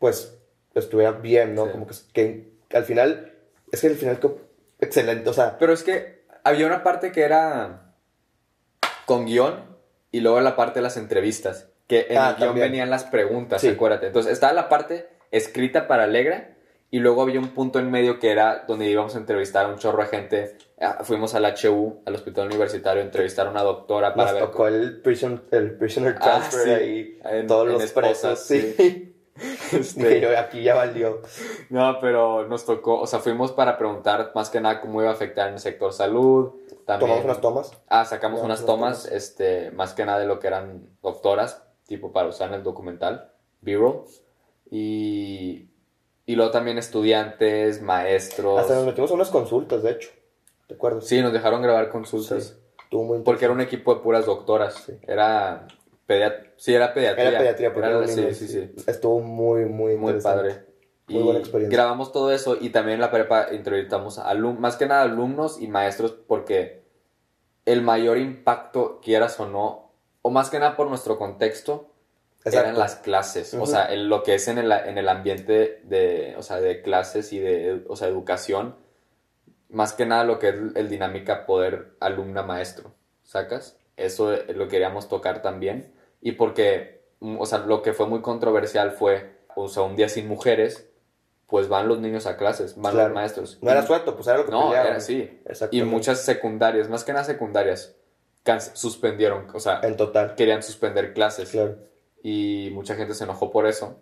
pues, 0.00 0.36
estuviera 0.74 1.12
bien, 1.12 1.54
¿no? 1.54 1.66
Sí. 1.66 1.70
Como 1.70 1.86
que, 1.86 1.94
que 2.68 2.76
al 2.76 2.84
final, 2.84 3.32
es 3.72 3.80
que 3.80 3.86
al 3.88 3.94
final, 3.96 4.18
excelente, 4.80 5.28
o 5.28 5.32
sea, 5.32 5.58
Pero 5.58 5.72
es 5.72 5.82
que 5.82 6.24
había 6.44 6.66
una 6.66 6.82
parte 6.82 7.12
que 7.12 7.22
era 7.22 7.92
con 9.04 9.26
guion 9.26 9.76
y 10.12 10.20
luego 10.20 10.40
la 10.40 10.56
parte 10.56 10.78
de 10.80 10.82
las 10.82 10.96
entrevistas. 10.96 11.68
Que 11.86 12.06
en 12.10 12.18
Ah, 12.18 12.30
el 12.30 12.36
guion 12.36 12.48
también. 12.48 12.66
venían 12.72 12.90
las 12.90 13.04
preguntas, 13.04 13.60
Sí. 13.60 13.68
acuérdate. 13.68 14.08
Entonces 14.08 14.32
estaba 14.32 14.52
la 14.52 14.68
parte 14.68 15.08
escrita 15.30 15.86
para 15.86 16.04
Alegra 16.04 16.56
y 16.90 16.98
luego 17.00 17.22
había 17.22 17.38
un 17.40 17.48
punto 17.48 17.78
en 17.78 17.90
medio 17.90 18.18
que 18.18 18.30
era 18.30 18.64
donde 18.66 18.86
íbamos 18.86 19.14
a 19.14 19.18
entrevistar 19.18 19.66
a 19.66 19.68
un 19.68 19.76
chorro 19.78 20.02
de 20.02 20.08
gente. 20.08 20.56
Ah, 20.80 20.98
Fuimos 21.02 21.34
al 21.34 21.44
HU, 21.44 22.02
al 22.04 22.14
hospital 22.14 22.46
universitario, 22.46 23.02
a 23.02 23.04
entrevistar 23.04 23.46
a 23.46 23.50
una 23.50 23.62
doctora 23.62 24.14
para 24.14 24.32
nos 24.32 24.40
ver. 24.40 24.50
tocó 24.50 24.66
el, 24.68 25.00
prison, 25.00 25.44
el 25.52 25.76
prisoner 25.76 26.16
Ah, 26.18 26.22
transfer 26.22 26.62
sí. 26.64 26.70
ahí, 26.70 27.20
En- 27.24 27.46
todos 27.46 27.66
en 27.66 27.72
los 27.74 27.82
Esposas, 27.84 28.18
presos, 28.20 28.40
sí. 28.46 28.74
sí. 28.76 29.15
Este, 29.72 30.20
yo, 30.20 30.38
aquí 30.38 30.62
ya 30.62 30.74
valió. 30.74 31.20
No, 31.70 31.98
pero 32.00 32.46
nos 32.48 32.64
tocó, 32.64 33.00
o 33.00 33.06
sea, 33.06 33.18
fuimos 33.18 33.52
para 33.52 33.76
preguntar 33.78 34.32
más 34.34 34.50
que 34.50 34.60
nada 34.60 34.80
cómo 34.80 35.00
iba 35.00 35.10
a 35.10 35.14
afectar 35.14 35.48
en 35.48 35.54
el 35.54 35.60
sector 35.60 35.92
salud. 35.92 36.52
También, 36.86 37.10
Tomamos 37.10 37.24
unas 37.24 37.40
tomas. 37.40 37.72
Ah, 37.88 38.04
sacamos 38.04 38.40
unas 38.42 38.64
tomas, 38.64 39.04
tomas. 39.04 39.12
este, 39.12 39.70
más 39.72 39.92
que 39.92 40.04
nada 40.04 40.18
de 40.20 40.26
lo 40.26 40.38
que 40.38 40.46
eran 40.46 40.88
doctoras, 41.02 41.62
tipo 41.86 42.12
para 42.12 42.28
usar 42.28 42.48
en 42.48 42.54
el 42.54 42.62
documental, 42.62 43.32
B-roll. 43.60 44.04
Y, 44.70 45.68
y 46.26 46.34
luego 46.36 46.50
también 46.50 46.78
estudiantes, 46.78 47.82
maestros. 47.82 48.60
Hasta 48.60 48.76
nos 48.76 48.86
metimos 48.86 49.10
a 49.10 49.14
unas 49.14 49.30
consultas, 49.30 49.82
de 49.82 49.90
hecho. 49.92 50.10
¿Te 50.66 50.74
acuerdas? 50.74 51.06
Sí, 51.06 51.20
nos 51.20 51.32
dejaron 51.32 51.62
grabar 51.62 51.90
consultas. 51.90 52.56
Sí. 52.90 52.98
Porque 53.24 53.44
era 53.44 53.52
un 53.52 53.60
equipo 53.60 53.94
de 53.94 54.00
puras 54.00 54.26
doctoras. 54.26 54.74
Sí. 54.86 54.92
Era 55.06 55.66
pediat 56.06 56.46
sí, 56.56 56.74
era 56.74 56.94
pediatría. 56.94 57.28
Era 57.28 57.38
pediatría, 57.38 57.72
porque 57.74 57.88
Era- 57.88 58.06
sí, 58.06 58.34
sí, 58.34 58.48
sí. 58.48 58.72
Estuvo 58.86 59.20
muy, 59.20 59.64
muy 59.66 59.96
Muy 59.96 60.20
padre. 60.20 60.64
Muy 61.08 61.20
y 61.20 61.22
buena 61.22 61.38
experiencia. 61.40 61.76
grabamos 61.78 62.10
todo 62.12 62.32
eso 62.32 62.56
y 62.60 62.70
también 62.70 62.96
en 62.96 63.00
la 63.00 63.10
prepa 63.12 63.46
entrevistamos 63.50 64.18
a 64.18 64.34
más 64.34 64.76
que 64.76 64.86
nada 64.86 65.02
alumnos 65.02 65.60
y 65.60 65.68
maestros 65.68 66.12
porque 66.12 66.82
el 67.64 67.82
mayor 67.82 68.18
impacto, 68.18 69.00
quieras 69.02 69.38
o 69.38 69.46
no, 69.46 69.92
o 70.22 70.30
más 70.30 70.50
que 70.50 70.58
nada 70.58 70.76
por 70.76 70.88
nuestro 70.88 71.16
contexto, 71.18 71.90
Exacto. 72.38 72.60
eran 72.60 72.78
las 72.78 72.96
clases. 72.96 73.54
O 73.54 73.66
sea, 73.66 73.92
en 73.92 74.08
lo 74.08 74.22
que 74.24 74.34
es 74.34 74.48
en 74.48 74.58
el, 74.58 74.70
en 74.72 74.98
el 74.98 75.08
ambiente 75.08 75.80
de, 75.84 76.34
o 76.38 76.42
sea, 76.42 76.60
de 76.60 76.82
clases 76.82 77.32
y 77.32 77.38
de 77.40 77.84
o 77.88 77.94
sea, 77.96 78.08
educación, 78.08 78.76
más 79.68 79.92
que 79.92 80.06
nada 80.06 80.24
lo 80.24 80.38
que 80.38 80.48
es 80.50 80.54
el 80.76 80.88
dinámica 80.88 81.44
poder 81.46 81.92
alumna-maestro, 82.00 82.94
¿sacas? 83.24 83.78
Eso 83.96 84.32
lo 84.54 84.68
queríamos 84.68 85.08
tocar 85.08 85.42
también. 85.42 85.92
Y 86.20 86.32
porque, 86.32 87.02
o 87.20 87.46
sea, 87.46 87.58
lo 87.58 87.82
que 87.82 87.92
fue 87.92 88.06
muy 88.06 88.20
controversial 88.22 88.92
fue, 88.92 89.36
o 89.54 89.68
sea, 89.68 89.82
un 89.84 89.96
día 89.96 90.08
sin 90.08 90.26
mujeres, 90.28 90.88
pues 91.46 91.68
van 91.68 91.86
los 91.88 92.00
niños 92.00 92.26
a 92.26 92.36
clases, 92.36 92.74
van 92.76 92.92
Claro. 92.92 93.08
los 93.08 93.14
maestros. 93.14 93.58
No 93.62 93.70
era 93.70 93.82
Y- 93.82 93.86
suelto, 93.86 94.14
pues 94.16 94.26
era 94.26 94.38
lo 94.38 94.44
que 94.46 94.50
No, 94.50 94.64
peleaban. 94.64 94.86
era 94.88 94.96
así. 94.96 95.40
Y 95.70 95.82
muchas 95.82 96.20
secundarias, 96.22 96.88
más 96.88 97.04
que 97.04 97.12
nada 97.12 97.24
secundarias, 97.24 97.94
suspendieron, 98.74 99.46
o 99.54 99.60
sea, 99.60 99.80
En 99.82 99.96
total. 99.96 100.34
querían 100.34 100.62
suspender 100.62 101.12
clases 101.14 101.50
Claro. 101.50 101.76
y 102.22 102.70
mucha 102.72 102.94
gente 102.96 103.14
se 103.14 103.24
enojó 103.24 103.50
por 103.50 103.66
eso. 103.66 104.00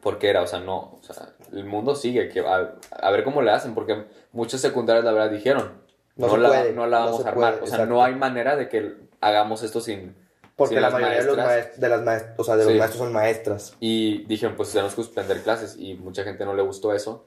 Porque 0.00 0.28
era, 0.28 0.42
o 0.42 0.46
sea, 0.48 0.58
no, 0.58 0.98
o 0.98 1.00
sea, 1.02 1.34
el 1.52 1.64
mundo 1.64 1.94
sigue, 1.94 2.28
que 2.28 2.40
a, 2.40 2.74
a 2.90 3.10
ver 3.12 3.22
cómo 3.22 3.40
le 3.40 3.52
hacen, 3.52 3.72
porque 3.74 4.04
muchas 4.32 4.60
secundarias 4.60 5.04
la 5.04 5.12
verdad 5.12 5.30
dijeron, 5.30 5.80
No 6.16 6.26
no, 6.26 6.36
la, 6.36 6.48
puede, 6.48 6.72
no 6.72 6.86
la 6.88 6.98
no 7.00 7.04
vamos 7.06 7.22
se 7.22 7.28
a 7.28 7.30
armar, 7.30 7.52
puede, 7.52 7.62
o 7.62 7.66
sea, 7.66 7.76
exacto. 7.76 7.94
no 7.94 8.02
hay 8.02 8.14
manera 8.16 8.56
de 8.56 8.68
que 8.68 8.96
hagamos 9.20 9.62
esto 9.62 9.80
sin, 9.80 10.16
Porque 10.56 10.74
sin 10.74 10.82
la 10.82 10.90
mayoría 10.90 11.18
de, 11.20 11.24
los 11.24 11.36
maestras. 11.36 11.66
maest- 11.66 11.80
de 11.80 11.88
las 11.88 12.02
maestras, 12.02 12.34
o 12.38 12.44
sea, 12.44 12.56
de 12.56 12.64
los 12.64 12.72
Sí. 12.72 12.78
maestros 12.78 13.04
son 13.04 13.12
maestras. 13.12 13.76
Y 13.80 14.24
dijeron, 14.26 14.54
pues 14.56 14.70
tenemos 14.72 14.94
que 14.94 15.02
suspender 15.02 15.42
clases 15.42 15.76
y 15.78 15.94
mucha 15.94 16.24
gente 16.24 16.44
no 16.44 16.54
le 16.54 16.62
gustó 16.62 16.92
eso. 16.94 17.26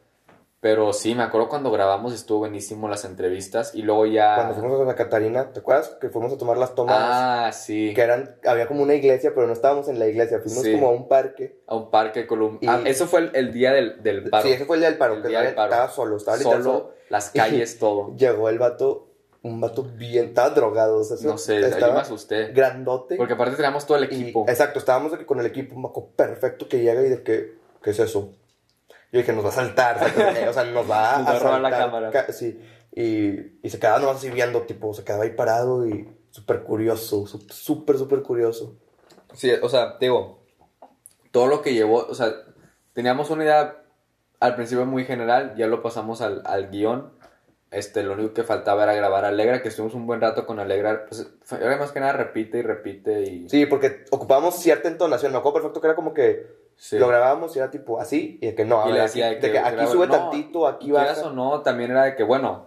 Pero 0.62 0.94
sí, 0.94 1.14
me 1.14 1.22
acuerdo 1.22 1.48
cuando 1.48 1.70
grabamos 1.70 2.12
estuvo 2.12 2.40
buenísimo 2.40 2.88
las 2.90 3.06
entrevistas 3.06 3.76
y 3.76 3.84
luego 3.84 4.08
ya... 4.08 4.34
Cuando 4.36 4.56
fuimos 4.56 4.74
a 4.74 4.78
Santa 4.80 4.96
Catarina, 4.96 5.52
¿te 5.54 5.60
acuerdas? 5.60 5.96
Que 6.02 6.10
fuimos 6.10 6.34
a 6.34 6.38
tomar 6.40 6.58
las 6.58 6.74
tomas. 6.74 6.98
Ah, 7.00 7.52
sí. 7.54 7.94
Que 7.94 8.02
eran, 8.02 8.36
había 8.48 8.68
como 8.68 8.82
una 8.82 8.96
iglesia, 8.96 9.32
pero 9.36 9.46
no 9.46 9.54
estábamos 9.54 9.90
en 9.90 10.00
la 10.00 10.08
iglesia. 10.08 10.40
Fuimos 10.40 10.64
Sí. 10.64 10.72
como 10.74 10.88
a 10.88 10.92
un 10.92 11.08
parque. 11.08 11.60
A 11.68 11.76
un 11.76 11.92
parque 11.92 12.26
Colum... 12.26 12.58
Y- 12.62 12.68
Ah, 12.68 12.82
eso 12.86 13.06
fue 13.06 13.20
el, 13.20 13.32
el 13.36 13.54
día 13.54 13.74
del, 13.74 14.02
del 14.02 14.28
paro. 14.28 14.48
Sí, 14.48 14.54
ese 14.54 14.66
fue 14.66 14.78
el 14.78 14.82
día 14.82 14.90
del 14.90 14.98
paro. 14.98 15.16
El 15.16 15.22
que 15.22 15.28
día 15.28 15.40
del 15.42 15.50
estaba, 15.50 15.70
paro. 15.70 15.82
estaba 15.84 15.96
solo, 15.96 16.18
estaba 16.18 16.38
literal 16.38 16.64
Solo, 16.64 16.78
solo. 16.80 16.94
las 17.10 17.30
calles, 17.30 17.78
todo. 17.80 18.16
Llegó 18.16 18.50
el 18.50 18.58
vato, 18.58 19.05
un 19.48 19.62
vato 19.62 19.84
bien, 19.84 20.26
estaba 20.26 20.50
drogado. 20.52 20.98
O 21.00 21.04
sea, 21.04 21.18
No 21.30 21.38
sé, 21.38 21.60
estaba 21.60 21.88
yo 21.88 21.94
me 21.94 22.00
asusté. 22.00 22.48
Grandote. 22.52 23.16
Porque 23.16 23.34
aparte 23.34 23.56
teníamos 23.56 23.86
todo 23.86 23.98
el 23.98 24.04
Y- 24.12 24.22
equipo. 24.22 24.46
exacto, 24.48 24.80
estábamos 24.80 25.16
que 25.18 25.26
con 25.26 25.40
el 25.40 25.46
equipo, 25.46 25.76
un 25.76 25.84
maco 25.84 26.08
perfecto 26.16 26.68
que 26.68 26.82
llega 26.82 27.02
y 27.02 27.10
de 27.10 27.24
que, 27.24 27.58
¿qué 27.84 27.90
es 27.92 28.00
eso? 28.00 28.34
Yo 29.12 29.20
dije, 29.20 29.34
nos 29.34 29.46
va 29.46 29.50
a 29.50 29.54
saltar, 29.54 29.98
o 30.50 30.54
sea, 30.54 30.64
nos 30.66 30.90
va 30.90 31.16
a, 31.16 31.20
Nos 31.20 31.28
a 31.30 31.40
robar 31.40 31.62
la 31.62 31.70
saltar, 31.70 31.92
cámara. 32.12 32.34
sí, 32.34 32.60
y, 32.94 33.66
y 33.66 33.70
se 33.70 33.80
quedaba 33.80 34.00
nomás 34.00 34.18
así 34.18 34.30
viendo, 34.30 34.62
tipo, 34.64 34.94
se 34.94 35.04
quedaba 35.04 35.24
ahí 35.24 35.32
parado 35.32 35.88
y 35.88 36.10
súper 36.32 36.64
curioso, 36.64 37.26
sú- 37.28 37.46
súper, 37.50 37.98
súper 37.98 38.22
curioso. 38.24 38.76
Sí, 39.34 39.52
o 39.62 39.70
sea, 39.70 39.96
digo, 40.00 40.40
todo 41.32 41.48
lo 41.48 41.62
que 41.62 41.74
llevó, 41.74 42.06
o 42.08 42.16
sea, 42.16 42.34
teníamos 42.94 43.30
una 43.30 43.44
idea 43.44 43.82
al 44.40 44.56
principio 44.56 44.86
muy 44.86 45.06
general, 45.06 45.56
ya 45.58 45.68
lo 45.68 45.82
pasamos 45.82 46.22
al, 46.22 46.42
al 46.46 46.70
guion. 46.70 47.14
Este, 47.76 48.04
lo 48.04 48.14
único 48.14 48.34
que 48.34 48.44
faltaba 48.44 48.84
era 48.84 48.94
grabar 48.94 49.26
Alegra, 49.26 49.62
que 49.62 49.68
estuvimos 49.68 49.94
un 49.96 50.08
buen 50.08 50.22
rato 50.22 50.46
con 50.46 50.60
Alegra. 50.60 51.06
Pues, 51.08 51.28
era 51.60 51.76
más 51.78 51.92
que 51.92 52.00
nada 52.00 52.14
repite 52.14 52.60
y 52.60 52.62
repite 52.62 53.22
y... 53.24 53.50
Sí, 53.50 53.66
porque 53.66 54.06
ocupábamos 54.12 54.56
cierta 54.56 54.88
entonación. 54.88 55.32
Me 55.34 55.38
acuerdo 55.38 55.56
perfecto 55.56 55.82
que 55.82 55.88
era 55.88 55.96
como 55.96 56.14
que 56.14 56.66
Sí. 56.78 56.98
lo 56.98 57.08
grabábamos 57.08 57.56
y 57.56 57.60
era 57.60 57.72
tipo 57.72 58.00
así, 58.02 58.38
y 58.42 58.48
de 58.48 58.56
que 58.56 58.66
no, 58.66 58.84
a 58.84 58.90
Y 58.90 58.92
ver, 58.92 59.04
decía 59.04 59.28
de 59.30 59.40
que 59.40 59.58
aquí 59.60 59.88
sube 59.88 60.08
no, 60.08 60.14
tantito, 60.14 60.68
aquí 60.68 60.92
baja. 60.92 61.22
o 61.28 61.32
no, 61.32 61.62
también 61.62 61.92
era 61.92 62.04
de 62.04 62.16
que, 62.16 62.24
bueno, 62.24 62.66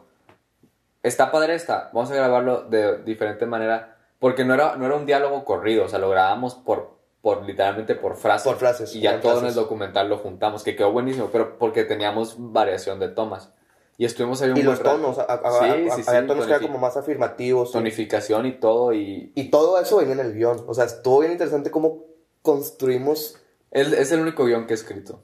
está 1.03 1.31
padre 1.31 1.55
esta, 1.55 1.91
vamos 1.93 2.11
a 2.11 2.15
grabarlo 2.15 2.63
de 2.63 3.03
diferente 3.03 3.45
manera, 3.47 3.97
porque 4.19 4.45
no 4.47 4.55
era, 4.55 4.77
no 4.77 4.87
era 4.87 4.95
un 4.97 5.05
diálogo 5.07 5.45
corrido, 5.45 5.85
o 5.85 5.89
sea, 5.89 5.99
lo 5.99 6.09
grabamos 6.11 6.55
por, 6.55 6.97
por 7.21 7.45
literalmente 7.45 7.95
por 7.95 8.17
frases. 8.17 8.47
Por 8.51 8.57
frases, 8.59 8.95
Y 8.95 9.01
ya 9.01 9.21
todo 9.21 9.41
en 9.41 9.47
el 9.47 9.55
documental 9.55 10.09
lo 10.09 10.17
juntamos, 10.19 10.63
que 10.65 10.75
quedó 10.75 10.91
buenísimo, 10.91 11.29
pero 11.31 11.59
porque 11.59 11.85
teníamos 11.85 12.37
variación 12.39 12.99
de 13.01 13.09
tomas. 13.09 13.53
Y 14.01 14.05
estuvimos 14.05 14.41
ahí 14.41 14.51
un 14.51 14.57
Y 14.57 14.63
los 14.63 14.79
rato. 14.79 14.93
tonos, 14.93 15.19
a- 15.19 15.23
a- 15.25 15.35
a- 15.35 15.59
Sí, 15.59 15.65
a- 15.91 15.95
sí, 15.97 16.03
había 16.07 16.21
sí, 16.23 16.27
tonos 16.29 16.47
que 16.47 16.53
eran 16.53 16.63
como 16.67 16.79
más 16.79 16.97
afirmativos. 16.97 17.73
Tonificación 17.73 18.47
y 18.47 18.53
todo, 18.61 18.93
y 18.95 19.33
Y 19.35 19.51
todo 19.51 19.79
eso 19.81 19.97
venía 19.99 20.15
en 20.15 20.21
el 20.21 20.35
guion. 20.35 20.65
O 20.69 20.73
sea, 20.75 20.85
estuvo 20.85 21.19
bien 21.21 21.33
interesante 21.33 21.71
cómo 21.71 22.05
construimos. 22.43 23.37
es, 23.71 23.93
es 23.93 24.13
el 24.13 24.21
único 24.21 24.45
guion 24.47 24.67
que 24.67 24.73
he 24.73 24.77
escrito. 24.77 25.21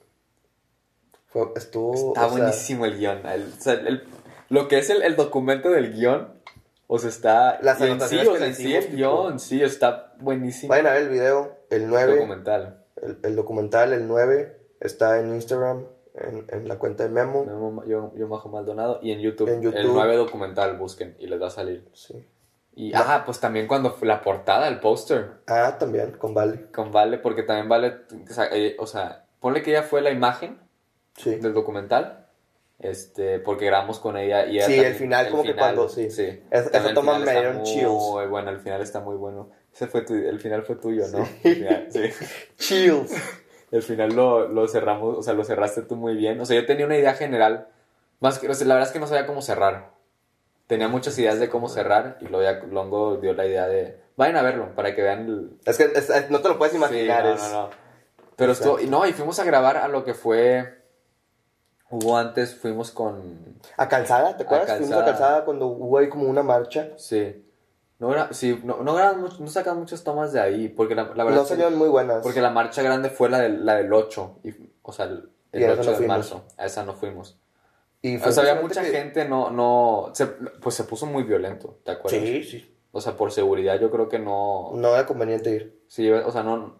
Fue, 1.28 1.48
estuvo. 1.56 1.94
Está 2.08 2.28
sea, 2.28 2.36
buenísimo 2.38 2.84
el 2.84 2.98
guion. 2.98 3.24
El- 3.26 3.52
o 3.58 3.62
sea, 3.62 3.72
el- 3.74 4.04
lo 4.50 4.68
que 4.68 4.78
es 4.78 4.90
el, 4.90 5.02
el 5.02 5.16
documento 5.16 5.70
del 5.70 5.92
guion, 5.94 6.34
o 6.86 6.98
sea, 6.98 7.08
está... 7.08 7.58
Las 7.62 7.80
en 7.80 8.00
sí, 8.00 8.16
que 8.18 8.22
en 8.36 8.42
el 8.42 8.56
tipo- 8.56 8.92
guion, 8.96 9.38
sí, 9.40 9.62
está 9.62 10.12
buenísimo. 10.20 10.68
Vayan 10.70 10.86
a 10.88 10.92
ver 10.92 11.02
el 11.02 11.08
video, 11.08 11.56
el 11.70 11.88
9. 11.88 12.16
documental. 12.16 12.84
El, 13.00 13.18
el 13.22 13.36
documental, 13.36 13.92
el 13.92 14.06
9, 14.06 14.60
está 14.80 15.18
en 15.20 15.34
Instagram, 15.34 15.86
en, 16.14 16.46
en 16.48 16.68
la 16.68 16.78
cuenta 16.78 17.04
de 17.04 17.10
Memo. 17.10 17.44
Memo- 17.44 17.84
Yo, 17.86 18.12
yo 18.16 18.28
Majo 18.28 18.48
Maldonado. 18.48 18.98
Y 19.02 19.12
en 19.12 19.20
YouTube, 19.20 19.48
En 19.48 19.62
YouTube. 19.62 19.78
el 19.78 19.92
9 19.92 20.16
documental, 20.16 20.76
busquen 20.76 21.16
y 21.18 21.26
les 21.26 21.40
va 21.40 21.48
a 21.48 21.50
salir. 21.50 21.88
Sí. 21.92 22.26
Y, 22.76 22.92
ah, 22.94 23.22
pues 23.24 23.38
también 23.38 23.66
cuando 23.68 23.92
fue 23.92 24.08
la 24.08 24.20
portada, 24.20 24.66
el 24.68 24.80
póster, 24.80 25.30
Ah, 25.46 25.76
también, 25.78 26.12
con 26.12 26.34
Vale. 26.34 26.66
con 26.72 26.90
Vale, 26.90 27.18
porque 27.18 27.44
también 27.44 27.68
Vale, 27.68 27.98
o 28.28 28.32
sea, 28.32 28.48
eh, 28.52 28.74
o 28.80 28.86
sea, 28.86 29.26
ponle 29.38 29.62
que 29.62 29.70
ella 29.70 29.84
fue 29.84 30.00
la 30.02 30.10
imagen 30.10 30.58
Sí. 31.16 31.36
del 31.36 31.54
documental, 31.54 32.26
este, 32.80 33.38
porque 33.38 33.66
grabamos 33.66 34.00
con 34.00 34.16
ella 34.16 34.46
y 34.46 34.56
ella 34.56 34.66
Sí, 34.66 34.72
también- 34.72 34.92
el 34.92 34.98
final 34.98 35.30
como 35.30 35.42
que 35.44 35.54
cuando- 35.54 35.88
sí. 35.88 36.10
sí. 36.10 36.42
El 36.50 36.94
toma 36.94 37.18
me 37.20 37.30
dieron 37.30 37.62
chills. 37.62 37.88
Muy 37.88 38.26
bueno, 38.26 38.50
el 38.50 38.58
final 38.58 38.80
está 38.82 38.98
muy 38.98 39.14
bueno. 39.14 39.50
Ese 39.72 39.86
fue 39.86 40.00
tu, 40.02 40.14
el 40.14 40.40
final 40.40 40.62
fue 40.64 40.74
tuyo, 40.76 41.04
¿no? 41.12 41.18
El 41.44 41.54
final, 41.56 41.86
sí. 41.90 42.00
Chills. 42.58 43.12
El 43.74 43.82
final 43.82 44.14
lo, 44.14 44.46
lo 44.48 44.68
cerramos, 44.68 45.18
o 45.18 45.22
sea, 45.22 45.32
lo 45.34 45.42
cerraste 45.42 45.82
tú 45.82 45.96
muy 45.96 46.14
bien. 46.14 46.40
O 46.40 46.46
sea, 46.46 46.54
yo 46.60 46.64
tenía 46.64 46.86
una 46.86 46.96
idea 46.96 47.14
general, 47.14 47.66
más 48.20 48.38
que, 48.38 48.48
o 48.48 48.54
sea, 48.54 48.66
la 48.68 48.74
verdad 48.74 48.88
es 48.88 48.92
que 48.92 49.00
no 49.00 49.08
sabía 49.08 49.26
cómo 49.26 49.42
cerrar. 49.42 49.90
Tenía 50.68 50.86
muchas 50.86 51.18
ideas 51.18 51.40
de 51.40 51.48
cómo 51.48 51.68
cerrar 51.68 52.16
y 52.20 52.26
luego 52.26 52.42
ya 52.44 52.64
Longo 52.66 53.16
dio 53.16 53.32
la 53.34 53.46
idea 53.46 53.66
de, 53.66 53.98
vayan 54.16 54.36
a 54.36 54.42
verlo 54.42 54.74
para 54.76 54.94
que 54.94 55.02
vean 55.02 55.26
el, 55.26 55.58
Es 55.66 55.76
que 55.76 55.84
es- 55.84 56.08
es- 56.08 56.30
no 56.30 56.38
te 56.40 56.48
lo 56.48 56.56
puedes 56.56 56.74
imaginar. 56.74 57.22
Sí, 57.22 57.28
no, 57.28 57.34
es- 57.34 57.42
no, 57.52 57.62
no. 57.64 57.70
Pero 58.36 58.52
estuvo, 58.52 58.78
y 58.80 58.86
no, 58.86 59.04
y 59.06 59.12
fuimos 59.12 59.38
a 59.40 59.44
grabar 59.44 59.76
a 59.76 59.88
lo 59.88 60.04
que 60.04 60.14
fue, 60.14 60.80
hubo 61.90 62.16
antes, 62.16 62.54
fuimos 62.54 62.90
con, 62.92 63.58
A 63.76 63.88
Calzada, 63.88 64.36
¿te 64.36 64.44
acuerdas? 64.44 64.70
A 64.70 64.76
Fuimos 64.76 64.92
a 64.92 65.04
Calzada. 65.04 65.18
Calzada 65.18 65.44
cuando 65.44 65.66
hubo 65.66 65.98
ahí 65.98 66.08
como 66.08 66.28
una 66.28 66.42
marcha. 66.44 66.90
sí, 66.96 67.44
no, 67.98 68.32
sí, 68.32 68.60
no, 68.64 68.82
no, 68.82 69.14
mucho- 69.16 69.36
no 69.40 69.46
sacan 69.48 69.78
muchas 69.78 70.02
tomas 70.04 70.32
de 70.32 70.40
ahí, 70.40 70.68
porque 70.68 70.94
la, 70.94 71.04
la 71.14 71.24
verdad 71.24 71.40
No 71.40 71.46
salieron 71.46 71.76
muy 71.76 71.88
buenas. 71.88 72.22
porque 72.22 72.40
la 72.40 72.50
marcha 72.50 72.82
grande 72.82 73.08
fue 73.10 73.28
la 73.30 73.38
del, 73.40 73.64
la 73.64 73.76
del 73.76 73.92
8, 73.92 74.38
y, 74.44 74.52
o 74.82 74.92
sea, 74.92 75.06
el, 75.06 75.28
el 75.52 75.60
Y 75.62 75.64
a 75.64 75.72
esa 75.72 75.80
8 75.80 75.84
no 75.84 75.90
de 75.92 75.96
fuimos. 75.98 76.16
marzo, 76.16 76.44
a 76.56 76.66
esa 76.66 76.84
no 76.84 76.94
fuimos. 76.94 77.38
Y 78.02 78.16
O 78.16 78.32
sea, 78.32 78.42
había 78.42 78.60
mucha 78.60 78.82
que- 78.82 78.90
gente, 78.90 79.26
no, 79.26 79.50
no, 79.50 80.10
se- 80.12 80.26
pues 80.26 80.74
se 80.74 80.84
puso 80.84 81.06
muy 81.06 81.22
violento, 81.22 81.78
¿te 81.84 81.92
acuerdas? 81.92 82.20
Sí, 82.20 82.44
sí. 82.44 82.76
O 82.92 83.00
sea, 83.00 83.16
por 83.16 83.32
seguridad 83.32 83.80
yo 83.80 83.90
creo 83.90 84.08
que 84.08 84.18
no, 84.18 84.72
No 84.74 84.94
era 84.94 85.06
conveniente 85.06 85.50
ir. 85.50 85.80
sí, 85.88 86.10
o 86.10 86.30
sea, 86.30 86.42
no, 86.42 86.76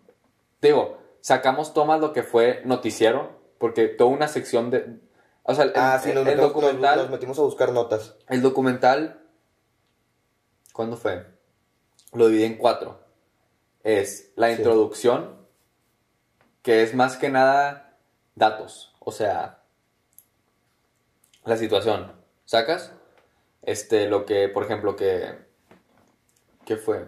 digo, 0.61 0.99
sacamos 1.21 1.73
tomas 1.75 2.01
lo 2.01 2.13
que 2.13 2.23
fue 2.23 2.61
noticiero, 2.65 3.31
porque 3.59 3.89
toda 3.89 4.11
una 4.11 4.29
sección 4.29 4.71
de, 4.71 4.99
o 5.45 5.55
sea, 5.55 5.65
el, 5.65 5.73
ah, 5.77 5.99
sí, 6.03 6.11
el- 6.11 6.17
nos, 6.17 6.23
el 6.27 6.37
metimos, 6.37 6.53
documental, 6.55 6.97
nos- 6.97 7.05
nos 7.07 7.11
metimos 7.13 7.39
a 7.39 7.43
buscar 7.43 7.73
notas. 7.73 8.17
el 8.29 8.43
documental, 8.43 9.21
¿cuándo 10.75 10.99
fue? 10.99 11.25
Lo 12.13 12.27
dividí 12.29 12.45
en 12.45 12.59
cuatro. 12.59 13.01
Es 13.83 14.33
la 14.37 14.49
Sí. 14.49 14.57
introducción, 14.57 15.37
que 16.63 16.83
es 16.83 16.95
más 16.95 17.17
que 17.17 17.31
nada 17.31 17.97
datos, 18.35 18.95
o 18.99 19.13
sea, 19.13 19.63
la 21.45 21.57
situación, 21.57 22.13
¿sacas? 22.45 22.93
Este, 23.63 24.09
lo 24.09 24.25
que, 24.27 24.49
por 24.49 24.65
ejemplo, 24.65 24.97
que, 24.97 25.35
¿qué 26.65 26.77
fue? 26.77 27.07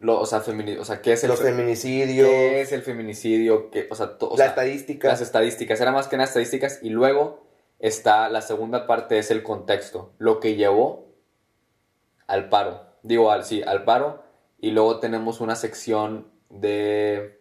Lo, 0.00 0.20
o 0.20 0.26
sea, 0.26 0.40
femini- 0.42 0.78
o 0.78 0.84
sea, 0.84 1.02
¿qué 1.02 1.12
es 1.12 1.24
el, 1.24 1.28
Los 1.30 1.40
fe- 1.40 1.46
feminicidios, 1.46 2.28
¿qué 2.28 2.60
es 2.62 2.72
el 2.72 2.82
feminicidio? 2.82 3.70
¿Qué- 3.70 3.88
o 3.90 3.94
sea, 3.94 4.16
o 4.20 4.30
la 4.30 4.36
sea, 4.36 4.46
estadística. 4.46 5.08
las 5.08 5.20
estadísticas, 5.20 5.80
era 5.80 5.92
más 5.92 6.08
que 6.08 6.16
nada 6.16 6.26
estadísticas 6.28 6.80
y 6.82 6.90
luego 6.90 7.46
está 7.78 8.28
la 8.28 8.40
segunda 8.42 8.86
parte 8.86 9.18
es 9.18 9.30
el 9.30 9.42
contexto, 9.42 10.12
lo 10.18 10.40
que 10.40 10.54
llevó 10.56 11.06
al 12.26 12.48
paro, 12.48 12.86
digo 13.08 13.30
al 13.32 13.44
sí, 13.44 13.62
al 13.62 13.84
paro 13.84 14.22
y 14.60 14.70
luego 14.70 15.00
tenemos 15.00 15.40
una 15.40 15.56
sección 15.56 16.26
de 16.50 17.38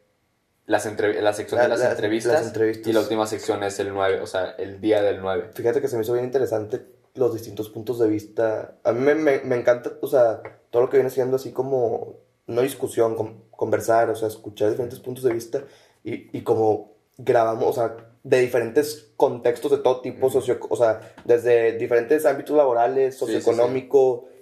las 0.65 0.85
entre- 0.85 1.21
la 1.21 1.33
sección 1.33 1.57
La- 1.59 1.63
de 1.63 1.69
las, 1.69 1.79
las- 1.79 1.91
entrevistas, 1.91 2.33
las 2.33 2.47
entrevistas. 2.47 2.87
y 2.87 2.93
la 2.93 2.99
última 3.01 3.25
sección 3.27 3.63
es 3.63 3.79
el 3.79 3.93
9, 3.93 4.21
o 4.21 4.27
sea, 4.27 4.51
el 4.57 4.81
día 4.81 5.01
del 5.01 5.21
9. 5.21 5.49
Fíjate 5.53 5.81
que 5.81 5.87
se 5.87 5.95
me 5.95 6.03
hizo 6.03 6.13
bien 6.13 6.25
interesante 6.25 6.81
los 7.15 7.33
distintos 7.33 7.69
puntos 7.69 7.99
de 7.99 8.07
vista. 8.07 8.75
A 8.83 8.91
mí 8.91 8.99
me, 8.99 9.15
me- 9.15 9.39
me 9.39 9.55
encanta, 9.55 9.91
o 10.01 10.07
sea, 10.07 10.41
todo 10.69 10.83
lo 10.83 10.89
que 10.89 10.97
viene 10.97 11.09
siendo 11.09 11.37
así 11.37 11.51
como, 11.51 12.15
no 12.47 12.61
discusión, 12.61 13.15
con- 13.15 13.43
conversar, 13.51 14.09
o 14.09 14.15
sea, 14.15 14.27
escuchar 14.27 14.69
diferentes 14.69 14.99
puntos 14.99 15.23
de 15.23 15.33
vista 15.33 15.63
y, 16.03 16.37
y 16.37 16.41
como 16.43 16.91
grabamos, 17.17 17.65
o 17.69 17.73
sea, 17.73 17.95
de 18.23 18.39
diferentes 18.41 19.11
contextos 19.15 19.71
de 19.71 19.77
todo 19.77 20.01
tipo, 20.01 20.29
socio, 20.29 20.59
o 20.69 20.75
sea, 20.75 20.99
desde 21.23 21.71
diferentes 21.77 22.25
ámbitos 22.25 22.55
laborales, 22.57 23.17
Sí, 23.29 23.33
sí, 23.39 23.45
sí. 23.55 23.59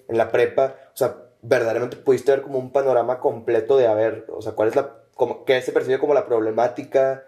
En 0.07 0.17
la 0.17 0.31
prepa, 0.31 0.75
o 0.93 0.97
sea, 0.97 1.17
verdaderamente 1.41 1.97
pudiste 1.97 2.31
ver 2.31 2.41
como 2.41 2.57
un 2.59 2.71
panorama 2.71 3.19
completo 3.19 3.77
de, 3.77 3.87
a 3.87 3.93
ver, 3.93 4.25
o 4.29 4.41
sea, 4.41 4.53
cuál 4.53 4.69
es 4.69 4.75
la, 4.75 4.91
como, 5.15 5.45
qué 5.45 5.61
se 5.61 5.71
percibe 5.71 5.99
como 5.99 6.13
la 6.13 6.25
problemática, 6.25 7.23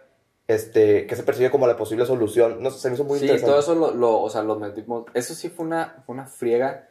este, 0.47 1.05
qué 1.07 1.15
se 1.15 1.23
percibe 1.23 1.51
como 1.51 1.67
la 1.67 1.77
posible 1.77 2.05
solución, 2.05 2.61
no 2.63 2.71
sé, 2.71 2.79
se 2.79 2.89
me 2.89 2.95
hizo 2.95 3.03
muy 3.03 3.19
sí, 3.19 3.25
interesante. 3.25 3.51
todo 3.51 3.59
eso 3.59 3.75
lo, 3.75 3.91
lo- 3.93 4.21
o 4.21 4.29
sea, 4.29 4.43
lo 4.43 4.55
metimos, 4.57 5.05
eso 5.13 5.33
sí 5.35 5.49
fue 5.49 5.65
una, 5.65 6.03
fue 6.05 6.13
una 6.13 6.25
friega, 6.25 6.87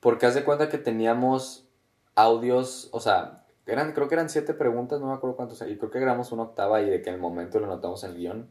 porque 0.00 0.26
haz 0.26 0.34
de 0.34 0.44
cuenta 0.44 0.68
que 0.68 0.78
teníamos 0.78 1.66
audios, 2.14 2.88
o 2.92 3.00
sea, 3.00 3.44
eran, 3.66 3.92
creo 3.92 4.08
que 4.08 4.14
eran 4.14 4.28
siete 4.30 4.52
preguntas, 4.54 5.00
no 5.00 5.06
me 5.06 5.14
acuerdo 5.14 5.36
cuántos, 5.36 5.60
y 5.62 5.76
creo 5.78 5.90
que 5.90 6.00
grabamos 6.00 6.32
una 6.32 6.42
octava 6.42 6.82
y 6.82 6.90
de 6.90 7.02
que 7.02 7.08
en 7.10 7.16
el 7.16 7.20
momento 7.20 7.58
lo 7.60 7.66
notamos 7.66 8.02
en 8.04 8.10
el 8.10 8.16
guion. 8.16 8.50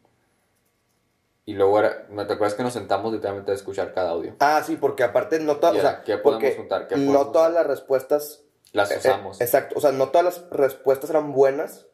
Y 1.50 1.54
luego 1.54 1.80
era, 1.80 2.06
¿me 2.10 2.26
te 2.26 2.34
acuerdas 2.34 2.54
que 2.54 2.62
nos 2.62 2.74
sentamos 2.74 3.12
literalmente 3.12 3.50
a 3.50 3.56
escuchar 3.56 3.92
cada 3.92 4.12
audio? 4.12 4.36
Ah, 4.40 4.62
sí, 4.64 4.76
porque 4.76 5.02
aparte 5.04 5.40
no 5.40 5.56
todas, 5.56 5.78
o 5.78 5.82
sea, 5.82 6.04
¿qué 6.04 6.20
podemos 6.20 6.56
juntar? 6.56 6.88
¿Qué 6.88 6.96
no 6.96 7.32
todas 7.32 7.52
las 7.52 7.66
respuestas, 7.66 8.44
Las 8.72 8.92
eh, 8.92 8.98
usamos. 9.00 9.42
eh, 9.42 9.46
exacto, 9.46 9.74
o 9.76 9.82
sea, 9.82 9.92
no 9.92 10.10
todas 10.10 10.26
las 10.26 10.50
respuestas 10.52 11.10
eran 11.10 11.32
buenas. 11.34 11.88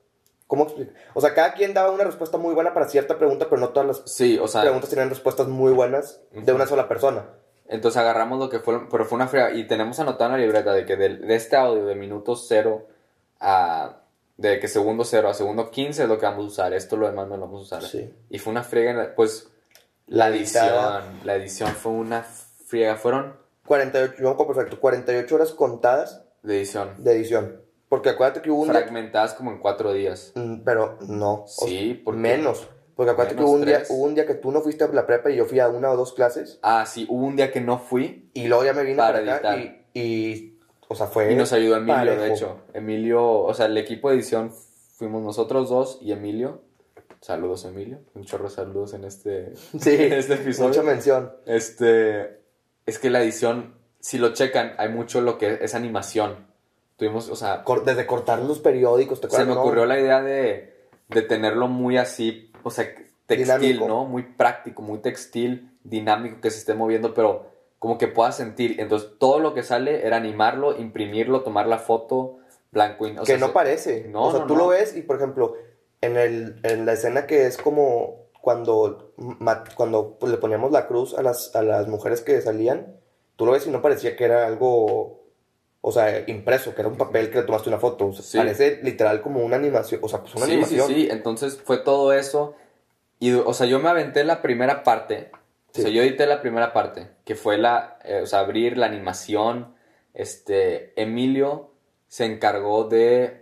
¿Cómo 0.47 0.65
explico? 0.65 0.91
O 1.13 1.21
sea, 1.21 1.33
cada 1.33 1.53
quien 1.53 1.73
daba 1.73 1.89
una 1.91 2.03
respuesta 2.03 2.37
muy 2.37 2.53
buena 2.53 2.73
para 2.73 2.89
cierta 2.89 3.17
pregunta, 3.17 3.45
pero 3.49 3.61
no 3.61 3.69
todas 3.69 3.87
las 3.87 4.01
Sí, 4.13 4.37
o 4.37 4.49
sea, 4.49 4.59
preguntas 4.59 4.89
tenían 4.89 5.07
respuestas 5.07 5.47
muy 5.47 5.71
buenas 5.71 6.19
de 6.33 6.51
una 6.51 6.67
sola 6.67 6.89
persona. 6.89 7.23
entonces 7.69 7.97
agarramos 8.01 8.37
lo 8.39 8.49
que 8.49 8.59
fue, 8.59 8.89
pero 8.89 9.05
fue 9.05 9.15
una 9.15 9.29
friega, 9.29 9.51
y 9.53 9.65
tenemos 9.67 9.97
anotado 10.01 10.31
en 10.31 10.31
la 10.33 10.45
libreta 10.45 10.73
de 10.73 10.85
que 10.85 10.97
del- 10.97 11.25
de, 11.25 11.33
este 11.35 11.55
audio 11.55 11.85
de 11.85 11.95
minuto 11.95 12.35
cero 12.35 12.87
a, 13.39 14.01
de 14.37 14.59
que 14.59 14.67
segundo 14.67 15.05
cero 15.05 15.29
a 15.29 15.33
segundo 15.33 15.71
15 15.71 16.03
es 16.03 16.09
lo 16.09 16.19
que 16.19 16.25
vamos 16.25 16.43
a 16.45 16.47
usar, 16.47 16.73
esto 16.73 16.97
lo 16.97 17.07
demás 17.07 17.27
no 17.27 17.37
lo 17.37 17.45
vamos 17.45 17.71
a 17.71 17.77
usar. 17.77 17.89
Sí. 17.89 18.13
Y 18.29 18.39
fue 18.39 18.51
una 18.51 18.63
friega, 18.63 18.91
en 18.91 18.97
la- 18.97 19.15
pues, 19.15 19.49
la 20.07 20.27
edición, 20.29 21.03
la 21.23 21.35
edición 21.35 21.69
fue 21.71 21.91
una 21.93 22.23
friega, 22.23 22.95
fueron 22.97 23.35
48, 23.65 24.15
yo 24.21 24.37
perfecto, 24.37 24.79
48 24.79 25.35
horas 25.35 25.51
contadas 25.51 26.23
de 26.43 26.57
edición, 26.57 27.03
de 27.03 27.13
edición. 27.13 27.61
Porque 27.89 28.09
acuérdate 28.09 28.41
que 28.41 28.51
hubo 28.51 28.61
un 28.63 28.69
día, 28.71 28.79
fragmentadas 28.81 29.33
como 29.35 29.51
en 29.51 29.59
cuatro 29.59 29.93
días. 29.93 30.31
Mm, 30.35 30.61
pero 30.63 30.97
no, 31.01 31.43
o 31.43 31.47
Sí, 31.47 31.93
sea, 31.95 32.01
porque- 32.03 32.19
menos. 32.19 32.67
Porque 32.95 33.11
acuérdate 33.11 33.35
Menos 33.35 33.49
que 33.49 33.51
hubo 33.51 33.59
un, 33.59 33.65
día, 33.65 33.83
hubo 33.89 34.03
un 34.05 34.15
día 34.15 34.25
que 34.25 34.35
tú 34.35 34.51
no 34.51 34.61
fuiste 34.61 34.85
a 34.85 34.87
la 34.87 35.05
prepa 35.05 35.29
y 35.29 35.35
yo 35.35 35.45
fui 35.45 35.59
a 35.59 35.67
una 35.67 35.91
o 35.91 35.97
dos 35.97 36.13
clases 36.13 36.59
Ah, 36.61 36.85
sí, 36.85 37.05
hubo 37.09 37.25
un 37.25 37.35
día 37.35 37.51
que 37.51 37.59
no 37.59 37.77
fui 37.77 38.29
y 38.33 38.47
luego 38.47 38.63
ya 38.63 38.71
me 38.73 38.83
vine 38.83 38.95
Para 38.97 39.19
para, 39.19 39.35
acá 39.35 39.55
editar. 39.55 39.81
y, 39.93 39.99
y, 40.01 40.54
o 40.87 40.95
sea, 40.95 41.07
fue 41.07 41.31
y 41.31 41.35
nos 41.35 41.53
ayudó 41.53 41.77
Emilio, 41.77 42.15
de 42.19 42.33
hecho. 42.33 42.59
Emilio, 42.73 43.23
o 43.25 43.53
sea, 43.53 43.65
el 43.65 43.77
equipo 43.77 44.09
de 44.09 44.15
edición 44.15 44.51
fuimos 44.97 45.23
nosotros 45.23 45.69
dos 45.69 45.99
y 46.01 46.11
Emilio. 46.11 46.61
Saludos, 47.21 47.65
Emilio. 47.65 47.99
Un 48.13 48.25
chorro 48.25 48.45
de 48.45 48.51
saludos 48.51 48.93
en 48.93 49.03
este, 49.03 49.53
Sí, 49.79 49.95
en 49.99 50.13
este 50.13 50.35
episodio. 50.35 50.69
mucha 50.69 50.83
mención. 50.83 51.33
Este, 51.45 52.39
es 52.85 52.99
que 52.99 53.09
la 53.09 53.21
edición, 53.21 53.75
si 53.99 54.17
lo 54.17 54.33
checan, 54.33 54.73
hay 54.77 54.89
mucho 54.89 55.21
lo 55.21 55.37
que 55.37 55.59
es 55.61 55.73
animación. 55.73 56.47
Tuvimos, 56.97 57.29
o 57.29 57.35
sea, 57.35 57.63
desde 57.83 58.05
cortar 58.05 58.39
los 58.39 58.59
periódicos, 58.59 59.19
¿te 59.19 59.27
se 59.27 59.35
acuerdas? 59.35 59.47
me 59.49 59.55
No, 59.55 59.61
ocurrió 59.61 59.85
la 59.85 59.99
idea 59.99 60.21
de, 60.21 60.75
de 61.09 61.21
tenerlo 61.23 61.67
muy 61.67 61.97
así, 61.97 62.51
o 62.63 62.69
sea, 62.69 62.85
textil, 63.25 63.57
Dinámico. 63.57 63.87
¿no? 63.87 64.05
Muy 64.05 64.23
práctico, 64.23 64.81
muy 64.81 64.99
textil, 64.99 65.71
dinámico, 65.83 66.39
que 66.39 66.51
se 66.51 66.59
esté 66.59 66.73
moviendo, 66.73 67.13
pero 67.13 67.54
como 67.85 67.99
que 67.99 68.07
puedas 68.07 68.35
sentir. 68.35 68.79
Entonces, 68.79 69.11
todo 69.19 69.37
lo 69.37 69.53
que 69.53 69.61
sale 69.61 70.07
era 70.07 70.17
animarlo, 70.17 70.75
imprimirlo, 70.75 71.41
tomar 71.43 71.67
la 71.67 71.77
foto, 71.77 72.37
blanco 72.71 73.05
y... 73.07 73.11
o 73.15 73.19
que 73.19 73.25
sea, 73.27 73.37
no 73.37 73.47
se- 73.47 73.53
parece. 73.53 74.07
No, 74.09 74.23
o 74.23 74.31
sea, 74.31 74.39
no, 74.39 74.47
tú 74.47 74.55
no. 74.55 74.61
lo 74.63 74.67
ves 74.69 74.97
y, 74.97 75.03
por 75.03 75.17
ejemplo, 75.17 75.53
en, 76.01 76.17
el, 76.17 76.59
en 76.63 76.87
la 76.87 76.93
escena 76.93 77.27
que 77.27 77.45
es 77.45 77.57
como 77.57 78.25
cuando, 78.41 79.13
cuando 79.75 80.17
le 80.27 80.37
poníamos 80.37 80.71
la 80.71 80.87
cruz 80.87 81.13
a 81.15 81.21
las, 81.21 81.55
a 81.55 81.61
las 81.61 81.87
mujeres 81.87 82.21
que 82.21 82.41
salían, 82.41 82.95
tú 83.35 83.45
lo 83.45 83.51
ves 83.51 83.67
y 83.67 83.69
no 83.69 83.83
parecía 83.83 84.15
que 84.15 84.23
era 84.25 84.47
algo, 84.47 85.21
o 85.81 85.91
sea, 85.91 86.23
impreso, 86.27 86.73
que 86.73 86.81
era 86.81 86.89
un 86.89 86.97
papel 86.97 87.29
que 87.29 87.37
le 87.37 87.43
tomaste 87.43 87.69
una 87.69 87.77
foto. 87.77 88.07
O 88.07 88.13
sea, 88.13 88.23
Sí. 88.23 88.37
Parece 88.39 88.79
literal 88.81 89.21
como 89.21 89.43
una 89.45 89.57
animación, 89.57 89.99
o 90.03 90.09
sea, 90.09 90.21
pues 90.21 90.33
una 90.35 90.47
sí, 90.47 90.53
animación. 90.53 90.87
sí, 90.87 90.93
sí. 90.95 91.07
Entonces 91.11 91.61
fue 91.63 91.77
todo 91.77 92.13
eso. 92.13 92.55
Y, 93.19 93.33
o 93.33 93.53
sea, 93.53 93.67
yo 93.67 93.77
me 93.79 93.89
aventé 93.89 94.23
la 94.23 94.41
primera 94.41 94.83
parte. 94.83 95.29
O 95.77 95.81
sea, 95.81 95.89
Sí. 95.89 95.93
yo 95.93 96.01
edité 96.03 96.25
la 96.25 96.41
primera 96.41 96.71
parte, 96.73 97.09
que 97.25 97.35
fue 97.35 97.57
la, 97.57 97.99
eh, 98.03 98.21
o 98.23 98.25
sea, 98.25 98.39
abrir 98.39 98.77
la 98.77 98.85
animación. 98.85 99.75
Este, 100.13 100.93
Emilio 101.01 101.71
se 102.07 102.25
encargó 102.25 102.85
de... 102.85 103.41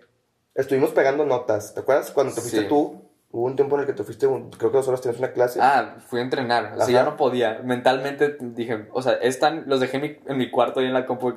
Estuvimos 0.56 0.92
pegando 0.92 1.26
notas, 1.26 1.74
¿te 1.74 1.82
acuerdas? 1.82 2.12
Cuando 2.12 2.34
te 2.34 2.42
fuiste 2.42 2.62
Sí. 2.62 2.68
tú, 2.68 3.02
hubo 3.32 3.46
un 3.46 3.56
tiempo 3.56 3.76
en 3.76 3.82
el 3.82 3.88
que 3.88 3.94
te 3.94 4.04
fuiste, 4.04 4.26
un- 4.28 4.50
creo 4.52 4.72
que 4.72 4.78
dos 4.78 4.88
horas 4.88 5.02
tenías 5.02 5.20
una 5.20 5.32
clase. 5.32 5.60
Ah, 5.62 5.98
fui 6.08 6.20
a 6.20 6.24
entrenar. 6.24 6.66
O 6.74 6.76
sea, 6.78 6.84
Ajá. 6.84 6.92
ya 6.92 7.04
no 7.04 7.18
podía. 7.18 7.60
Mentalmente 7.64 8.38
dije, 8.40 8.88
o 8.92 9.02
sea, 9.02 9.14
están, 9.14 9.64
los 9.68 9.80
dejé 9.80 9.98
en 9.98 10.04
mi, 10.04 10.18
en 10.28 10.38
mi 10.38 10.50
cuarto 10.52 10.82
y 10.82 10.86
en 10.86 10.94
la 10.94 11.06
compu. 11.06 11.34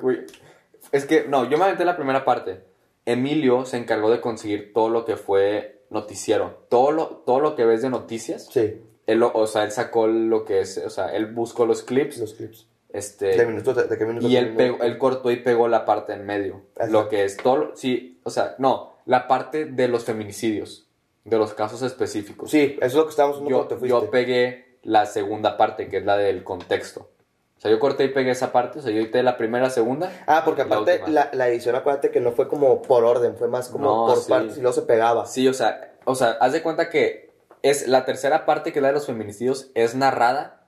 Es 0.91 1.05
que, 1.05 1.25
no, 1.27 1.47
yo 1.49 1.57
me 1.57 1.65
aventé 1.65 1.85
la 1.85 1.95
primera 1.95 2.25
parte. 2.25 2.63
Emilio 3.05 3.65
se 3.65 3.77
encargó 3.77 4.09
de 4.11 4.19
conseguir 4.21 4.73
todo 4.73 4.89
lo 4.89 5.05
que 5.05 5.15
fue 5.17 5.83
noticiero. 5.89 6.65
Todo 6.69 6.91
lo, 6.91 7.07
todo 7.25 7.39
lo 7.39 7.55
que 7.55 7.65
ves 7.65 7.81
de 7.81 7.89
noticias. 7.89 8.47
Sí, 8.51 8.81
Él, 9.07 9.23
o 9.23 9.47
sea, 9.47 9.63
él 9.63 9.71
sacó 9.71 10.05
lo 10.07 10.45
que 10.45 10.59
es, 10.61 10.77
o 10.77 10.89
sea, 10.89 11.15
él 11.15 11.25
buscó 11.27 11.65
los 11.65 11.81
clips. 11.83 12.19
los 12.19 12.33
clips. 12.35 12.67
Este, 12.89 13.35
¿De 13.37 13.45
minutos? 13.45 13.75
¿De, 13.75 13.83
de 13.85 13.97
qué 13.97 14.05
minutos? 14.05 14.29
y 14.29 14.37
él, 14.37 14.55
pegó- 14.55 14.81
él 14.83 14.97
cortó 14.97 15.29
y 15.31 15.37
pegó 15.37 15.67
la 15.67 15.85
parte 15.85 16.13
en 16.13 16.25
medio. 16.25 16.61
Lo 16.89 17.09
que 17.09 17.23
es 17.25 17.35
todo, 17.37 17.71
sí, 17.75 18.19
o 18.23 18.29
sea, 18.29 18.55
no, 18.59 18.93
la 19.05 19.27
parte 19.27 19.65
de 19.65 19.87
los 19.87 20.03
feminicidios, 20.05 20.87
de 21.25 21.37
los 21.37 21.53
casos 21.53 21.81
específicos. 21.81 22.49
Sí, 22.51 22.75
eso 22.77 22.85
es 22.85 22.93
lo 22.95 23.03
que 23.05 23.09
estábamos 23.11 23.37
haciendo 23.37 23.49
yo, 23.51 23.57
cuando 23.57 23.75
te 23.75 23.79
fuiste. 23.79 24.05
yo 24.05 24.09
pegué 24.11 24.77
la 24.83 25.05
segunda 25.05 25.57
parte, 25.57 25.89
que 25.89 25.97
es 25.97 26.05
la 26.05 26.15
del 26.17 26.43
contexto. 26.43 27.09
O 27.57 27.59
sea, 27.61 27.71
yo 27.71 27.79
corté 27.79 28.05
y 28.05 28.09
pegué 28.09 28.31
esa 28.31 28.51
parte, 28.51 28.79
o 28.79 28.81
sea, 28.81 28.91
yo 28.91 28.99
edité 29.01 29.21
la 29.23 29.35
primera, 29.35 29.69
segunda. 29.69 30.11
Ah, 30.27 30.43
porque 30.45 30.61
aparte 30.61 31.01
la, 31.07 31.29
la 31.33 31.47
edición, 31.49 31.75
acuérdate 31.75 32.11
que 32.11 32.19
no 32.21 32.31
fue 32.31 32.47
como 32.47 32.81
por 32.83 33.03
orden, 33.03 33.35
fue 33.35 33.47
más 33.47 33.67
como 33.69 33.83
No, 33.85 34.05
por 34.13 34.17
sí. 34.23 34.29
partes 34.29 34.57
y 34.57 34.61
luego 34.61 34.73
se 34.73 34.83
pegaba. 34.83 35.25
Sí, 35.25 35.47
o 35.47 35.53
sea, 35.53 35.93
o 36.05 36.13
sea, 36.15 36.37
haz 36.39 36.53
de 36.53 36.61
cuenta 36.61 36.89
que 36.89 37.26
es 37.63 37.87
la 37.87 38.05
tercera 38.05 38.45
parte 38.45 38.71
que 38.71 38.79
es 38.79 38.83
la 38.83 38.89
de 38.89 38.93
los 38.95 39.05
feminicidios 39.05 39.71
es 39.75 39.95
narrada 39.95 40.67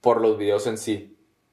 por 0.00 0.20
los 0.20 0.36
videos 0.38 0.66
en 0.66 0.78
sí. 0.78 1.10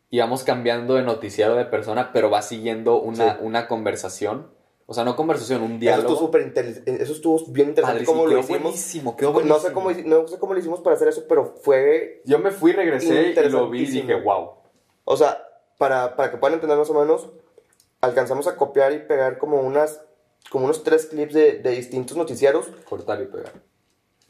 Y 0.10 0.20
vamos 0.20 0.44
cambiando 0.44 0.96
de 0.96 1.04
noticiero 1.04 1.56
de 1.56 1.66
persona, 1.66 2.12
pero 2.12 2.30
va 2.30 2.42
siguiendo 2.42 3.00
una, 3.02 3.36
Sí. 3.36 3.40
una 3.42 3.68
conversación. 3.68 4.52
O 4.86 4.94
sea, 4.94 5.06
no 5.06 5.16
conversación, 5.16 5.62
un 5.62 5.72
Eso 5.74 5.80
diálogo. 5.80 6.10
estuvo 6.10 6.28
súper 6.28 6.42
inteli- 6.54 6.84
eso 7.02 7.14
estuvo 7.14 7.40
bien 7.48 7.70
interesante 7.70 8.04
cómo 8.04 8.26
lo 8.26 8.38
hicimos. 8.40 8.62
buenísimo, 8.62 9.16
quedó 9.16 9.30
No 9.30 9.34
buenísimo. 9.36 9.60
sé, 9.62 9.74
cómo, 9.74 9.92
no 9.92 10.28
sé 10.28 10.38
cómo 10.38 10.54
lo 10.54 10.60
hicimos 10.60 10.82
para 10.82 10.98
hacer 10.98 11.08
eso, 11.08 11.24
pero 11.30 11.56
fue, 11.64 12.22
Yo 12.26 12.40
me 12.40 12.52
fui, 12.52 12.74
regresé 12.74 13.30
y 13.32 13.50
lo 13.50 13.70
vi 13.70 13.84
y 13.84 13.86
dije, 13.86 14.16
wow. 14.16 14.50
o 15.06 15.16
sea, 15.16 15.48
para, 15.78 16.18
para 16.18 16.30
que 16.30 16.38
puedan 16.38 16.56
entender 16.56 16.78
más 16.78 16.90
o 16.90 16.94
menos, 17.00 17.30
alcanzamos 18.02 18.48
a 18.48 18.58
copiar 18.58 18.92
y 18.92 19.00
pegar 19.00 19.38
como 19.38 19.62
unas, 19.62 20.02
como 20.50 20.66
unos 20.66 20.84
tres 20.84 21.06
clips 21.06 21.34
de, 21.34 21.60
de 21.60 21.70
distintos 21.72 22.18
noticieros. 22.18 22.68
Cortar 22.84 23.22
y 23.22 23.28
pegar. 23.28 23.54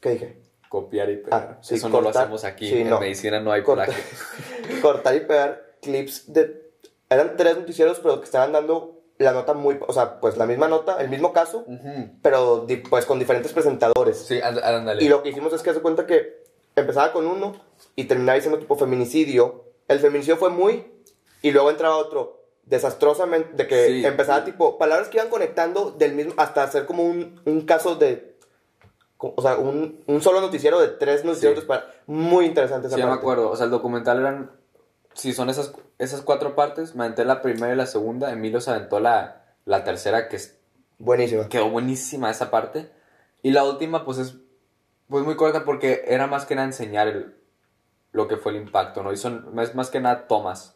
¿Qué 0.02 0.10
dije? 0.10 0.42
Copiar 0.68 1.10
y 1.10 1.18
pegar. 1.18 1.48
Ah, 1.54 1.58
sí, 1.62 1.76
Eso 1.76 1.88
no 1.90 2.02
lo 2.02 2.10
hacemos 2.10 2.44
aquí. 2.44 2.68
Sí, 2.70 2.82
en 2.82 2.90
no. 2.90 3.00
medicina 3.00 3.40
no 3.40 3.52
hay 3.54 3.62
plagio. 3.62 3.94
Cortar 4.82 5.16
y 5.16 5.22
pegar 5.22 5.76
clips 5.82 6.32
de, 6.34 6.70
eran 7.10 7.36
tres 7.38 7.58
noticieros, 7.58 8.00
pero 8.00 8.20
que 8.20 8.26
estaban 8.26 8.52
dando 8.52 8.98
la 9.18 9.32
nota 9.34 9.54
muy, 9.54 9.78
o 9.88 9.94
sea, 9.94 10.20
pues 10.20 10.38
la 10.38 10.46
misma 10.48 10.68
nota, 10.68 11.00
el 11.02 11.10
mismo 11.10 11.32
caso, 11.34 11.66
pero 12.24 12.66
di- 12.66 12.78
pues 12.78 13.06
con 13.06 13.20
diferentes 13.20 13.54
presentadores. 13.54 14.18
Sí, 14.18 14.40
ánd- 14.40 14.64
ándale. 14.64 15.04
Y 15.04 15.10
lo 15.10 15.22
que 15.22 15.30
hicimos 15.30 15.54
es 15.54 15.62
que 15.62 15.74
se 15.74 15.80
cuenta 15.82 16.08
que 16.08 16.42
empezaba 16.76 17.12
con 17.14 17.28
uno 17.28 17.54
y 17.96 18.06
terminaba 18.06 18.36
diciendo 18.36 18.58
tipo 18.60 18.76
feminicidio. 18.78 19.66
El 19.88 20.00
feminicidio 20.00 20.38
fue 20.38 20.50
muy 20.50 20.86
y 21.44 21.52
luego 21.52 21.70
entraba 21.70 21.98
otro 21.98 22.42
desastrosamente 22.66 23.54
de 23.56 23.68
que 23.68 23.88
Sí. 23.88 24.06
empezaba 24.06 24.44
tipo 24.46 24.78
palabras 24.78 25.10
que 25.10 25.18
iban 25.18 25.30
conectando 25.30 25.92
del 25.92 26.14
mismo 26.14 26.34
hasta 26.38 26.64
hacer 26.64 26.86
como 26.86 27.04
un, 27.04 27.42
un 27.46 27.62
caso 27.66 27.96
de 27.96 28.31
o 29.22 29.42
sea, 29.42 29.58
un, 29.58 30.04
un 30.08 30.22
solo 30.22 30.42
noticiero 30.42 30.80
de 30.80 30.88
tres 30.90 31.24
noticieros 31.24 31.60
Sí. 31.62 31.66
para 31.68 31.86
muy 32.08 32.46
interesante 32.46 32.88
esa 32.88 32.96
Sí, 32.96 33.00
ya 33.02 33.06
me 33.06 33.12
parte. 33.12 33.22
acuerdo. 33.24 33.50
O 33.52 33.56
sea, 33.56 33.66
el 33.66 33.72
documental 33.72 34.20
eran. 34.20 34.52
Si 35.14 35.34
son 35.34 35.50
esas, 35.50 35.74
esas 36.00 36.22
cuatro 36.22 36.56
partes, 36.56 36.96
me 36.96 37.04
aventé 37.04 37.26
la 37.26 37.42
primera 37.42 37.74
y 37.74 37.76
la 37.78 37.86
segunda. 37.86 38.32
Emilio 38.32 38.62
se 38.62 38.72
aventó 38.72 39.00
la, 39.00 39.44
la 39.66 39.84
tercera, 39.84 40.28
que 40.30 40.38
es- 40.38 40.58
Buenísima. 41.00 41.50
quedó 41.50 41.70
buenísima 41.70 42.30
esa 42.32 42.50
parte. 42.52 42.92
Y 43.44 43.52
la 43.52 43.64
última, 43.64 44.06
pues 44.06 44.18
es 44.20 44.36
pues 45.10 45.26
muy 45.26 45.36
corta 45.36 45.66
porque 45.66 46.04
era 46.08 46.28
más 46.28 46.46
que 46.46 46.56
nada 46.56 46.68
enseñar 46.68 47.08
el- 47.10 47.36
lo 48.14 48.28
que 48.28 48.38
fue 48.38 48.54
el 48.54 48.60
impacto, 48.60 49.04
¿no? 49.04 49.12
Y 49.12 49.18
son 49.18 49.54
más, 49.54 49.76
más 49.76 49.90
que 49.90 50.00
nada 50.00 50.28
tomas 50.28 50.76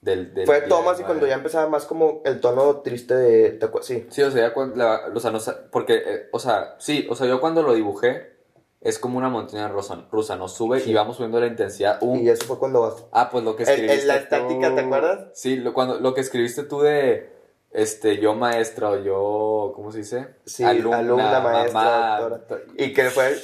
del. 0.00 0.34
del 0.34 0.46
Fue 0.46 0.60
Thomas 0.62 1.00
y 1.00 1.04
cuando 1.04 1.26
ya 1.26 1.34
empezaba 1.34 1.68
más 1.68 1.84
como 1.86 2.22
el 2.24 2.40
tono 2.40 2.76
triste 2.80 3.14
de, 3.14 3.50
¿te 3.50 3.66
acuerdas? 3.66 3.86
sí. 3.86 4.06
Sí, 4.10 4.22
o 4.22 4.30
sea, 4.30 4.48
ya 4.48 4.54
cuando, 4.54 4.76
la- 4.76 5.00
o 5.14 5.20
sea, 5.20 5.30
no 5.30 5.40
sa- 5.40 5.68
porque, 5.70 5.94
eh, 5.96 6.28
o 6.32 6.38
sea, 6.38 6.76
sí, 6.78 7.06
o 7.10 7.14
sea, 7.14 7.26
yo 7.26 7.40
cuando 7.40 7.62
lo 7.62 7.74
dibujé, 7.74 8.34
es 8.80 8.98
como 9.00 9.18
una 9.18 9.28
montaña 9.28 9.66
rusa, 9.68 10.06
rusa 10.12 10.36
nos 10.36 10.52
sube 10.52 10.78
Sí. 10.80 10.90
y 10.90 10.94
vamos 10.94 11.16
subiendo 11.16 11.40
la 11.40 11.46
intensidad. 11.48 11.98
Un, 12.02 12.20
Y 12.20 12.28
eso 12.28 12.44
fue 12.44 12.58
cuando 12.58 12.82
bajó. 12.82 13.08
Ah, 13.10 13.28
pues 13.30 13.42
lo 13.42 13.56
que 13.56 13.64
El- 13.64 13.68
el- 13.70 13.74
escribiste. 13.74 14.06
la 14.06 14.16
estática, 14.16 14.74
¿te 14.74 14.80
acuerdas? 14.82 15.28
Sí, 15.34 15.56
lo, 15.56 15.72
cuando, 15.74 15.98
lo 15.98 16.14
que 16.14 16.20
escribiste 16.20 16.62
tú 16.62 16.80
de 16.82 17.34
este 17.72 18.18
yo 18.18 18.34
maestra 18.34 18.90
o 18.90 18.98
yo, 19.02 19.72
¿cómo 19.74 19.90
se 19.90 19.98
dice? 19.98 20.28
Sí, 20.44 20.62
alumna, 20.62 21.40
maestra, 21.40 22.20
doctora. 22.20 22.62
Y 22.76 22.92
que 22.92 23.10
fue 23.10 23.36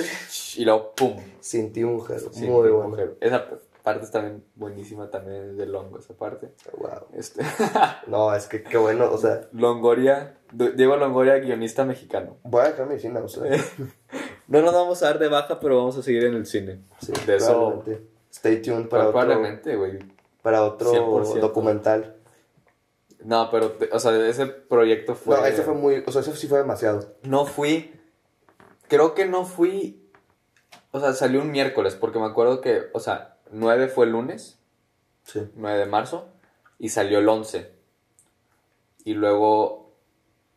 Y 0.56 0.64
luego, 0.64 0.92
pum. 0.94 1.16
sin 1.40 1.72
ti 1.72 1.82
mujer, 1.84 2.20
Sí, 2.30 2.44
muy 2.46 2.70
bueno. 2.70 2.96
Esa 3.20 3.46
parte 3.82 4.04
está 4.04 4.20
también 4.20 4.44
buenísima 4.54 5.10
también 5.10 5.56
de 5.56 5.66
Longo, 5.66 5.98
esa 5.98 6.14
parte. 6.14 6.52
Wow. 6.78 7.08
Este, 7.14 7.42
No, 8.06 8.34
es 8.34 8.46
que 8.46 8.62
qué 8.62 8.78
bueno, 8.78 9.10
o 9.10 9.18
sea, 9.18 9.48
Longoria, 9.52 10.38
Diego 10.52 10.96
Longoria, 10.96 11.38
guionista 11.38 11.84
mexicano. 11.84 12.38
voy 12.44 12.62
a 12.62 12.68
dejar 12.70 12.86
medicina, 12.86 13.20
o 13.20 13.28
sea. 13.28 13.42
No 14.48 14.60
nos 14.60 14.74
vamos 14.74 15.02
a 15.02 15.06
dar 15.06 15.18
de 15.18 15.28
baja, 15.28 15.58
pero 15.60 15.78
vamos 15.78 15.96
a 15.96 16.02
seguir 16.02 16.24
en 16.24 16.34
el 16.34 16.44
cine. 16.44 16.82
Sí, 17.00 17.12
de 17.26 17.36
eso, 17.36 17.46
probablemente. 17.46 18.06
Stay 18.30 18.60
tuned 18.60 18.88
para 18.88 19.04
otro, 19.04 19.20
probablemente, 19.20 19.76
güey. 19.76 19.98
para 20.42 20.62
otro 20.62 20.92
100%. 20.92 21.40
documental. 21.40 22.16
No, 23.24 23.48
pero, 23.50 23.76
o 23.92 23.98
sea, 23.98 24.14
ese 24.28 24.46
proyecto 24.46 25.14
fue... 25.14 25.36
No, 25.36 25.46
ese 25.46 25.62
fue 25.62 25.74
muy, 25.74 26.02
o 26.06 26.12
sea, 26.12 26.20
ese 26.20 26.36
sí 26.36 26.48
fue 26.48 26.58
demasiado. 26.58 27.14
No 27.22 27.46
fui. 27.46 27.94
Creo 28.88 29.14
que 29.14 29.26
no 29.26 29.44
fui. 29.46 30.10
O 30.90 31.00
sea, 31.00 31.14
salió 31.14 31.40
un 31.40 31.50
miércoles, 31.50 31.94
porque 31.94 32.18
me 32.18 32.26
acuerdo 32.26 32.60
que, 32.60 32.90
o 32.92 33.00
sea, 33.00 33.31
9 33.52 33.88
fue 33.88 34.06
el 34.06 34.12
lunes, 34.12 34.58
Sí. 35.24 35.48
9 35.54 35.78
de 35.78 35.86
marzo, 35.86 36.28
y 36.78 36.88
salió 36.88 37.18
el 37.20 37.28
11. 37.28 37.70
Y 39.04 39.14
luego. 39.14 39.92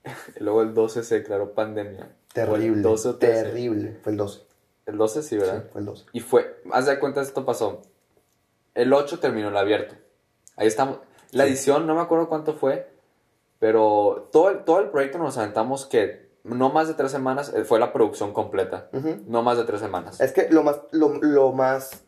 luego 0.39 0.62
el 0.62 0.74
12 0.74 1.04
se 1.04 1.16
declaró 1.20 1.54
pandemia. 1.54 2.04
O 2.04 2.08
el 2.08 2.34
Terrible. 2.34 2.82
12 2.82 3.08
o 3.10 3.16
13. 3.18 3.43
terrible. 3.43 4.00
Fue 4.04 4.12
el 4.12 4.18
12. 4.18 4.41
El 4.86 4.98
12 4.98 5.24
sí, 5.24 5.30
Sí, 5.30 5.38
¿verdad? 5.38 5.66
fue 5.72 5.82
el 5.82 5.86
12. 5.88 6.06
Y 6.14 6.20
fue. 6.20 6.62
Haz 6.72 6.86
de 6.86 7.00
cuenta, 7.00 7.22
esto 7.22 7.46
pasó. 7.46 7.82
El 8.76 8.93
8 8.93 9.20
terminó 9.20 9.48
el 9.50 9.58
abierto. 9.58 9.96
Ahí 10.58 10.68
estamos. 10.68 11.00
La 11.32 11.46
Sí. 11.46 11.52
edición, 11.52 11.88
no 11.88 11.96
me 11.96 12.02
acuerdo 12.02 12.30
cuánto 12.30 12.54
fue, 12.54 12.89
pero 13.60 14.30
todo 14.32 14.50
el, 14.50 14.64
todo 14.64 14.80
el 14.80 14.89
proyecto 14.89 15.18
nos 15.18 15.38
aventamos 15.38 15.86
que 15.86 16.30
no 16.43 16.70
más 16.72 16.88
de 16.88 16.93
tres 16.93 17.12
semanas 17.12 17.52
eh, 17.56 17.64
fue 17.64 17.80
la 17.80 17.91
producción 17.91 18.32
completa. 18.32 18.89
Ujú. 18.93 19.24
No 19.28 19.41
más 19.41 19.58
de 19.58 19.64
tres 19.64 19.80
semanas. 19.80 20.22
Es 20.22 20.32
que 20.34 20.48
lo 20.50 20.62
más, 20.64 20.82
lo, 20.91 21.16
lo 21.22 21.52
más, 21.52 22.04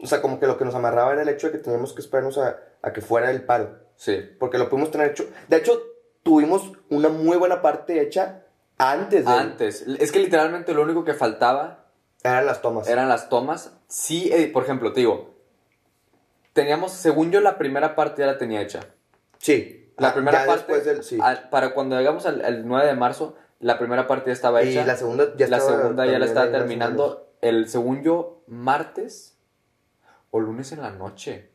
o 0.00 0.06
sea, 0.06 0.20
como 0.22 0.38
que 0.40 0.46
lo 0.46 0.56
que 0.58 0.64
nos 0.64 0.74
amarraba 0.74 1.12
era 1.12 1.22
el 1.22 1.28
hecho 1.28 1.48
de 1.48 1.52
que 1.54 1.58
teníamos 1.64 1.92
que 1.92 2.00
esperarnos 2.00 2.38
a, 2.38 2.58
a 2.82 2.92
que 2.92 3.00
fuera 3.00 3.30
el 3.30 3.42
paro. 3.44 3.78
Sí. 3.96 4.20
Porque 4.38 4.58
lo 4.58 4.68
pudimos 4.68 4.90
tener 4.90 5.10
hecho. 5.10 5.28
De 5.48 5.56
hecho, 5.56 5.80
tuvimos 6.22 6.72
una 6.90 7.08
muy 7.08 7.36
buena 7.36 7.60
parte 7.62 8.00
hecha 8.00 8.44
antes 8.78 9.24
de. 9.24 9.30
Antes. 9.32 9.82
Es 9.82 10.12
que 10.12 10.20
literalmente 10.20 10.72
lo 10.74 10.82
único 10.82 11.04
que 11.04 11.14
faltaba 11.14 11.86
Eran 12.22 12.46
las 12.46 12.62
tomas. 12.62 12.88
eran 12.88 13.08
las 13.08 13.28
tomas. 13.28 13.72
Sí, 13.88 14.30
eh, 14.32 14.48
por 14.52 14.62
ejemplo, 14.62 14.92
te 14.92 15.00
digo, 15.00 15.34
teníamos, 16.52 16.92
según 16.92 17.30
yo, 17.30 17.40
la 17.40 17.58
primera 17.58 17.94
parte 17.94 18.20
ya 18.22 18.26
la 18.26 18.38
tenía 18.38 18.60
hecha. 18.60 18.80
Sí. 19.38 19.92
La 19.96 20.08
Ah, 20.10 20.14
primera 20.14 20.46
parte, 20.46 20.80
del- 20.82 21.02
sí. 21.02 21.18
para 21.50 21.74
cuando 21.74 21.96
llegamos 21.98 22.24
al, 22.26 22.44
al 22.44 22.66
9 22.68 22.86
de 22.86 22.94
marzo, 22.94 23.34
la 23.58 23.78
primera 23.78 24.06
parte 24.06 24.26
ya 24.30 24.32
estaba 24.34 24.62
y 24.62 24.70
hecha. 24.70 24.86
la 24.86 24.96
segunda 24.96 25.34
ya 25.36 25.48
la 25.48 25.56
estaba 25.56 25.76
segunda 25.80 26.06
ya 26.06 26.18
la 26.20 26.24
estaba 26.26 26.50
terminando. 26.52 27.32
El 27.40 27.68
según 27.68 28.02
yo, 28.04 28.42
martes 28.46 29.37
o 30.30 30.40
lunes 30.40 30.72
en 30.72 30.80
la 30.82 30.90
noche 30.90 31.50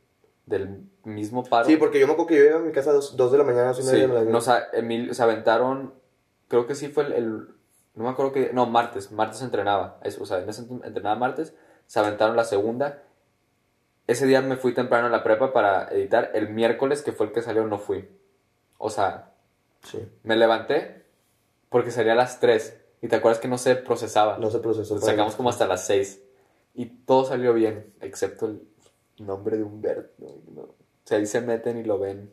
del 0.46 0.82
mismo 1.04 1.44
paro. 1.44 1.66
Sí, 1.66 1.78
porque 1.78 2.00
yo 2.00 2.08
me 2.08 2.14
acuerdo 2.14 2.28
que 2.30 2.38
yo 2.38 2.44
iba 2.46 2.58
a 2.58 2.62
mi 2.62 2.72
casa 2.72 2.90
a 2.90 2.94
dos, 2.94 3.16
dos 3.16 3.32
de 3.32 3.38
la 3.38 3.44
mañana, 3.44 3.74
Sí, 3.74 3.84
de 3.84 4.08
la 4.08 4.14
mañana. 4.14 4.32
nos 4.32 4.48
a- 4.48 4.72
Emil- 4.72 5.14
se 5.14 5.24
aventaron, 5.24 5.94
creo 6.48 6.68
que 6.68 6.76
sí 6.76 6.90
fue 6.90 7.06
el, 7.06 7.14
el- 7.14 7.48
no 7.96 8.04
me 8.06 8.10
acuerdo 8.10 8.32
que, 8.34 8.52
no, 8.54 8.66
martes, 8.66 9.12
martes 9.12 9.42
entrenaba, 9.42 10.00
es- 10.04 10.20
o 10.20 10.26
sea, 10.26 10.40
en 10.40 10.50
ese 10.50 10.64
ent- 10.68 10.86
entrenaba 10.86 11.16
martes, 11.16 11.54
se 11.88 12.00
aventaron 12.00 12.36
la 12.36 12.44
segunda, 12.44 13.04
ese 14.08 14.26
día 14.26 14.42
me 14.42 14.58
fui 14.58 14.74
temprano 14.74 15.08
a 15.08 15.10
la 15.10 15.24
prepa 15.24 15.54
para 15.54 15.88
editar, 15.90 16.32
el 16.34 16.50
miércoles 16.50 17.02
que 17.04 17.12
fue 17.14 17.28
el 17.28 17.32
que 17.32 17.42
salió 17.42 17.66
no 17.68 17.78
fui, 17.78 18.10
o 18.78 18.90
sea, 18.90 19.32
Sí. 19.84 20.00
me 20.24 20.36
levanté 20.36 21.06
porque 21.70 21.92
salía 21.92 22.14
a 22.14 22.16
las 22.16 22.40
3 22.40 22.80
y 23.02 23.08
te 23.08 23.16
acuerdas 23.18 23.40
que 23.40 23.48
no 23.48 23.58
se 23.58 23.76
procesaba, 23.76 24.38
No 24.38 24.50
se 24.50 24.60
procesó. 24.60 24.98
Sacamos 25.00 25.36
como 25.36 25.50
hasta 25.50 25.68
las 25.68 25.86
6 25.86 26.23
y 26.74 26.86
todo 27.06 27.26
salió 27.26 27.54
bien, 27.54 27.94
excepto 28.02 28.48
el 28.48 28.62
nombre 29.20 29.58
de 29.58 29.64
Humberto, 29.64 30.12
no, 30.54 30.62
o 30.62 30.76
sea, 31.06 31.18
ahí 31.18 31.26
se 31.26 31.42
meten 31.42 31.78
y 31.78 31.84
lo 31.84 32.00
ven, 32.00 32.32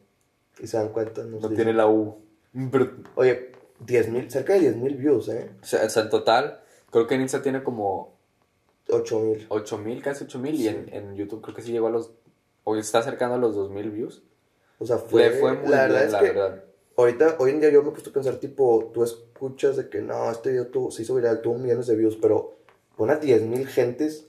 Y 0.61 0.67
se 0.67 0.77
dan 0.77 0.91
cuenta. 0.91 1.23
no 1.25 1.37
dicen. 1.39 1.55
tiene 1.57 1.73
la 1.73 1.89
U. 1.89 2.19
Oye, 3.17 3.53
10.000, 3.85 4.29
cerca 4.31 4.55
de 4.55 4.75
10.000 4.75 4.97
views, 4.97 5.29
¿eh? 5.29 5.51
O 5.63 5.65
sea, 5.65 5.83
en 5.85 6.11
total, 6.11 6.61
creo 6.91 7.07
que 7.07 7.15
en 7.17 7.23
Insta 7.23 7.43
tiene 7.43 7.63
como 7.63 8.15
8.000. 8.89 9.47
8000, 9.49 10.03
casi 10.03 10.25
8000 10.25 10.57
Sí. 10.57 10.63
y 10.65 10.69
en, 10.69 10.89
en 10.93 11.17
YouTube 11.17 11.43
creo 11.43 11.55
que 11.55 11.63
sí 11.63 11.73
llegó 11.73 11.87
a 11.89 11.91
los 11.91 12.13
o 12.65 12.77
está 12.77 12.99
acercando 12.99 13.37
a 13.37 13.39
los 13.39 13.55
2000 13.55 13.91
views. 13.91 14.23
O 14.79 14.87
sea, 14.87 14.99
fue. 14.99 15.31
Le 15.31 15.37
fue 15.39 15.53
muy 15.55 15.69
la 15.71 15.87
bien, 15.87 15.89
verdad 15.93 16.05
es 16.05 16.13
la 16.13 16.21
que 16.21 16.27
verdad. 16.33 16.65
ahorita, 16.97 17.37
hoy 17.39 17.51
en 17.51 17.61
día 17.61 17.71
yo 17.71 17.83
me 17.83 17.89
he 17.89 17.93
puesto 17.93 18.11
a 18.11 18.13
pensar, 18.13 18.37
tipo, 18.37 18.91
tú 18.95 19.03
escuchas 19.05 19.77
de 19.77 19.89
que 19.89 20.01
no, 20.01 20.31
este 20.31 20.51
video 20.51 20.67
tuvo, 20.69 20.91
se 20.91 21.03
hizo 21.03 21.15
viral, 21.15 21.41
tuvo 21.43 21.59
millones 21.59 21.87
de 21.87 21.97
views, 21.97 22.17
pero 22.21 22.57
pon 22.97 23.11
a 23.11 23.21
10.000 23.21 23.65
gentes 23.67 24.27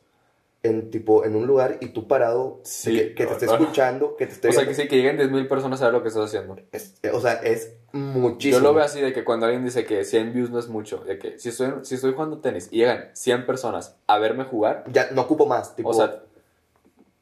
en, 0.64 0.92
tipo, 0.92 1.26
en 1.26 1.36
un 1.36 1.48
lugar 1.48 1.78
y 1.82 1.88
tú 1.88 2.08
parado, 2.08 2.60
Sí, 2.64 2.96
que, 2.96 3.16
que 3.16 3.26
te 3.26 3.34
esté 3.34 3.46
no, 3.48 3.54
no. 3.54 3.60
escuchando, 3.62 4.16
que 4.16 4.28
te 4.28 4.34
esté 4.34 4.50
O 4.50 4.52
sea, 4.52 4.68
que 4.68 4.76
sí, 4.76 4.88
que 4.88 4.96
lleguen 4.98 5.18
10000 5.18 5.48
personas 5.48 5.82
a 5.82 5.86
ver 5.86 5.94
lo 5.94 6.02
que 6.04 6.10
estás 6.10 6.26
haciendo. 6.26 6.56
Es- 6.72 7.00
o 7.12 7.20
sea, 7.20 7.34
es 7.34 7.74
muchísimo. 7.94 8.60
Yo 8.60 8.64
lo 8.68 8.74
veo 8.76 8.84
así 8.84 9.02
de 9.02 9.12
que 9.12 9.24
cuando 9.24 9.48
alguien 9.48 9.66
dice 9.66 9.86
que 9.86 10.04
100 10.04 10.34
views 10.34 10.52
no 10.52 10.60
es 10.60 10.68
mucho, 10.68 11.00
de 11.00 11.18
que 11.18 11.40
si 11.40 11.50
estoy, 11.50 11.74
si 11.82 11.96
estoy 11.96 12.14
jugando 12.14 12.38
tenis 12.40 12.68
y 12.72 12.78
llegan 12.78 13.10
100 13.14 13.46
personas 13.48 13.96
a 14.06 14.20
verme 14.20 14.44
jugar, 14.44 14.84
Ya 14.92 15.10
no 15.12 15.22
ocupo 15.24 15.48
más, 15.48 15.76
tipo. 15.76 15.90
o 15.90 15.94
sea, 15.94 16.22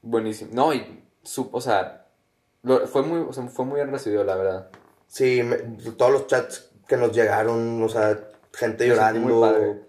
buenísimo. 0.02 0.52
No, 0.54 0.74
y 0.74 1.02
su, 1.24 1.50
o 1.52 1.62
sea, 1.62 2.06
lo- 2.64 2.88
fue 2.88 3.04
muy 3.04 3.20
o 3.22 3.34
sea, 3.34 3.46
fue 3.48 3.66
muy 3.66 3.76
bien 3.76 3.92
recibido, 3.92 4.24
la 4.24 4.36
verdad. 4.36 4.70
sí, 5.08 5.42
me- 5.44 5.58
todos 5.98 6.12
los 6.12 6.28
chats 6.28 6.70
que 6.88 6.98
nos 6.98 7.12
llegaron, 7.14 7.82
o 7.82 7.90
sea, 7.90 8.20
gente 8.54 8.88
llorando. 8.88 9.20
muy 9.22 9.40
padre. 9.42 9.80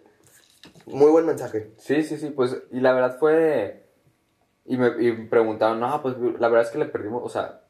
Muy 0.92 1.10
buen 1.10 1.26
mensaje. 1.26 1.72
Sí, 1.78 2.02
sí, 2.02 2.16
sí, 2.18 2.30
pues, 2.30 2.56
y 2.70 2.80
la 2.80 2.92
verdad 2.92 3.18
fue, 3.18 3.86
y 4.64 4.76
me 4.76 4.88
y 5.02 5.12
preguntaban, 5.26 5.80
no, 5.80 6.00
pues, 6.02 6.16
la 6.38 6.48
verdad 6.48 6.66
es 6.66 6.70
que 6.70 6.78
le 6.78 6.86
perdimos, 6.86 7.22
o 7.24 7.28
sea, 7.28 7.60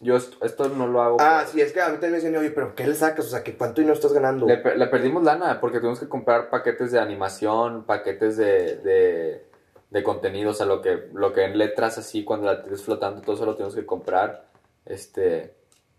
yo 0.00 0.16
esto, 0.16 0.36
esto 0.44 0.68
no 0.68 0.86
lo 0.86 1.02
hago. 1.02 1.16
Ah, 1.20 1.44
sí, 1.46 1.60
es 1.60 1.72
que 1.72 1.80
a 1.80 1.86
mí 1.88 1.94
también 1.94 2.12
me 2.12 2.18
decían, 2.18 2.36
oye, 2.36 2.50
pero 2.50 2.74
¿qué 2.74 2.86
le 2.86 2.94
sacas? 2.94 3.26
O 3.26 3.28
sea, 3.28 3.42
¿que 3.42 3.56
¿cuánto 3.56 3.80
dinero 3.80 3.94
estás 3.94 4.12
ganando? 4.12 4.46
Le, 4.46 4.62
le 4.76 4.86
perdimos 4.86 5.24
lana 5.24 5.60
porque 5.60 5.78
tuvimos 5.80 5.98
que 5.98 6.08
comprar 6.08 6.50
paquetes 6.50 6.92
de 6.92 7.00
animación, 7.00 7.82
paquetes 7.84 8.36
de, 8.36 8.76
de, 8.76 9.46
de 9.90 10.02
contenido, 10.04 10.50
o 10.50 10.54
sea, 10.54 10.66
lo 10.66 10.80
que, 10.82 11.08
lo 11.14 11.32
que 11.32 11.44
en 11.44 11.58
letras 11.58 11.98
así, 11.98 12.24
cuando 12.24 12.46
la 12.46 12.62
tienes 12.62 12.82
flotando, 12.84 13.22
todo 13.22 13.34
eso 13.34 13.44
lo 13.44 13.54
tuvimos 13.54 13.74
que 13.74 13.84
comprar. 13.86 14.46
Este, 14.86 15.56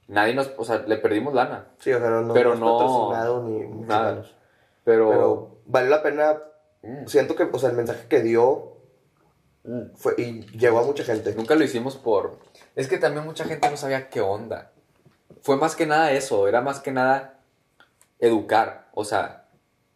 nadie 0.08 0.34
nos, 0.34 0.50
o 0.58 0.64
sea, 0.64 0.78
le 0.88 0.96
perdimos 0.98 1.34
lana, 1.34 1.68
Sí, 1.80 1.92
o 1.92 2.00
sea, 2.00 2.10
no, 2.10 2.22
no, 2.22 2.34
Pero 2.34 2.56
no- 2.56 2.78
patrocinado 2.78 3.44
ni 3.44 3.60
nada. 3.86 4.12
menos. 4.12 4.36
pero, 4.86 5.10
Pero 5.10 5.58
valió 5.66 5.90
la 5.90 6.02
pena. 6.02 6.38
Mm. 6.82 7.08
Siento 7.08 7.36
que, 7.36 7.44
o 7.44 7.60
sea, 7.60 7.70
el 7.70 7.76
mensaje 7.76 8.08
que 8.08 8.22
dio 8.22 8.78
fue 9.96 10.16
y 10.18 10.42
llegó 10.58 10.80
a 10.80 10.84
mucha 10.84 11.04
gente. 11.04 11.34
nunca 11.36 11.56
lo 11.56 11.64
hicimos 11.64 11.96
por... 11.98 12.40
Es 12.76 12.88
que 12.88 12.98
también 12.98 13.26
mucha 13.26 13.46
gente 13.46 13.70
no 13.70 13.78
sabía 13.78 14.10
qué 14.10 14.22
onda. 14.22 14.72
Fue 15.42 15.58
más 15.58 15.76
que 15.76 15.86
nada 15.86 16.12
eso, 16.12 16.48
era 16.48 16.62
más 16.62 16.80
que 16.80 16.92
nada 16.92 17.40
educar, 18.20 18.90
o 18.94 19.06
sea, 19.06 19.48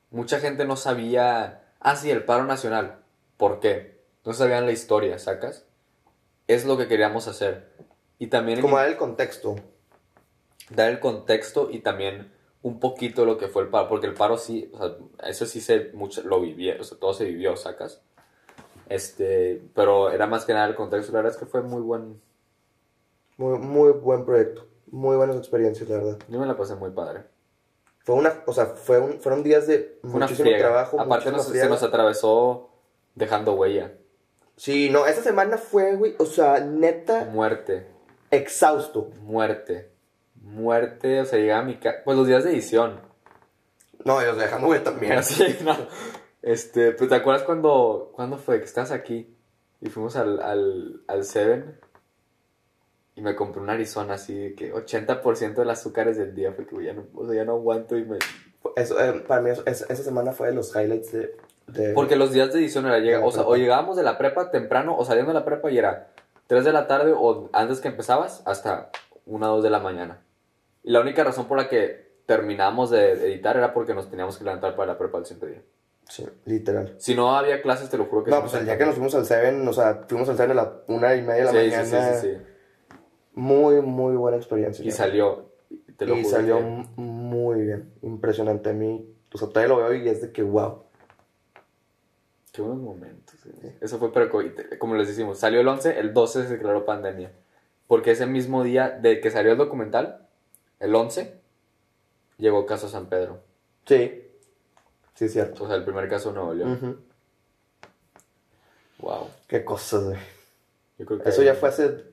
mucha 0.10 0.40
gente 0.40 0.66
no 0.66 0.78
sabía, 0.78 1.64
ah, 1.80 1.96
sí, 1.96 2.10
el 2.10 2.24
paro 2.24 2.46
nacional, 2.46 3.00
¿por 3.38 3.60
qué? 3.60 4.02
No 4.24 4.34
sabían 4.34 4.66
la 4.66 4.72
historia, 4.72 5.20
¿sacas? 5.20 5.66
Es 6.48 6.66
lo 6.66 6.78
que 6.78 6.88
queríamos 6.88 7.28
hacer. 7.28 7.74
Y 8.20 8.28
también 8.28 8.62
Como 8.62 8.78
dar 8.78 8.88
el 8.88 8.96
contexto. 8.96 9.56
dar 10.70 10.90
el 10.90 11.00
contexto 11.00 11.70
y 11.70 11.80
también 11.80 12.33
un 12.64 12.80
poquito 12.80 13.26
lo 13.26 13.38
que 13.38 13.48
fue 13.48 13.64
el 13.64 13.70
paro, 13.70 13.88
porque 13.90 14.08
el 14.08 14.14
paro 14.16 14.38
sí, 14.38 14.72
o 14.74 14.78
sea, 14.78 14.96
eso 15.30 15.46
sí 15.46 15.62
se 15.62 15.92
mucho, 15.94 16.24
lo 16.24 16.42
vivió, 16.42 16.74
o 16.80 16.84
sea, 16.84 16.98
todo 16.98 17.14
se 17.14 17.26
vivió, 17.26 17.56
¿sacas? 17.56 18.02
Este, 18.90 19.62
pero 19.76 20.12
era 20.12 20.28
más 20.28 20.46
que 20.46 20.54
nada 20.54 20.68
el 20.68 20.76
contexto, 20.76 21.12
la 21.12 21.20
verdad 21.20 21.34
es 21.34 21.38
que 21.40 21.46
fue 21.46 21.62
muy 21.62 21.82
buen, 21.82 22.22
Muy, 23.38 23.58
muy 23.60 23.92
buen 23.92 24.26
proyecto. 24.26 24.68
Muy 24.92 25.16
buenas 25.18 25.36
experiencias, 25.38 25.90
la 25.90 25.98
verdad. 25.98 26.20
yo 26.28 26.40
me 26.40 26.46
la 26.46 26.56
pasé 26.56 26.76
muy 26.76 26.92
padre. 26.92 27.24
Fue 28.00 28.16
una, 28.16 28.44
o 28.46 28.54
sea, 28.54 28.66
fue 28.68 29.00
un- 29.00 29.20
fueron 29.20 29.44
días 29.44 29.66
de 29.66 29.98
una 30.04 30.20
muchísimo 30.26 30.46
friega. 30.50 30.60
trabajo. 30.68 31.00
Aparte 31.00 31.32
nos- 31.32 31.46
se 31.48 31.68
nos 31.70 31.82
atravesó 31.84 32.70
dejando 33.16 33.54
huella, 33.54 33.94
Sí, 34.56 34.90
no, 34.92 35.08
esta 35.08 35.24
semana 35.24 35.58
fue, 35.58 35.96
güey, 35.96 36.16
o 36.20 36.26
sea, 36.28 36.60
neta, 36.60 37.26
muerte, 37.26 37.88
exhausto. 38.30 39.10
muerte, 39.24 39.90
muerte, 40.44 41.22
o 41.22 41.26
sea, 41.26 41.40
llegaba 41.40 41.62
a 41.62 41.66
mi 41.66 41.76
casa, 41.78 41.98
pues 42.06 42.18
los 42.18 42.28
días 42.28 42.44
de 42.44 42.52
edición. 42.52 43.00
No, 44.06 44.22
y 44.22 44.26
los 44.26 44.38
de 44.38 44.44
dejando, 44.44 44.68
güey, 44.68 44.84
también. 44.84 45.14
Así, 45.20 45.58
no. 45.64 45.76
Este, 46.42 46.92
pues 46.92 47.10
te 47.10 47.16
acuerdas 47.16 47.44
cuando, 47.44 48.12
cuando 48.14 48.38
fue 48.38 48.60
que 48.60 48.66
estás 48.66 48.92
aquí 48.92 49.34
y 49.82 49.90
fuimos 49.90 50.16
al, 50.18 50.42
al, 50.42 51.02
al 51.08 51.24
Seven 51.24 51.80
y 53.16 53.22
me 53.22 53.36
compré 53.36 53.62
un 53.62 53.70
Arizona 53.70 54.16
así 54.16 54.34
de 54.34 54.56
que 54.56 54.74
80% 54.74 55.54
del 55.54 55.70
azúcar 55.70 56.08
es 56.08 56.18
del 56.18 56.34
día, 56.34 56.52
fue 56.52 56.66
que 56.66 56.84
ya 56.84 56.94
no, 56.94 57.06
o 57.16 57.26
sea, 57.28 57.36
ya 57.36 57.46
no 57.46 57.54
aguanto 57.54 57.96
y 57.98 58.04
me... 58.04 58.18
Eso, 58.76 59.00
eh, 59.00 59.24
para 59.28 59.40
mí, 59.42 59.52
eso- 59.52 59.62
es- 59.68 59.86
esa 59.90 60.04
semana 60.04 60.32
fue 60.32 60.48
de 60.48 60.54
los 60.56 60.76
highlights 60.76 61.12
de... 61.12 61.36
de- 61.68 61.94
Porque 61.94 62.16
los 62.16 62.32
días 62.34 62.52
de 62.52 62.60
edición 62.60 62.86
era, 62.88 62.98
llega, 63.00 63.24
o, 63.24 63.32
sea, 63.32 63.44
o 63.44 63.56
llegábamos 63.56 63.96
de 63.98 64.04
la 64.04 64.18
prepa 64.18 64.50
temprano 64.52 64.98
o 64.98 65.06
saliendo 65.06 65.32
de 65.32 65.40
la 65.40 65.46
prepa 65.46 65.70
y 65.70 65.78
era 65.78 66.10
3 66.48 66.66
de 66.66 66.74
la 66.74 66.88
tarde 66.88 67.14
o 67.16 67.50
antes 67.54 67.80
que 67.82 67.88
empezabas 67.90 68.42
hasta 68.46 68.90
1 69.28 69.46
o 69.52 69.56
2 69.58 69.64
de 69.64 69.70
la 69.70 69.80
mañana. 69.80 70.22
Y 70.84 70.92
la 70.92 71.02
única 71.02 71.24
razón 71.24 71.48
por 71.48 71.58
la 71.58 71.70
que 71.70 72.14
terminamos 72.26 72.90
de 72.90 73.12
editar 73.14 73.58
era 73.58 73.74
porque 73.74 73.94
nos 73.94 74.10
teníamos 74.10 74.38
que 74.38 74.44
levantar 74.44 74.76
para 74.76 74.94
la 74.94 74.98
prepa 74.98 75.18
al 75.18 75.26
siguiente 75.26 75.48
día. 75.56 75.62
Sí, 76.10 76.26
literal. 76.46 76.96
Si 76.98 77.16
no 77.16 77.36
había 77.36 77.62
clases, 77.62 77.90
te 77.90 77.98
lo 77.98 78.06
juro 78.06 78.24
que 78.24 78.32
No, 78.32 78.38
sí 78.38 78.42
pues 78.44 78.54
el 78.56 78.66
día 78.66 78.78
que 78.78 78.86
nos 78.86 78.96
fuimos 78.96 79.16
al 79.16 79.26
Seven, 79.26 79.68
o 79.68 79.74
sea, 79.74 80.04
fuimos 80.08 80.28
al 80.30 80.36
Seven 80.38 80.52
a 80.52 80.62
la 80.62 80.74
una 80.88 81.16
y 81.16 81.22
media 81.22 81.46
de 81.46 81.46
la 81.46 81.52
Sí, 81.52 81.58
sí, 81.58 81.76
mañana. 81.94 82.14
sí, 82.14 82.28
sí, 82.28 82.34
sí. 82.36 82.98
Muy, 83.36 83.82
muy 83.82 84.16
buena 84.16 84.38
experiencia. 84.38 84.84
Y 84.84 84.90
la 84.90 84.94
salió, 84.96 85.50
te 85.98 86.06
lo 86.06 86.16
y 86.18 86.24
juro 86.24 86.36
salió 86.36 86.58
que- 86.58 86.64
m- 86.68 86.88
muy 86.98 87.62
bien. 87.62 87.94
Impresionante 88.02 88.70
a 88.70 88.74
mí. 88.74 89.10
O 89.34 89.38
sea, 89.38 89.48
todavía 89.48 89.70
lo 89.70 89.78
veo 89.82 89.94
y 89.96 90.08
es 90.08 90.22
de 90.22 90.32
que 90.32 90.44
wow. 90.44 90.84
Qué 92.52 92.62
buenos 92.62 92.84
momentos. 92.84 93.36
eh. 93.64 93.78
Eso 93.82 93.98
fue, 93.98 94.12
pero 94.14 94.30
co- 94.30 94.44
como 94.78 94.96
les 94.96 95.08
decimos, 95.08 95.40
salió 95.40 95.62
el 95.62 95.68
11, 95.68 96.00
el 96.00 96.14
12 96.14 96.44
se 96.44 96.54
declaró 96.58 96.86
pandemia. 96.86 97.32
Porque 97.88 98.12
ese 98.12 98.28
mismo 98.28 98.64
día 98.64 98.92
de 98.92 99.20
que 99.20 99.32
salió 99.32 99.54
el 99.54 99.58
documental, 99.58 100.23
el 100.84 100.94
11, 100.94 101.40
llegó 102.38 102.66
caso 102.66 102.90
San 102.90 103.08
Pedro. 103.08 103.42
Sí. 103.86 104.22
Sí, 105.16 105.26
es 105.26 105.32
cierto. 105.32 105.64
O 105.64 105.68
sea, 105.68 105.78
el 105.78 105.86
primer 105.86 106.10
caso 106.10 106.30
de 106.30 106.36
Nuevo 106.36 106.54
León. 106.54 106.74
Ujú. 106.74 106.98
Wow. 109.00 109.30
Qué 109.48 109.64
cosas, 109.64 110.04
güey. 110.04 110.20
Yo 110.98 111.06
creo 111.06 111.22
que 111.22 111.30
Eso 111.30 111.42
ya 111.42 111.56
fue 111.56 111.70
hace 111.70 112.04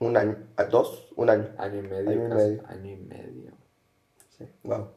un 0.00 0.16
año, 0.16 0.36
¿a 0.56 0.64
¿dos? 0.64 1.08
Un 1.14 1.30
año. 1.30 1.48
año 1.58 1.78
y 1.78 1.82
medio. 1.82 2.10
Año 2.10 2.26
y 2.26 2.28
casi. 2.28 2.44
medio. 2.44 2.62
Año 2.66 2.90
y 2.90 2.96
medio. 2.96 3.52
Sí, 4.36 4.44
wow. 4.64 4.90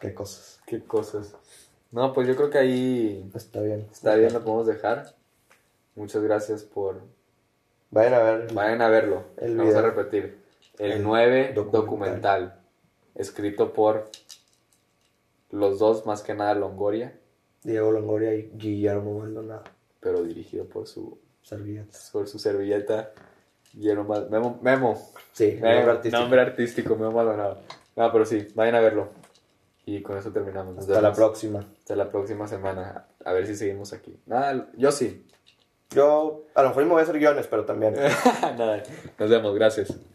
Qué 0.00 0.14
cosas. 0.14 0.60
Qué 0.66 0.82
cosas. 0.82 1.36
No, 1.90 2.14
pues 2.14 2.26
yo 2.26 2.34
creo 2.34 2.48
que 2.48 2.58
ahí 2.58 3.30
Está 3.34 3.60
bien. 3.60 3.88
está 3.92 4.14
bien, 4.14 4.32
lo 4.32 4.42
podemos 4.42 4.66
dejar. 4.66 5.14
Muchas 5.94 6.22
gracias 6.22 6.62
por... 6.62 7.02
Vayan 7.94 8.14
a 8.14 8.18
ver. 8.18 8.52
Vayan 8.52 8.82
a 8.82 8.88
verlo. 8.88 9.24
El 9.36 9.56
Vamos 9.56 9.74
a 9.74 9.82
repetir. 9.82 10.38
El, 10.78 10.92
El 10.92 11.02
9 11.02 11.52
documental. 11.54 11.80
documental. 11.82 12.60
Escrito 13.14 13.72
por 13.72 14.10
los 15.50 15.78
dos, 15.78 16.04
más 16.04 16.22
que 16.22 16.34
nada 16.34 16.54
Longoria, 16.54 17.16
Diego 17.62 17.92
Longoria 17.92 18.34
y 18.34 18.50
Guillermo 18.54 19.20
Maldonado. 19.20 19.62
pero 20.00 20.22
dirigido 20.24 20.64
por 20.64 20.86
su, 20.88 21.16
Servilletas. 21.42 22.10
por 22.12 22.26
su 22.26 22.38
servilleta. 22.40 23.12
Guillermo 23.72 24.04
Memo. 24.30 24.58
Memo. 24.62 25.00
Sí, 25.32 25.58
Memo, 25.60 25.74
nombre 25.76 25.90
artístico. 25.92 26.20
nombre 26.20 26.40
artístico, 26.40 26.96
Memo 26.96 27.12
Maldonado. 27.12 27.60
No, 27.96 28.10
pero 28.12 28.24
sí, 28.24 28.48
vayan 28.54 28.74
a 28.74 28.80
verlo. 28.80 29.08
Y 29.86 30.02
con 30.02 30.16
eso 30.18 30.32
terminamos. 30.32 30.74
Nos 30.74 30.88
Hasta 30.88 31.00
la 31.00 31.12
próxima. 31.12 31.60
Hasta 31.60 31.94
la 31.94 32.10
próxima 32.10 32.48
semana. 32.48 33.06
A 33.24 33.32
ver 33.32 33.46
si 33.46 33.54
seguimos 33.54 33.92
aquí. 33.92 34.18
Nada, 34.26 34.68
yo 34.76 34.90
sí. 34.90 35.24
Yo, 35.94 36.46
a 36.54 36.62
lo 36.62 36.68
mejor 36.68 36.84
me 36.84 36.90
voy 36.90 37.00
a 37.00 37.02
hacer 37.02 37.18
guiones, 37.18 37.46
pero 37.46 37.64
también. 37.64 37.94
Nada, 38.42 38.82
nos 39.18 39.30
vemos, 39.30 39.54
gracias. 39.54 39.98